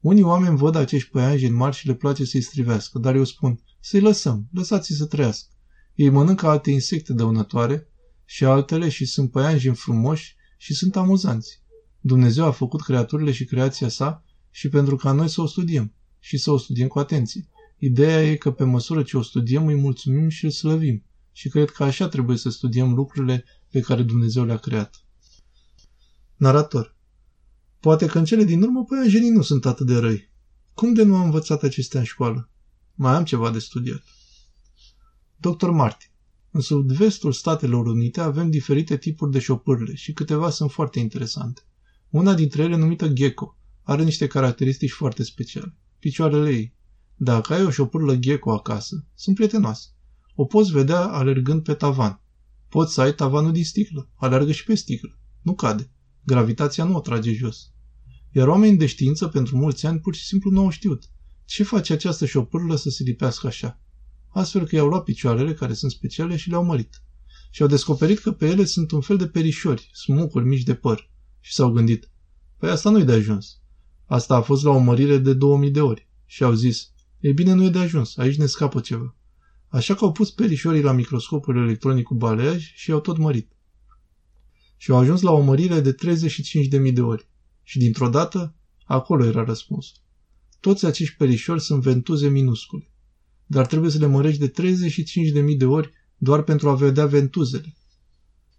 Unii 0.00 0.22
oameni 0.22 0.56
văd 0.56 0.74
acești 0.74 1.10
păianjeni 1.10 1.54
mari 1.54 1.76
și 1.76 1.86
le 1.86 1.94
place 1.94 2.24
să-i 2.24 2.40
strivească, 2.40 2.98
dar 2.98 3.14
eu 3.14 3.24
spun, 3.24 3.60
să-i 3.80 4.00
lăsăm, 4.00 4.48
lăsați-i 4.52 4.94
să 4.94 5.06
trăiască. 5.06 5.54
Ei 5.94 6.08
mănâncă 6.08 6.46
alte 6.46 6.70
insecte 6.70 7.12
dăunătoare 7.12 7.88
și 8.24 8.44
altele 8.44 8.88
și 8.88 9.04
sunt 9.04 9.30
păianjeni 9.30 9.74
frumoși 9.74 10.36
și 10.56 10.74
sunt 10.74 10.96
amuzanți. 10.96 11.62
Dumnezeu 12.00 12.44
a 12.44 12.50
făcut 12.50 12.82
creaturile 12.82 13.32
și 13.32 13.44
creația 13.44 13.88
sa 13.88 14.24
și 14.50 14.68
pentru 14.68 14.96
ca 14.96 15.12
noi 15.12 15.28
să 15.28 15.40
o 15.40 15.46
studiem 15.46 15.94
și 16.18 16.38
să 16.38 16.50
o 16.50 16.56
studiem 16.56 16.88
cu 16.88 16.98
atenție. 16.98 17.48
Ideea 17.78 18.30
e 18.30 18.36
că 18.36 18.50
pe 18.50 18.64
măsură 18.64 19.02
ce 19.02 19.16
o 19.16 19.22
studiem 19.22 19.66
îi 19.66 19.74
mulțumim 19.74 20.28
și 20.28 20.44
îl 20.44 20.50
slăvim 20.50 21.04
și 21.32 21.48
cred 21.48 21.70
că 21.70 21.84
așa 21.84 22.08
trebuie 22.08 22.36
să 22.36 22.50
studiem 22.50 22.94
lucrurile 22.94 23.44
pe 23.70 23.80
care 23.80 24.02
Dumnezeu 24.02 24.44
le-a 24.44 24.56
creat. 24.56 25.04
Narator 26.36 26.96
Poate 27.80 28.06
că 28.06 28.18
în 28.18 28.24
cele 28.24 28.44
din 28.44 28.62
urmă 28.62 28.84
păianjenii 28.84 29.30
nu 29.30 29.42
sunt 29.42 29.66
atât 29.66 29.86
de 29.86 29.96
răi. 29.96 30.30
Cum 30.74 30.94
de 30.94 31.02
nu 31.02 31.16
am 31.16 31.24
învățat 31.24 31.62
acestea 31.62 32.00
în 32.00 32.06
școală? 32.06 32.50
Mai 32.94 33.14
am 33.14 33.24
ceva 33.24 33.50
de 33.50 33.58
studiat. 33.58 34.02
Dr. 35.36 35.68
Martin 35.68 36.08
În 36.50 36.60
sud-vestul 36.60 37.32
Statelor 37.32 37.86
Unite 37.86 38.20
avem 38.20 38.50
diferite 38.50 38.96
tipuri 38.96 39.30
de 39.30 39.38
șopârle 39.38 39.94
și 39.94 40.12
câteva 40.12 40.50
sunt 40.50 40.70
foarte 40.70 40.98
interesante. 40.98 41.62
Una 42.10 42.34
dintre 42.34 42.62
ele, 42.62 42.76
numită 42.76 43.08
gecko, 43.08 43.56
are 43.82 44.02
niște 44.02 44.26
caracteristici 44.26 44.92
foarte 44.92 45.22
speciale. 45.22 45.76
Picioarele 45.98 46.50
ei. 46.50 46.74
Dacă 47.16 47.54
ai 47.54 47.64
o 47.64 47.70
șopârlă 47.70 48.16
gecko 48.16 48.52
acasă, 48.52 49.04
sunt 49.14 49.34
prietenoase. 49.34 49.88
O 50.34 50.44
poți 50.44 50.72
vedea 50.72 51.00
alergând 51.00 51.62
pe 51.62 51.74
tavan. 51.74 52.20
Poți 52.68 52.92
să 52.92 53.00
ai 53.00 53.14
tavanul 53.14 53.52
din 53.52 53.64
sticlă. 53.64 54.08
Alergă 54.14 54.52
și 54.52 54.64
pe 54.64 54.74
sticlă. 54.74 55.18
Nu 55.42 55.54
cade. 55.54 55.90
Gravitația 56.24 56.84
nu 56.84 56.96
o 56.96 57.00
trage 57.00 57.32
jos. 57.32 57.72
Iar 58.32 58.48
oamenii 58.48 58.76
de 58.76 58.86
știință 58.86 59.28
pentru 59.28 59.56
mulți 59.56 59.86
ani 59.86 60.00
pur 60.00 60.14
și 60.14 60.24
simplu 60.24 60.50
nu 60.50 60.60
au 60.60 60.70
știut. 60.70 61.10
Ce 61.44 61.62
face 61.62 61.92
această 61.92 62.26
șopârlă 62.26 62.76
să 62.76 62.90
se 62.90 63.02
lipească 63.02 63.46
așa? 63.46 63.80
Astfel 64.28 64.66
că 64.66 64.76
i-au 64.76 64.88
luat 64.88 65.02
picioarele, 65.02 65.54
care 65.54 65.72
sunt 65.72 65.90
speciale, 65.90 66.36
și 66.36 66.48
le-au 66.48 66.64
mărit. 66.64 67.02
Și 67.50 67.62
au 67.62 67.68
descoperit 67.68 68.18
că 68.18 68.32
pe 68.32 68.46
ele 68.46 68.64
sunt 68.64 68.90
un 68.90 69.00
fel 69.00 69.16
de 69.16 69.26
perișori, 69.26 69.90
smucuri 69.92 70.44
mici 70.44 70.62
de 70.62 70.74
păr. 70.74 71.10
Și 71.40 71.52
s-au 71.52 71.70
gândit, 71.70 72.10
păi 72.58 72.70
asta 72.70 72.90
nu-i 72.90 73.04
de 73.04 73.12
ajuns. 73.12 73.60
Asta 74.06 74.34
a 74.34 74.40
fost 74.40 74.64
la 74.64 74.70
o 74.70 74.78
mărire 74.78 75.18
de 75.18 75.34
2000 75.34 75.70
de 75.70 75.80
ori. 75.80 76.08
Și 76.26 76.42
au 76.42 76.52
zis, 76.52 76.92
ei 77.20 77.32
bine, 77.32 77.52
nu 77.52 77.64
e 77.64 77.70
de 77.70 77.78
ajuns, 77.78 78.16
aici 78.16 78.36
ne 78.36 78.46
scapă 78.46 78.80
ceva. 78.80 79.16
Așa 79.68 79.94
că 79.94 80.04
au 80.04 80.12
pus 80.12 80.30
perișorii 80.30 80.82
la 80.82 80.92
microscopul 80.92 81.56
electronic 81.56 82.04
cu 82.04 82.14
baleaj 82.14 82.72
și 82.74 82.90
i-au 82.90 83.00
tot 83.00 83.18
mărit. 83.18 83.52
Și 84.76 84.90
au 84.90 84.96
ajuns 84.96 85.20
la 85.20 85.30
o 85.30 85.40
mărire 85.40 85.80
de 85.80 85.94
35.000 85.94 86.92
de 86.92 87.00
ori. 87.00 87.28
Și 87.62 87.78
dintr-o 87.78 88.08
dată, 88.08 88.54
acolo 88.84 89.24
era 89.24 89.44
răspunsul. 89.44 89.96
Toți 90.60 90.86
acești 90.86 91.16
perișori 91.16 91.60
sunt 91.60 91.82
ventuze 91.82 92.28
minuscule. 92.28 92.90
Dar 93.46 93.66
trebuie 93.66 93.90
să 93.90 93.98
le 93.98 94.06
mărești 94.06 94.46
de 94.46 94.50
35.000 95.50 95.56
de 95.56 95.64
ori 95.64 95.92
doar 96.16 96.42
pentru 96.42 96.68
a 96.68 96.74
vedea 96.74 97.06
ventuzele. 97.06 97.76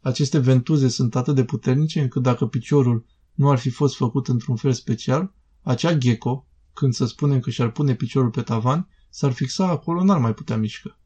Aceste 0.02 0.38
ventuze 0.38 0.88
sunt 0.88 1.16
atât 1.16 1.36
de 1.36 1.44
puternice 1.44 2.02
încât 2.02 2.22
dacă 2.22 2.46
piciorul 2.46 3.06
nu 3.34 3.50
ar 3.50 3.58
fi 3.58 3.70
fost 3.70 3.96
făcut 3.96 4.28
într-un 4.28 4.56
fel 4.56 4.74
special, 4.74 5.34
acea 5.62 5.94
gecko, 5.94 6.48
când 6.74 6.94
să 6.94 7.06
spunem 7.06 7.40
că 7.40 7.50
și-ar 7.50 7.72
pune 7.72 7.96
piciorul 7.96 8.30
pe 8.30 8.42
tavan, 8.42 8.88
s-ar 9.10 9.32
fixa 9.32 9.68
acolo, 9.68 10.04
n-ar 10.04 10.20
mai 10.20 10.34
putea 10.34 10.58
mișca. 10.58 11.00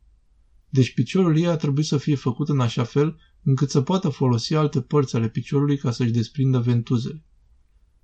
Deci 0.69 0.93
piciorul 0.93 1.37
ei 1.37 1.47
a 1.47 1.55
trebuit 1.55 1.85
să 1.85 1.97
fie 1.97 2.15
făcut 2.15 2.49
în 2.49 2.59
așa 2.59 2.83
fel 2.83 3.17
încât 3.43 3.69
să 3.69 3.81
poată 3.81 4.09
folosi 4.09 4.55
alte 4.55 4.81
părți 4.81 5.15
ale 5.15 5.29
piciorului 5.29 5.77
ca 5.77 5.91
să-și 5.91 6.11
desprindă 6.11 6.59
ventuzele. 6.59 7.23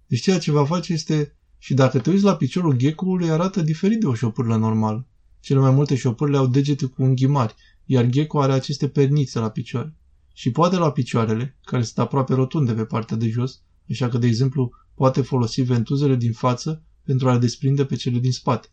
Deci 0.08 0.22
ceea 0.22 0.40
ce 0.40 0.52
va 0.52 0.66
face 0.66 0.94
este, 0.94 1.36
și 1.58 1.74
dacă 1.74 2.00
te 2.00 2.10
uiți 2.10 2.24
la 2.24 2.36
piciorul 2.36 2.78
geckoului, 2.78 3.30
arată 3.30 3.62
diferit 3.62 4.00
de 4.00 4.06
o 4.06 4.14
șopârlă 4.14 4.56
normală. 4.56 5.08
Cele 5.40 5.60
mai 5.60 5.72
multe 5.72 5.96
șopârle 5.96 6.38
au 6.38 6.48
degete 6.48 6.86
cu 6.86 7.04
unghi 7.04 7.26
mari, 7.26 7.56
iar 7.86 8.06
gecko 8.06 8.42
are 8.42 8.52
aceste 8.52 8.88
pernițe 8.88 9.40
la 9.40 9.50
picioare. 9.50 9.96
Și 10.34 10.52
poate 10.52 10.78
la 10.78 10.92
picioarele, 10.92 11.58
care 11.64 11.84
sunt 11.84 11.98
aproape 11.98 12.34
rotunde 12.34 12.74
pe 12.74 12.86
partea 12.86 13.18
de 13.18 13.30
jos, 13.30 13.62
așa 13.90 14.10
că, 14.10 14.18
de 14.18 14.28
exemplu, 14.28 14.72
poate 14.94 15.22
folosi 15.22 15.62
ventuzele 15.62 16.16
din 16.16 16.32
față 16.32 16.84
pentru 17.04 17.30
a 17.30 17.34
le 17.34 17.40
desprinde 17.40 17.86
pe 17.86 17.96
cele 17.96 18.20
din 18.20 18.32
spate. 18.32 18.68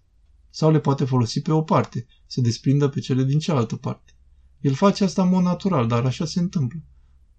Sau 0.59 0.71
le 0.71 0.81
poate 0.81 1.05
folosi 1.05 1.43
pe 1.43 1.53
o 1.53 1.63
parte, 1.63 2.07
să 2.27 2.41
desprindă 2.41 2.89
pe 2.89 3.01
cele 3.01 3.23
din 3.25 3.39
cealaltă 3.39 3.77
parte. 3.77 4.13
El 4.61 4.75
face 4.75 5.05
asta 5.05 5.23
în 5.23 5.29
mod 5.29 5.43
natural, 5.43 5.87
dar 5.87 6.05
așa 6.05 6.25
se 6.25 6.41
întâmplă. 6.41 6.83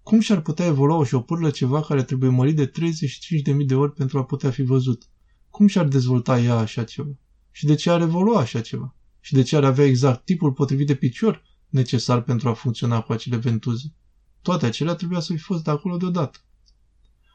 Cum 0.02 0.20
și-ar 0.20 0.40
putea 0.40 0.66
evolua 0.66 0.96
o 0.96 1.04
șopârlă 1.04 1.50
ceva 1.50 1.80
care 1.80 2.02
trebuie 2.02 2.30
mărit 2.30 2.56
de 2.56 2.70
35.000 2.70 3.66
de 3.66 3.74
ori 3.74 3.92
pentru 3.92 4.18
a 4.18 4.24
putea 4.24 4.50
fi 4.50 4.62
văzut? 4.62 5.08
Cum 5.50 5.66
și-ar 5.66 5.86
dezvolta 5.86 6.40
ea 6.40 6.54
așa 6.54 6.84
ceva? 6.84 7.18
Și 7.50 7.66
de 7.66 7.74
ce 7.74 7.90
ar 7.90 8.00
evolua 8.00 8.40
așa 8.40 8.60
ceva? 8.60 8.96
Și 9.20 9.34
de 9.34 9.42
ce 9.42 9.56
ar 9.56 9.64
avea 9.64 9.84
exact 9.84 10.24
tipul 10.24 10.52
potrivit 10.52 10.86
de 10.86 10.94
picior 10.94 11.42
necesar 11.68 12.22
pentru 12.22 12.48
a 12.48 12.52
funcționa 12.52 13.00
cu 13.00 13.12
acele 13.12 13.36
ventuze? 13.36 13.94
Toate 14.42 14.66
acelea 14.66 14.94
trebuia 14.94 15.20
să 15.20 15.32
fi 15.32 15.38
fost 15.38 15.64
de 15.64 15.70
acolo 15.70 15.96
deodată. 15.96 16.38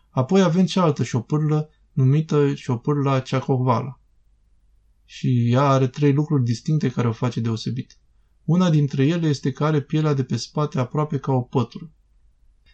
Apoi 0.09 0.41
avem 0.41 0.65
cealaltă 0.65 1.03
șopârlă 1.03 1.69
numită 1.91 2.53
șopârla 2.53 3.19
Ceacovala. 3.19 3.97
Și 5.05 5.51
ea 5.51 5.63
are 5.63 5.87
trei 5.87 6.13
lucruri 6.13 6.43
distincte 6.43 6.89
care 6.89 7.07
o 7.07 7.11
face 7.11 7.39
deosebit. 7.39 7.97
Una 8.45 8.69
dintre 8.69 9.05
ele 9.05 9.27
este 9.27 9.51
că 9.51 9.63
are 9.63 9.81
pielea 9.81 10.13
de 10.13 10.23
pe 10.23 10.35
spate 10.35 10.79
aproape 10.79 11.17
ca 11.17 11.31
o 11.31 11.41
pătură. 11.41 11.91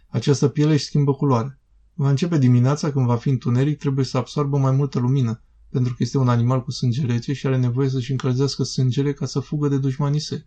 Această 0.08 0.48
piele 0.48 0.74
își 0.74 0.86
schimbă 0.86 1.14
culoare. 1.14 1.60
Va 1.94 2.10
începe 2.10 2.38
dimineața 2.38 2.92
când 2.92 3.06
va 3.06 3.16
fi 3.16 3.30
întuneric, 3.30 3.78
trebuie 3.78 4.06
să 4.06 4.18
absorbă 4.18 4.58
mai 4.58 4.72
multă 4.72 5.00
lumină, 5.00 5.44
pentru 5.70 5.94
că 5.94 6.04
este 6.04 6.18
un 6.18 6.30
animal 6.30 6.64
cu 6.64 6.72
sânge 6.72 7.06
rece 7.06 7.34
și 7.34 7.48
are 7.48 7.58
nevoie 7.58 7.90
să-și 7.90 8.12
încălzească 8.12 8.64
sângele 8.64 9.14
ca 9.14 9.26
să 9.26 9.40
fugă 9.40 9.68
de 9.68 9.78
dușmanii 9.78 10.20
săi. 10.20 10.46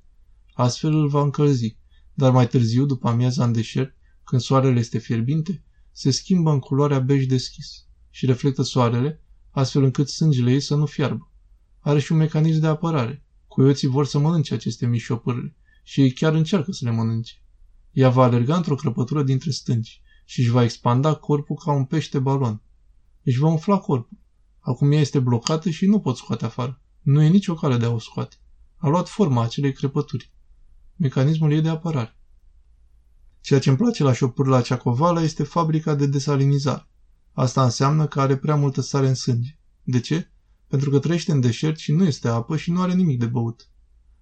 Astfel 0.52 0.94
îl 0.94 1.08
va 1.08 1.22
încălzi, 1.22 1.76
dar 2.14 2.32
mai 2.32 2.46
târziu, 2.46 2.86
după 2.86 3.08
amiaza 3.08 3.44
în 3.44 3.52
deșert, 3.52 3.96
când 4.24 4.40
soarele 4.40 4.78
este 4.78 4.98
fierbinte, 4.98 5.64
se 5.92 6.10
schimbă 6.10 6.50
în 6.50 6.58
culoarea 6.58 6.98
bej 6.98 7.24
deschis 7.26 7.86
și 8.10 8.26
reflectă 8.26 8.62
soarele, 8.62 9.20
astfel 9.50 9.82
încât 9.82 10.08
sângele 10.08 10.50
ei 10.50 10.60
să 10.60 10.74
nu 10.74 10.86
fiarbă. 10.86 11.31
Are 11.84 11.98
și 11.98 12.12
un 12.12 12.18
mecanism 12.18 12.60
de 12.60 12.66
apărare. 12.66 13.24
Coioții 13.46 13.88
vor 13.88 14.06
să 14.06 14.18
mănânce 14.18 14.54
aceste 14.54 14.86
mici 14.86 15.00
șopârle 15.00 15.56
și 15.82 16.00
ei 16.00 16.12
chiar 16.12 16.34
încearcă 16.34 16.72
să 16.72 16.84
le 16.84 16.90
mănânce. 16.90 17.34
Ea 17.90 18.10
va 18.10 18.22
alerga 18.22 18.56
într-o 18.56 18.74
crăpătură 18.74 19.22
dintre 19.22 19.50
stânci 19.50 20.02
și 20.24 20.40
își 20.40 20.50
va 20.50 20.62
expanda 20.62 21.14
corpul 21.14 21.56
ca 21.64 21.72
un 21.72 21.84
pește 21.84 22.18
balon. 22.18 22.62
Își 23.22 23.38
va 23.38 23.48
umfla 23.48 23.78
corpul. 23.78 24.18
Acum 24.58 24.92
ea 24.92 25.00
este 25.00 25.18
blocată 25.18 25.70
și 25.70 25.86
nu 25.86 26.00
pot 26.00 26.16
scoate 26.16 26.44
afară. 26.44 26.82
Nu 27.00 27.22
e 27.22 27.28
nicio 27.28 27.54
cale 27.54 27.76
de 27.76 27.84
a 27.84 27.90
o 27.90 27.98
scoate. 27.98 28.36
A 28.76 28.88
luat 28.88 29.08
forma 29.08 29.42
acelei 29.42 29.72
crăpături. 29.72 30.32
Mecanismul 30.96 31.52
ei 31.52 31.60
de 31.60 31.68
apărare. 31.68 32.16
Ceea 33.40 33.60
ce 33.60 33.68
îmi 33.68 33.78
place 33.78 34.02
la 34.02 34.12
șopârla 34.12 34.60
Ceacovala 34.60 35.22
este 35.22 35.42
fabrica 35.42 35.94
de 35.94 36.06
desalinizare. 36.06 36.88
Asta 37.32 37.64
înseamnă 37.64 38.06
că 38.06 38.20
are 38.20 38.36
prea 38.36 38.56
multă 38.56 38.80
sare 38.80 39.08
în 39.08 39.14
sânge. 39.14 39.58
De 39.82 40.00
ce? 40.00 40.31
Pentru 40.72 40.90
că 40.90 40.98
trăiește 40.98 41.32
în 41.32 41.40
deșert 41.40 41.78
și 41.78 41.92
nu 41.92 42.04
este 42.04 42.28
apă 42.28 42.56
și 42.56 42.70
nu 42.70 42.80
are 42.80 42.94
nimic 42.94 43.18
de 43.18 43.26
băut. 43.26 43.68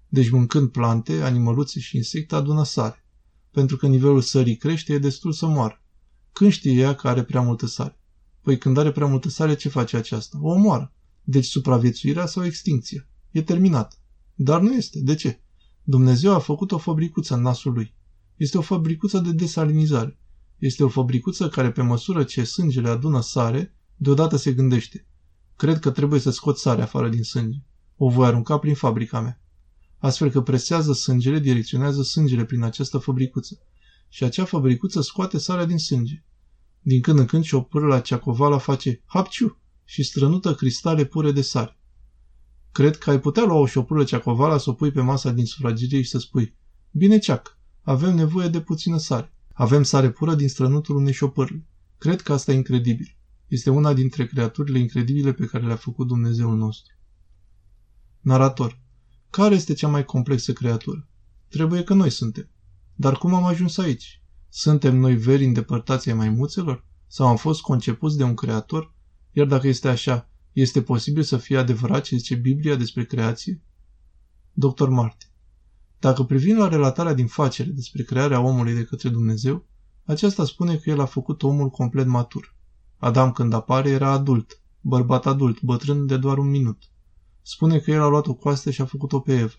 Deci 0.08 0.30
mâncând 0.30 0.68
plante, 0.68 1.22
animăluțe 1.22 1.80
și 1.80 1.96
insecte 1.96 2.34
adună 2.34 2.64
sare. 2.64 3.04
Pentru 3.50 3.76
că 3.76 3.86
nivelul 3.86 4.20
sării 4.20 4.56
crește, 4.56 4.92
e 4.92 4.98
destul 4.98 5.32
să 5.32 5.46
moară. 5.46 5.82
Când 6.32 6.50
știe 6.52 6.72
ea 6.72 6.94
că 6.94 7.08
are 7.08 7.22
prea 7.22 7.40
multă 7.40 7.66
sare? 7.66 8.00
Păi 8.40 8.58
când 8.58 8.76
are 8.76 8.92
prea 8.92 9.06
multă 9.06 9.28
sare, 9.28 9.54
ce 9.54 9.68
face 9.68 9.96
aceasta? 9.96 10.38
O 10.40 10.48
omoară. 10.48 10.92
Deci 11.22 11.44
supraviețuirea 11.44 12.26
sau 12.26 12.44
extinția. 12.44 13.08
E 13.30 13.42
terminat. 13.42 14.00
Dar 14.34 14.60
nu 14.60 14.72
este. 14.72 15.00
De 15.00 15.14
ce? 15.14 15.40
Dumnezeu 15.82 16.34
a 16.34 16.38
făcut 16.38 16.72
o 16.72 16.78
fabricuță 16.78 17.34
în 17.34 17.42
nasul 17.42 17.72
lui. 17.72 17.94
Este 18.36 18.58
o 18.58 18.62
fabricuță 18.62 19.18
de 19.18 19.32
desalinizare. 19.32 20.18
Este 20.58 20.84
o 20.84 20.88
fabricuță 20.88 21.48
care, 21.48 21.70
pe 21.70 21.82
măsură 21.82 22.24
ce 22.24 22.44
sângele 22.44 22.88
adună 22.88 23.20
sare, 23.20 23.74
deodată 23.96 24.36
se 24.36 24.52
gândește. 24.52 25.04
Cred 25.60 25.78
că 25.78 25.90
trebuie 25.90 26.20
să 26.20 26.30
scot 26.30 26.58
sare 26.58 26.82
afară 26.82 27.08
din 27.08 27.22
sânge. 27.22 27.58
O 27.96 28.08
voi 28.08 28.26
arunca 28.26 28.58
prin 28.58 28.74
fabrica 28.74 29.20
mea. 29.20 29.40
Astfel 29.98 30.30
că 30.30 30.42
presează 30.42 30.92
sângele, 30.92 31.38
direcționează 31.38 32.02
sângele 32.02 32.44
prin 32.44 32.62
această 32.62 32.98
fabricuță. 32.98 33.58
Și 34.08 34.24
acea 34.24 34.44
fabricuță 34.44 35.00
scoate 35.00 35.38
sarea 35.38 35.64
din 35.64 35.78
sânge. 35.78 36.24
Din 36.80 37.00
când 37.00 37.18
în 37.18 37.26
când 37.26 37.44
și 37.44 37.54
o 37.54 37.66
la 37.70 38.00
ceacovala 38.00 38.58
face 38.58 39.02
hapciu 39.06 39.58
și 39.84 40.02
strănută 40.02 40.54
cristale 40.54 41.04
pure 41.04 41.32
de 41.32 41.42
sare. 41.42 41.78
Cred 42.72 42.96
că 42.96 43.10
ai 43.10 43.20
putea 43.20 43.44
lua 43.44 43.58
o 43.58 43.66
șopură 43.66 44.04
ceacovala 44.04 44.58
să 44.58 44.70
o 44.70 44.72
pui 44.72 44.90
pe 44.90 45.00
masa 45.00 45.30
din 45.30 45.46
sufragerie 45.46 46.02
și 46.02 46.10
să 46.10 46.18
spui 46.18 46.56
Bine 46.90 47.18
ceac, 47.18 47.58
avem 47.82 48.14
nevoie 48.14 48.48
de 48.48 48.60
puțină 48.60 48.98
sare. 48.98 49.32
Avem 49.52 49.82
sare 49.82 50.10
pură 50.10 50.34
din 50.34 50.48
strănutul 50.48 50.96
unei 50.96 51.12
șopărli. 51.12 51.66
Cred 51.98 52.20
că 52.20 52.32
asta 52.32 52.52
e 52.52 52.54
incredibil. 52.54 53.18
Este 53.50 53.70
una 53.70 53.92
dintre 53.92 54.26
creaturile 54.26 54.78
incredibile 54.78 55.32
pe 55.32 55.46
care 55.46 55.66
le-a 55.66 55.76
făcut 55.76 56.06
Dumnezeul 56.06 56.56
nostru. 56.56 56.94
Narator. 58.20 58.80
Care 59.30 59.54
este 59.54 59.72
cea 59.72 59.88
mai 59.88 60.04
complexă 60.04 60.52
creatură? 60.52 61.08
Trebuie 61.48 61.82
că 61.82 61.94
noi 61.94 62.10
suntem. 62.10 62.48
Dar 62.94 63.18
cum 63.18 63.34
am 63.34 63.44
ajuns 63.44 63.78
aici? 63.78 64.22
Suntem 64.48 64.96
noi 64.96 65.16
veri 65.16 65.44
îndepărtați 65.44 66.08
ai 66.08 66.14
maimuțelor? 66.14 66.84
Sau 67.06 67.26
am 67.26 67.36
fost 67.36 67.60
concepuți 67.60 68.16
de 68.16 68.22
un 68.22 68.34
creator? 68.34 68.94
Iar 69.32 69.46
dacă 69.46 69.68
este 69.68 69.88
așa, 69.88 70.30
este 70.52 70.82
posibil 70.82 71.22
să 71.22 71.36
fie 71.36 71.56
adevărat 71.56 72.02
ce 72.02 72.16
zice 72.16 72.34
Biblia 72.34 72.76
despre 72.76 73.04
creație? 73.04 73.62
Dr. 74.52 74.88
Martin. 74.88 75.28
Dacă 75.98 76.22
privim 76.22 76.56
la 76.56 76.68
relatarea 76.68 77.14
din 77.14 77.26
facere 77.26 77.70
despre 77.70 78.02
crearea 78.02 78.40
omului 78.40 78.74
de 78.74 78.84
către 78.84 79.08
Dumnezeu, 79.08 79.66
aceasta 80.04 80.44
spune 80.44 80.76
că 80.76 80.90
el 80.90 81.00
a 81.00 81.04
făcut 81.04 81.42
omul 81.42 81.68
complet 81.68 82.06
matur. 82.06 82.58
Adam 83.02 83.32
când 83.32 83.52
apare 83.52 83.90
era 83.90 84.10
adult, 84.10 84.60
bărbat 84.80 85.26
adult, 85.26 85.62
bătrân 85.62 86.06
de 86.06 86.16
doar 86.16 86.38
un 86.38 86.50
minut. 86.50 86.82
Spune 87.42 87.78
că 87.78 87.90
el 87.90 88.02
a 88.02 88.08
luat 88.08 88.26
o 88.26 88.34
coastă 88.34 88.70
și 88.70 88.80
a 88.80 88.84
făcut-o 88.84 89.20
pe 89.20 89.32
Eva. 89.32 89.54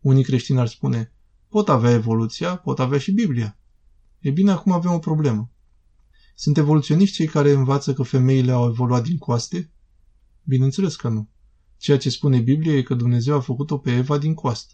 Unii 0.00 0.24
creștini 0.24 0.58
ar 0.58 0.66
spune, 0.66 1.12
pot 1.48 1.68
avea 1.68 1.90
evoluția, 1.90 2.56
pot 2.56 2.78
avea 2.78 2.98
și 2.98 3.12
Biblia. 3.12 3.58
E 4.18 4.30
bine, 4.30 4.50
acum 4.50 4.72
avem 4.72 4.92
o 4.92 4.98
problemă. 4.98 5.50
Sunt 6.34 6.56
evoluționiști 6.56 7.14
cei 7.14 7.26
care 7.26 7.50
învață 7.50 7.92
că 7.92 8.02
femeile 8.02 8.52
au 8.52 8.68
evoluat 8.68 9.02
din 9.02 9.18
coaste? 9.18 9.72
Bineînțeles 10.42 10.96
că 10.96 11.08
nu. 11.08 11.28
Ceea 11.76 11.98
ce 11.98 12.10
spune 12.10 12.38
Biblia 12.38 12.76
e 12.76 12.82
că 12.82 12.94
Dumnezeu 12.94 13.36
a 13.36 13.40
făcut-o 13.40 13.78
pe 13.78 13.96
Eva 13.96 14.18
din 14.18 14.34
coastă. 14.34 14.72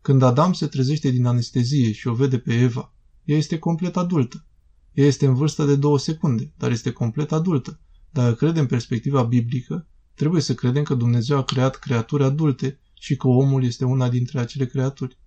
Când 0.00 0.22
Adam 0.22 0.52
se 0.52 0.66
trezește 0.66 1.10
din 1.10 1.26
anestezie 1.26 1.92
și 1.92 2.08
o 2.08 2.14
vede 2.14 2.38
pe 2.38 2.54
Eva, 2.54 2.94
ea 3.24 3.36
este 3.36 3.58
complet 3.58 3.96
adultă. 3.96 4.46
Ea 4.92 5.06
este 5.06 5.26
în 5.26 5.34
vârstă 5.34 5.64
de 5.64 5.76
două 5.76 5.98
secunde, 5.98 6.52
dar 6.56 6.70
este 6.70 6.92
complet 6.92 7.32
adultă. 7.32 7.80
Dacă 8.10 8.34
credem 8.34 8.66
perspectiva 8.66 9.22
biblică, 9.22 9.86
trebuie 10.14 10.42
să 10.42 10.54
credem 10.54 10.82
că 10.82 10.94
Dumnezeu 10.94 11.38
a 11.38 11.42
creat 11.42 11.76
creaturi 11.76 12.24
adulte 12.24 12.80
și 12.94 13.16
că 13.16 13.28
omul 13.28 13.64
este 13.64 13.84
una 13.84 14.08
dintre 14.08 14.40
acele 14.40 14.66
creaturi. 14.66 15.18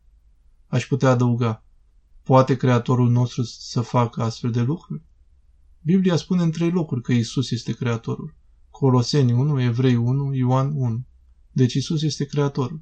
Aș 0.68 0.88
putea 0.88 1.10
adăuga, 1.10 1.66
poate 2.24 2.56
creatorul 2.56 3.10
nostru 3.10 3.44
să 3.44 3.82
facă 3.82 4.22
astfel 4.22 4.52
de 4.52 4.62
lucruri? 4.62 5.04
Biblia 5.82 6.16
spune 6.16 6.42
în 6.44 6.52
trei 6.52 6.72
locuri 6.72 7.02
că 7.02 7.14
Isus 7.14 7.52
este 7.52 7.72
creatorul. 7.74 8.36
Coloseni 8.70 9.32
1, 9.32 9.62
Evrei 9.62 9.96
1, 9.96 10.34
Ioan 10.34 10.72
1. 10.76 11.06
Deci 11.52 11.74
Isus 11.74 12.02
este 12.02 12.26
creatorul. 12.26 12.82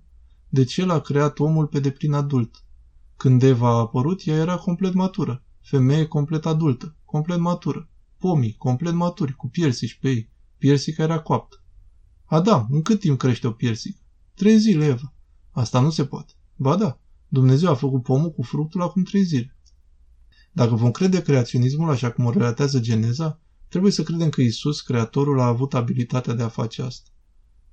Deci 0.49 0.77
el 0.77 0.89
a 0.89 0.99
creat 0.99 1.39
omul 1.39 1.67
pe 1.67 1.79
deplin 1.79 2.13
adult. 2.13 2.63
Când 3.17 3.43
Eva 3.43 3.69
a 3.69 3.79
apărut, 3.79 4.21
ea 4.25 4.35
era 4.35 4.55
complet 4.55 4.93
matură. 4.93 5.43
Femeie 5.61 6.05
complet 6.05 6.45
adultă, 6.45 6.95
complet 7.05 7.39
matură. 7.39 7.89
Pomii, 8.17 8.55
complet 8.57 8.93
maturi, 8.93 9.35
cu 9.35 9.47
piersici 9.47 9.99
pe 9.99 10.09
ei. 10.09 10.29
Piersica 10.57 11.03
era 11.03 11.19
coaptă. 11.19 11.63
Adam, 12.25 12.67
în 12.71 12.81
cât 12.81 12.99
timp 12.99 13.17
crește 13.17 13.47
o 13.47 13.51
piersică? 13.51 13.99
Trei 14.35 14.57
zile, 14.57 14.85
Eva. 14.85 15.13
Asta 15.51 15.79
nu 15.79 15.89
se 15.89 16.05
poate. 16.05 16.33
Ba 16.55 16.75
da, 16.75 16.99
Dumnezeu 17.27 17.69
a 17.69 17.75
făcut 17.75 18.03
pomul 18.03 18.31
cu 18.31 18.41
fructul 18.41 18.81
acum 18.81 19.03
trei 19.03 19.23
zile. 19.23 19.57
Dacă 20.51 20.75
vom 20.75 20.91
crede 20.91 21.21
creaționismul 21.21 21.89
așa 21.89 22.11
cum 22.11 22.25
o 22.25 22.31
relatează 22.31 22.79
Geneza, 22.79 23.41
trebuie 23.67 23.91
să 23.91 24.03
credem 24.03 24.29
că 24.29 24.41
Isus, 24.41 24.81
Creatorul, 24.81 25.39
a 25.39 25.45
avut 25.45 25.73
abilitatea 25.73 26.33
de 26.33 26.43
a 26.43 26.47
face 26.47 26.81
asta. 26.81 27.09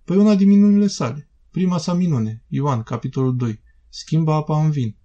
Păi 0.05 0.17
una 0.17 0.35
din 0.35 0.49
minunile 0.49 0.87
sale. 0.87 1.31
Prima 1.51 1.79
sa 1.79 1.95
minune, 1.95 2.45
Ioan, 2.49 2.83
capitolul 2.83 3.37
2, 3.37 3.61
schimbă 3.89 4.33
apa 4.33 4.65
în 4.65 4.71
vin. 4.71 4.97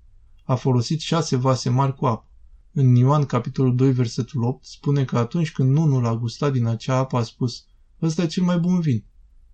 A 0.43 0.55
folosit 0.55 0.99
șase 0.99 1.36
vase 1.36 1.69
mari 1.69 1.95
cu 1.95 2.05
apă. 2.05 2.30
În 2.74 2.95
Ioan, 2.95 3.26
capitolul 3.26 3.76
2, 3.76 3.91
versetul 3.91 4.43
8, 4.43 4.65
spune 4.65 5.05
că 5.05 5.17
atunci 5.17 5.51
când 5.51 5.72
nunul 5.72 6.05
a 6.05 6.15
gustat 6.15 6.51
din 6.51 6.65
acea 6.65 6.95
apă, 6.95 7.17
a 7.17 7.24
spus, 7.24 7.65
ăsta 8.01 8.24
e 8.24 8.28
cel 8.28 8.43
mai 8.43 8.59
bun 8.59 8.80
vin. 8.80 9.05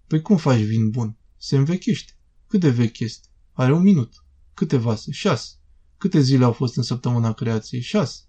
Păi 0.07 0.22
cum 0.22 0.38
faci 0.38 0.61
vin 0.61 0.89
bun? 0.89 1.18
Se 1.38 1.55
învechește. 1.55 2.11
Cât 2.47 2.59
de 2.59 2.70
vechi 2.70 2.99
este? 2.99 3.28
Are 3.51 3.74
un 3.74 3.82
minut. 3.82 4.26
Câte 4.53 4.78
vase? 4.78 5.11
Șase. 5.11 5.53
Câte 5.97 6.20
zile 6.20 6.43
au 6.43 6.51
fost 6.51 6.78
în 6.78 6.84
săptămâna 6.84 7.34
creației? 7.34 7.82
Șase. 7.82 8.22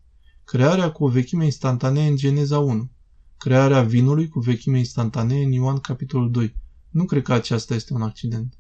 Crearea 0.45 0.93
cu 0.93 1.05
o 1.05 1.09
vechime 1.09 1.45
instantanee 1.45 2.09
în 2.09 2.17
Geneza 2.17 2.59
1. 2.59 2.91
Crearea 3.39 3.83
vinului 3.83 4.29
cu 4.29 4.41
vechime 4.41 4.79
instantanee 4.79 5.45
în 5.45 5.53
Ioan 5.53 5.79
capitolul 5.79 6.31
2. 6.31 6.55
Nu 6.91 7.05
cred 7.05 7.23
că 7.23 7.33
aceasta 7.33 7.75
este 7.75 7.95
un 7.95 8.03
accident. 8.03 8.59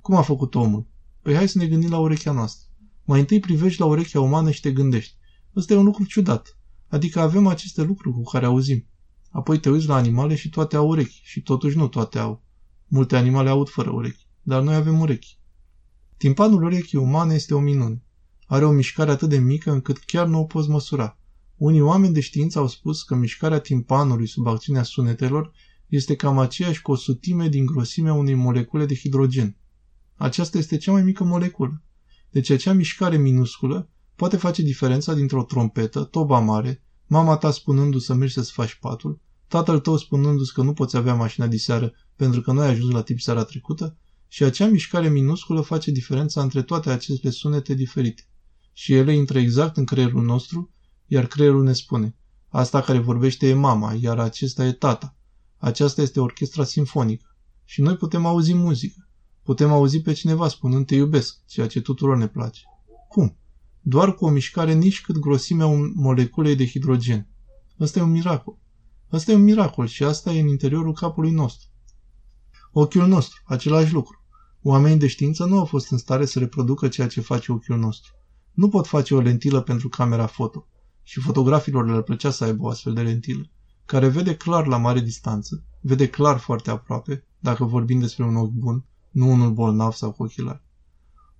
Cum 0.00 0.14
a 0.14 0.22
făcut 0.22 0.54
omul? 0.54 0.86
Păi 1.22 1.34
hai 1.34 1.48
să 1.48 1.58
ne 1.58 1.66
gândim 1.66 1.90
la 1.90 1.98
urechea 1.98 2.32
noastră. 2.32 2.68
Mai 3.04 3.20
întâi 3.20 3.40
privești 3.40 3.80
la 3.80 3.86
urechea 3.86 4.20
umană 4.20 4.50
și 4.50 4.60
te 4.60 4.72
gândești. 4.72 5.20
Ăsta 5.56 5.72
e 5.72 5.76
un 5.76 5.84
lucru 5.84 6.04
ciudat. 6.04 6.58
Adică 6.88 7.20
avem 7.20 7.46
aceste 7.46 7.82
lucruri 7.82 8.14
cu 8.14 8.22
care 8.22 8.46
auzim. 8.46 8.86
Apoi 9.30 9.58
te 9.58 9.70
uiți 9.70 9.86
la 9.86 9.94
animale 9.94 10.34
și 10.34 10.48
toate 10.48 10.76
au 10.76 10.88
urechi. 10.88 11.20
Și 11.22 11.42
totuși 11.42 11.76
nu 11.76 11.88
toate 11.88 12.18
au. 12.18 12.42
Multe 12.86 13.16
animale 13.16 13.48
aud 13.48 13.68
fără 13.68 13.90
urechi. 13.90 14.26
Dar 14.42 14.62
noi 14.62 14.74
avem 14.74 15.00
urechi. 15.00 15.38
Timpanul 16.16 16.62
urechii 16.62 16.98
umane 16.98 17.34
este 17.34 17.54
o 17.54 17.60
minune. 17.60 18.02
Are 18.46 18.64
o 18.64 18.70
mișcare 18.70 19.10
atât 19.10 19.28
de 19.28 19.38
mică 19.38 19.70
încât 19.70 19.98
chiar 19.98 20.26
nu 20.26 20.38
o 20.38 20.44
poți 20.44 20.68
măsura. 20.68 21.18
Unii 21.56 21.80
oameni 21.80 22.14
de 22.14 22.20
știință 22.20 22.58
au 22.58 22.66
spus 22.66 23.02
că 23.02 23.14
mișcarea 23.14 23.58
timpanului 23.58 24.26
sub 24.26 24.46
acțiunea 24.46 24.82
sunetelor 24.82 25.52
este 25.86 26.16
cam 26.16 26.38
aceeași 26.38 26.82
cu 26.82 26.90
o 26.90 26.94
sutime 26.94 27.48
din 27.48 27.66
grosimea 27.66 28.12
unei 28.12 28.34
molecule 28.34 28.86
de 28.86 28.94
hidrogen. 28.94 29.56
Aceasta 30.16 30.58
este 30.58 30.76
cea 30.76 30.92
mai 30.92 31.02
mică 31.02 31.24
moleculă. 31.24 31.82
Deci 32.30 32.50
acea 32.50 32.72
mișcare 32.72 33.16
minusculă 33.16 33.90
poate 34.22 34.36
face 34.36 34.62
diferența 34.62 35.14
dintre 35.14 35.38
o 35.38 35.42
trompetă, 35.42 36.04
toba 36.04 36.38
mare, 36.38 36.82
mama 37.06 37.36
ta 37.36 37.50
spunându-ți 37.50 38.04
să 38.04 38.14
mergi 38.14 38.34
să-ți 38.34 38.52
faci 38.52 38.74
patul, 38.74 39.20
tatăl 39.48 39.78
tău 39.78 39.96
spunându-ți 39.96 40.52
că 40.52 40.62
nu 40.62 40.72
poți 40.72 40.96
avea 40.96 41.14
mașina 41.14 41.46
diseară 41.46 41.92
pentru 42.16 42.40
că 42.40 42.52
nu 42.52 42.60
ai 42.60 42.68
ajuns 42.68 42.92
la 42.92 43.02
tip 43.02 43.20
seara 43.20 43.44
trecută, 43.44 43.96
și 44.28 44.44
acea 44.44 44.66
mișcare 44.66 45.08
minusculă 45.08 45.60
face 45.60 45.90
diferența 45.90 46.42
între 46.42 46.62
toate 46.62 46.90
aceste 46.90 47.30
sunete 47.30 47.74
diferite. 47.74 48.28
Și 48.72 48.94
ele 48.94 49.14
intră 49.14 49.38
exact 49.38 49.76
în 49.76 49.84
creierul 49.84 50.22
nostru, 50.22 50.70
iar 51.06 51.26
creierul 51.26 51.62
ne 51.62 51.72
spune, 51.72 52.16
asta 52.48 52.80
care 52.80 52.98
vorbește 52.98 53.48
e 53.48 53.54
mama, 53.54 53.94
iar 54.00 54.18
acesta 54.18 54.64
e 54.64 54.72
tata. 54.72 55.16
Aceasta 55.56 56.02
este 56.02 56.20
orchestra 56.20 56.64
simfonică. 56.64 57.36
Și 57.64 57.80
noi 57.80 57.96
putem 57.96 58.26
auzi 58.26 58.54
muzică. 58.54 59.08
Putem 59.42 59.70
auzi 59.70 60.00
pe 60.00 60.12
cineva 60.12 60.48
spunând 60.48 60.86
te 60.86 60.94
iubesc, 60.94 61.46
ceea 61.46 61.66
ce 61.66 61.80
tuturor 61.80 62.16
ne 62.16 62.28
place. 62.28 62.62
Cum? 63.08 63.36
Doar 63.84 64.14
cu 64.14 64.24
o 64.24 64.30
mișcare 64.30 64.72
nici 64.72 65.00
cât 65.00 65.18
grosimea 65.18 65.66
moleculei 65.94 66.56
de 66.56 66.66
hidrogen. 66.66 67.28
Ăsta 67.80 67.98
e 67.98 68.02
un 68.02 68.10
miracol. 68.10 68.58
Ăsta 69.12 69.32
e 69.32 69.34
un 69.34 69.42
miracol 69.42 69.86
și 69.86 70.04
asta 70.04 70.32
e 70.32 70.40
în 70.40 70.48
interiorul 70.48 70.92
capului 70.92 71.30
nostru. 71.30 71.68
Ochiul 72.72 73.06
nostru, 73.06 73.42
același 73.44 73.92
lucru. 73.92 74.24
Oamenii 74.62 74.98
de 74.98 75.06
știință 75.06 75.44
nu 75.44 75.58
au 75.58 75.64
fost 75.64 75.90
în 75.90 75.98
stare 75.98 76.24
să 76.24 76.38
reproducă 76.38 76.88
ceea 76.88 77.06
ce 77.06 77.20
face 77.20 77.52
ochiul 77.52 77.78
nostru. 77.78 78.12
Nu 78.52 78.68
pot 78.68 78.86
face 78.86 79.14
o 79.14 79.20
lentilă 79.20 79.60
pentru 79.60 79.88
camera 79.88 80.26
foto. 80.26 80.66
Și 81.02 81.20
fotografilor 81.20 81.90
le 81.90 82.02
plăcea 82.02 82.30
să 82.30 82.44
aibă 82.44 82.64
o 82.64 82.68
astfel 82.68 82.92
de 82.92 83.02
lentilă, 83.02 83.50
care 83.84 84.08
vede 84.08 84.36
clar 84.36 84.66
la 84.66 84.76
mare 84.76 85.00
distanță, 85.00 85.64
vede 85.80 86.08
clar 86.08 86.38
foarte 86.38 86.70
aproape, 86.70 87.26
dacă 87.38 87.64
vorbim 87.64 88.00
despre 88.00 88.24
un 88.24 88.36
ochi 88.36 88.52
bun, 88.52 88.84
nu 89.10 89.30
unul 89.30 89.52
bolnav 89.52 89.92
sau 89.92 90.12
cu 90.12 90.22
ochelari. 90.22 90.62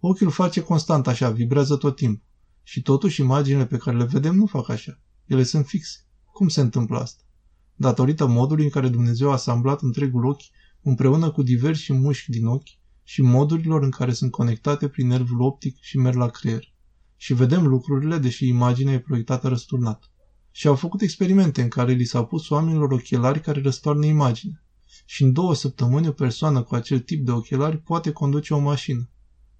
Ochiul 0.00 0.30
face 0.30 0.62
constant 0.62 1.06
așa, 1.06 1.30
vibrează 1.30 1.76
tot 1.76 1.96
timpul. 1.96 2.30
Și 2.62 2.82
totuși 2.82 3.20
imaginile 3.20 3.66
pe 3.66 3.76
care 3.76 3.96
le 3.96 4.04
vedem 4.04 4.34
nu 4.34 4.46
fac 4.46 4.68
așa. 4.68 5.00
Ele 5.26 5.42
sunt 5.42 5.66
fixe. 5.66 6.06
Cum 6.32 6.48
se 6.48 6.60
întâmplă 6.60 6.98
asta? 6.98 7.22
Datorită 7.74 8.26
modului 8.26 8.64
în 8.64 8.70
care 8.70 8.88
Dumnezeu 8.88 9.28
a 9.28 9.32
asamblat 9.32 9.82
întregul 9.82 10.24
ochi 10.24 10.42
împreună 10.82 11.30
cu 11.30 11.42
diversi 11.42 11.92
mușchi 11.92 12.30
din 12.30 12.46
ochi 12.46 12.80
și 13.02 13.22
modurilor 13.22 13.82
în 13.82 13.90
care 13.90 14.12
sunt 14.12 14.30
conectate 14.30 14.88
prin 14.88 15.06
nervul 15.06 15.40
optic 15.40 15.76
și 15.80 15.98
merg 15.98 16.16
la 16.16 16.28
creier. 16.28 16.74
Și 17.16 17.34
vedem 17.34 17.66
lucrurile, 17.66 18.18
deși 18.18 18.48
imaginea 18.48 18.92
e 18.92 19.00
proiectată 19.00 19.48
răsturnat. 19.48 20.10
Și 20.50 20.66
au 20.66 20.74
făcut 20.74 21.00
experimente 21.00 21.62
în 21.62 21.68
care 21.68 21.92
li 21.92 22.04
s-au 22.04 22.26
pus 22.26 22.48
oamenilor 22.48 22.92
ochelari 22.92 23.40
care 23.40 23.60
răstoarnă 23.60 24.06
imagine. 24.06 24.62
Și 25.04 25.22
în 25.22 25.32
două 25.32 25.54
săptămâni 25.54 26.08
o 26.08 26.12
persoană 26.12 26.62
cu 26.62 26.74
acel 26.74 26.98
tip 26.98 27.24
de 27.24 27.30
ochelari 27.30 27.78
poate 27.78 28.12
conduce 28.12 28.54
o 28.54 28.58
mașină. 28.58 29.10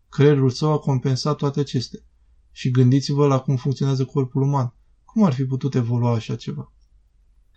Creierul 0.08 0.50
său 0.50 0.72
a 0.72 0.78
compensat 0.78 1.36
toate 1.36 1.60
acestea. 1.60 2.00
Și 2.52 2.70
gândiți-vă 2.70 3.26
la 3.26 3.38
cum 3.38 3.56
funcționează 3.56 4.04
corpul 4.04 4.42
uman. 4.42 4.74
Cum 5.04 5.24
ar 5.24 5.32
fi 5.32 5.44
putut 5.44 5.74
evolua 5.74 6.12
așa 6.12 6.36
ceva? 6.36 6.72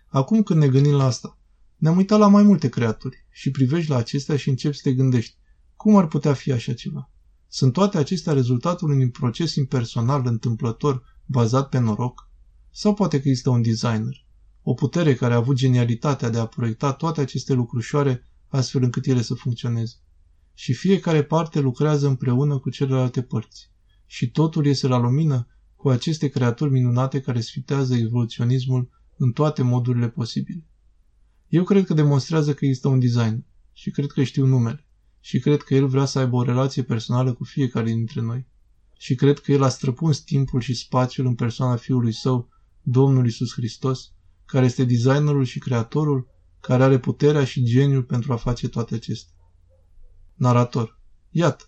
Acum 0.06 0.42
când 0.42 0.60
ne 0.60 0.68
gândim 0.68 0.92
la 0.92 1.04
asta, 1.04 1.38
ne-am 1.76 1.96
uitat 1.96 2.18
la 2.18 2.28
mai 2.28 2.42
multe 2.42 2.68
creaturi 2.68 3.26
și 3.30 3.50
privești 3.50 3.90
la 3.90 3.96
acestea 3.96 4.36
și 4.36 4.48
începi 4.48 4.76
să 4.76 4.80
te 4.82 4.92
gândești. 4.94 5.36
Cum 5.76 5.96
ar 5.96 6.06
putea 6.06 6.32
fi 6.32 6.52
așa 6.52 6.74
ceva? 6.74 7.10
Sunt 7.48 7.72
toate 7.72 7.98
acestea 7.98 8.32
rezultatul 8.32 8.90
unui 8.90 9.10
proces 9.10 9.54
impersonal, 9.54 10.26
întâmplător, 10.26 11.02
bazat 11.26 11.68
pe 11.68 11.78
noroc? 11.78 12.30
Sau 12.70 12.94
poate 12.94 13.20
că 13.20 13.28
există 13.28 13.50
un 13.50 13.62
designer? 13.62 14.24
O 14.62 14.74
putere 14.74 15.14
care 15.14 15.34
a 15.34 15.36
avut 15.36 15.56
genialitatea 15.56 16.30
de 16.30 16.38
a 16.38 16.46
proiecta 16.46 16.92
toate 16.92 17.20
aceste 17.20 17.52
lucrușoare 17.52 18.22
astfel 18.48 18.82
încât 18.82 19.06
ele 19.06 19.22
să 19.22 19.34
funcționeze. 19.34 19.94
Și 20.54 20.72
fiecare 20.72 21.24
parte 21.24 21.60
lucrează 21.60 22.06
împreună 22.06 22.58
cu 22.58 22.70
celelalte 22.70 23.22
părți. 23.22 23.70
Și 24.06 24.30
totul 24.30 24.66
iese 24.66 24.86
la 24.86 24.98
lumină 24.98 25.46
cu 25.76 25.88
aceste 25.88 26.28
creaturi 26.28 26.70
minunate 26.70 27.20
care 27.20 27.40
sfitează 27.40 27.94
evoluționismul 27.94 28.90
în 29.16 29.32
toate 29.32 29.62
modurile 29.62 30.08
posibile. 30.08 30.64
Eu 31.48 31.64
cred 31.64 31.86
că 31.86 31.94
demonstrează 31.94 32.54
că 32.54 32.64
există 32.64 32.88
un 32.88 32.98
design 32.98 33.44
și 33.72 33.90
cred 33.90 34.10
că 34.10 34.22
știu 34.22 34.46
numele 34.46 34.86
și 35.20 35.38
cred 35.38 35.62
că 35.62 35.74
el 35.74 35.86
vrea 35.86 36.04
să 36.04 36.18
aibă 36.18 36.36
o 36.36 36.42
relație 36.42 36.82
personală 36.82 37.32
cu 37.32 37.44
fiecare 37.44 37.86
dintre 37.86 38.20
noi 38.20 38.46
și 38.98 39.14
cred 39.14 39.38
că 39.38 39.52
el 39.52 39.62
a 39.62 39.68
străpuns 39.68 40.18
timpul 40.18 40.60
și 40.60 40.74
spațiul 40.74 41.26
în 41.26 41.34
persoana 41.34 41.76
Fiului 41.76 42.12
Său, 42.12 42.48
Domnul 42.82 43.26
Isus 43.26 43.52
Hristos, 43.52 44.12
care 44.44 44.64
este 44.64 44.84
designerul 44.84 45.44
și 45.44 45.58
creatorul, 45.58 46.28
care 46.60 46.82
are 46.82 46.98
puterea 46.98 47.44
și 47.44 47.64
geniul 47.64 48.02
pentru 48.02 48.32
a 48.32 48.36
face 48.36 48.68
toate 48.68 48.94
acestea. 48.94 49.34
Narator. 50.34 51.00
Iată, 51.30 51.64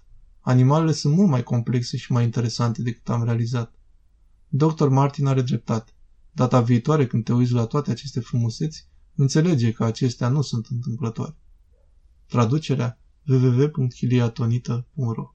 animalele 0.48 0.92
sunt 0.92 1.14
mult 1.14 1.28
mai 1.28 1.42
complexe 1.42 1.96
și 1.96 2.12
mai 2.12 2.24
interesante 2.24 2.82
decât 2.82 3.08
am 3.08 3.24
realizat. 3.24 3.74
Dr. 4.48 4.86
Martin 4.86 5.26
are 5.26 5.42
dreptate. 5.42 5.92
Data 6.32 6.60
viitoare, 6.60 7.06
când 7.06 7.24
te 7.24 7.32
uiți 7.32 7.52
la 7.52 7.66
toate 7.66 7.90
aceste 7.90 8.20
frumuseți, 8.20 8.88
înțelege 9.14 9.72
că 9.72 9.84
acestea 9.84 10.28
nu 10.28 10.42
sunt 10.42 10.66
întâmplătoare. 10.66 11.36
Traducerea 12.26 13.00
www.hiliatonita.ro 13.26 15.34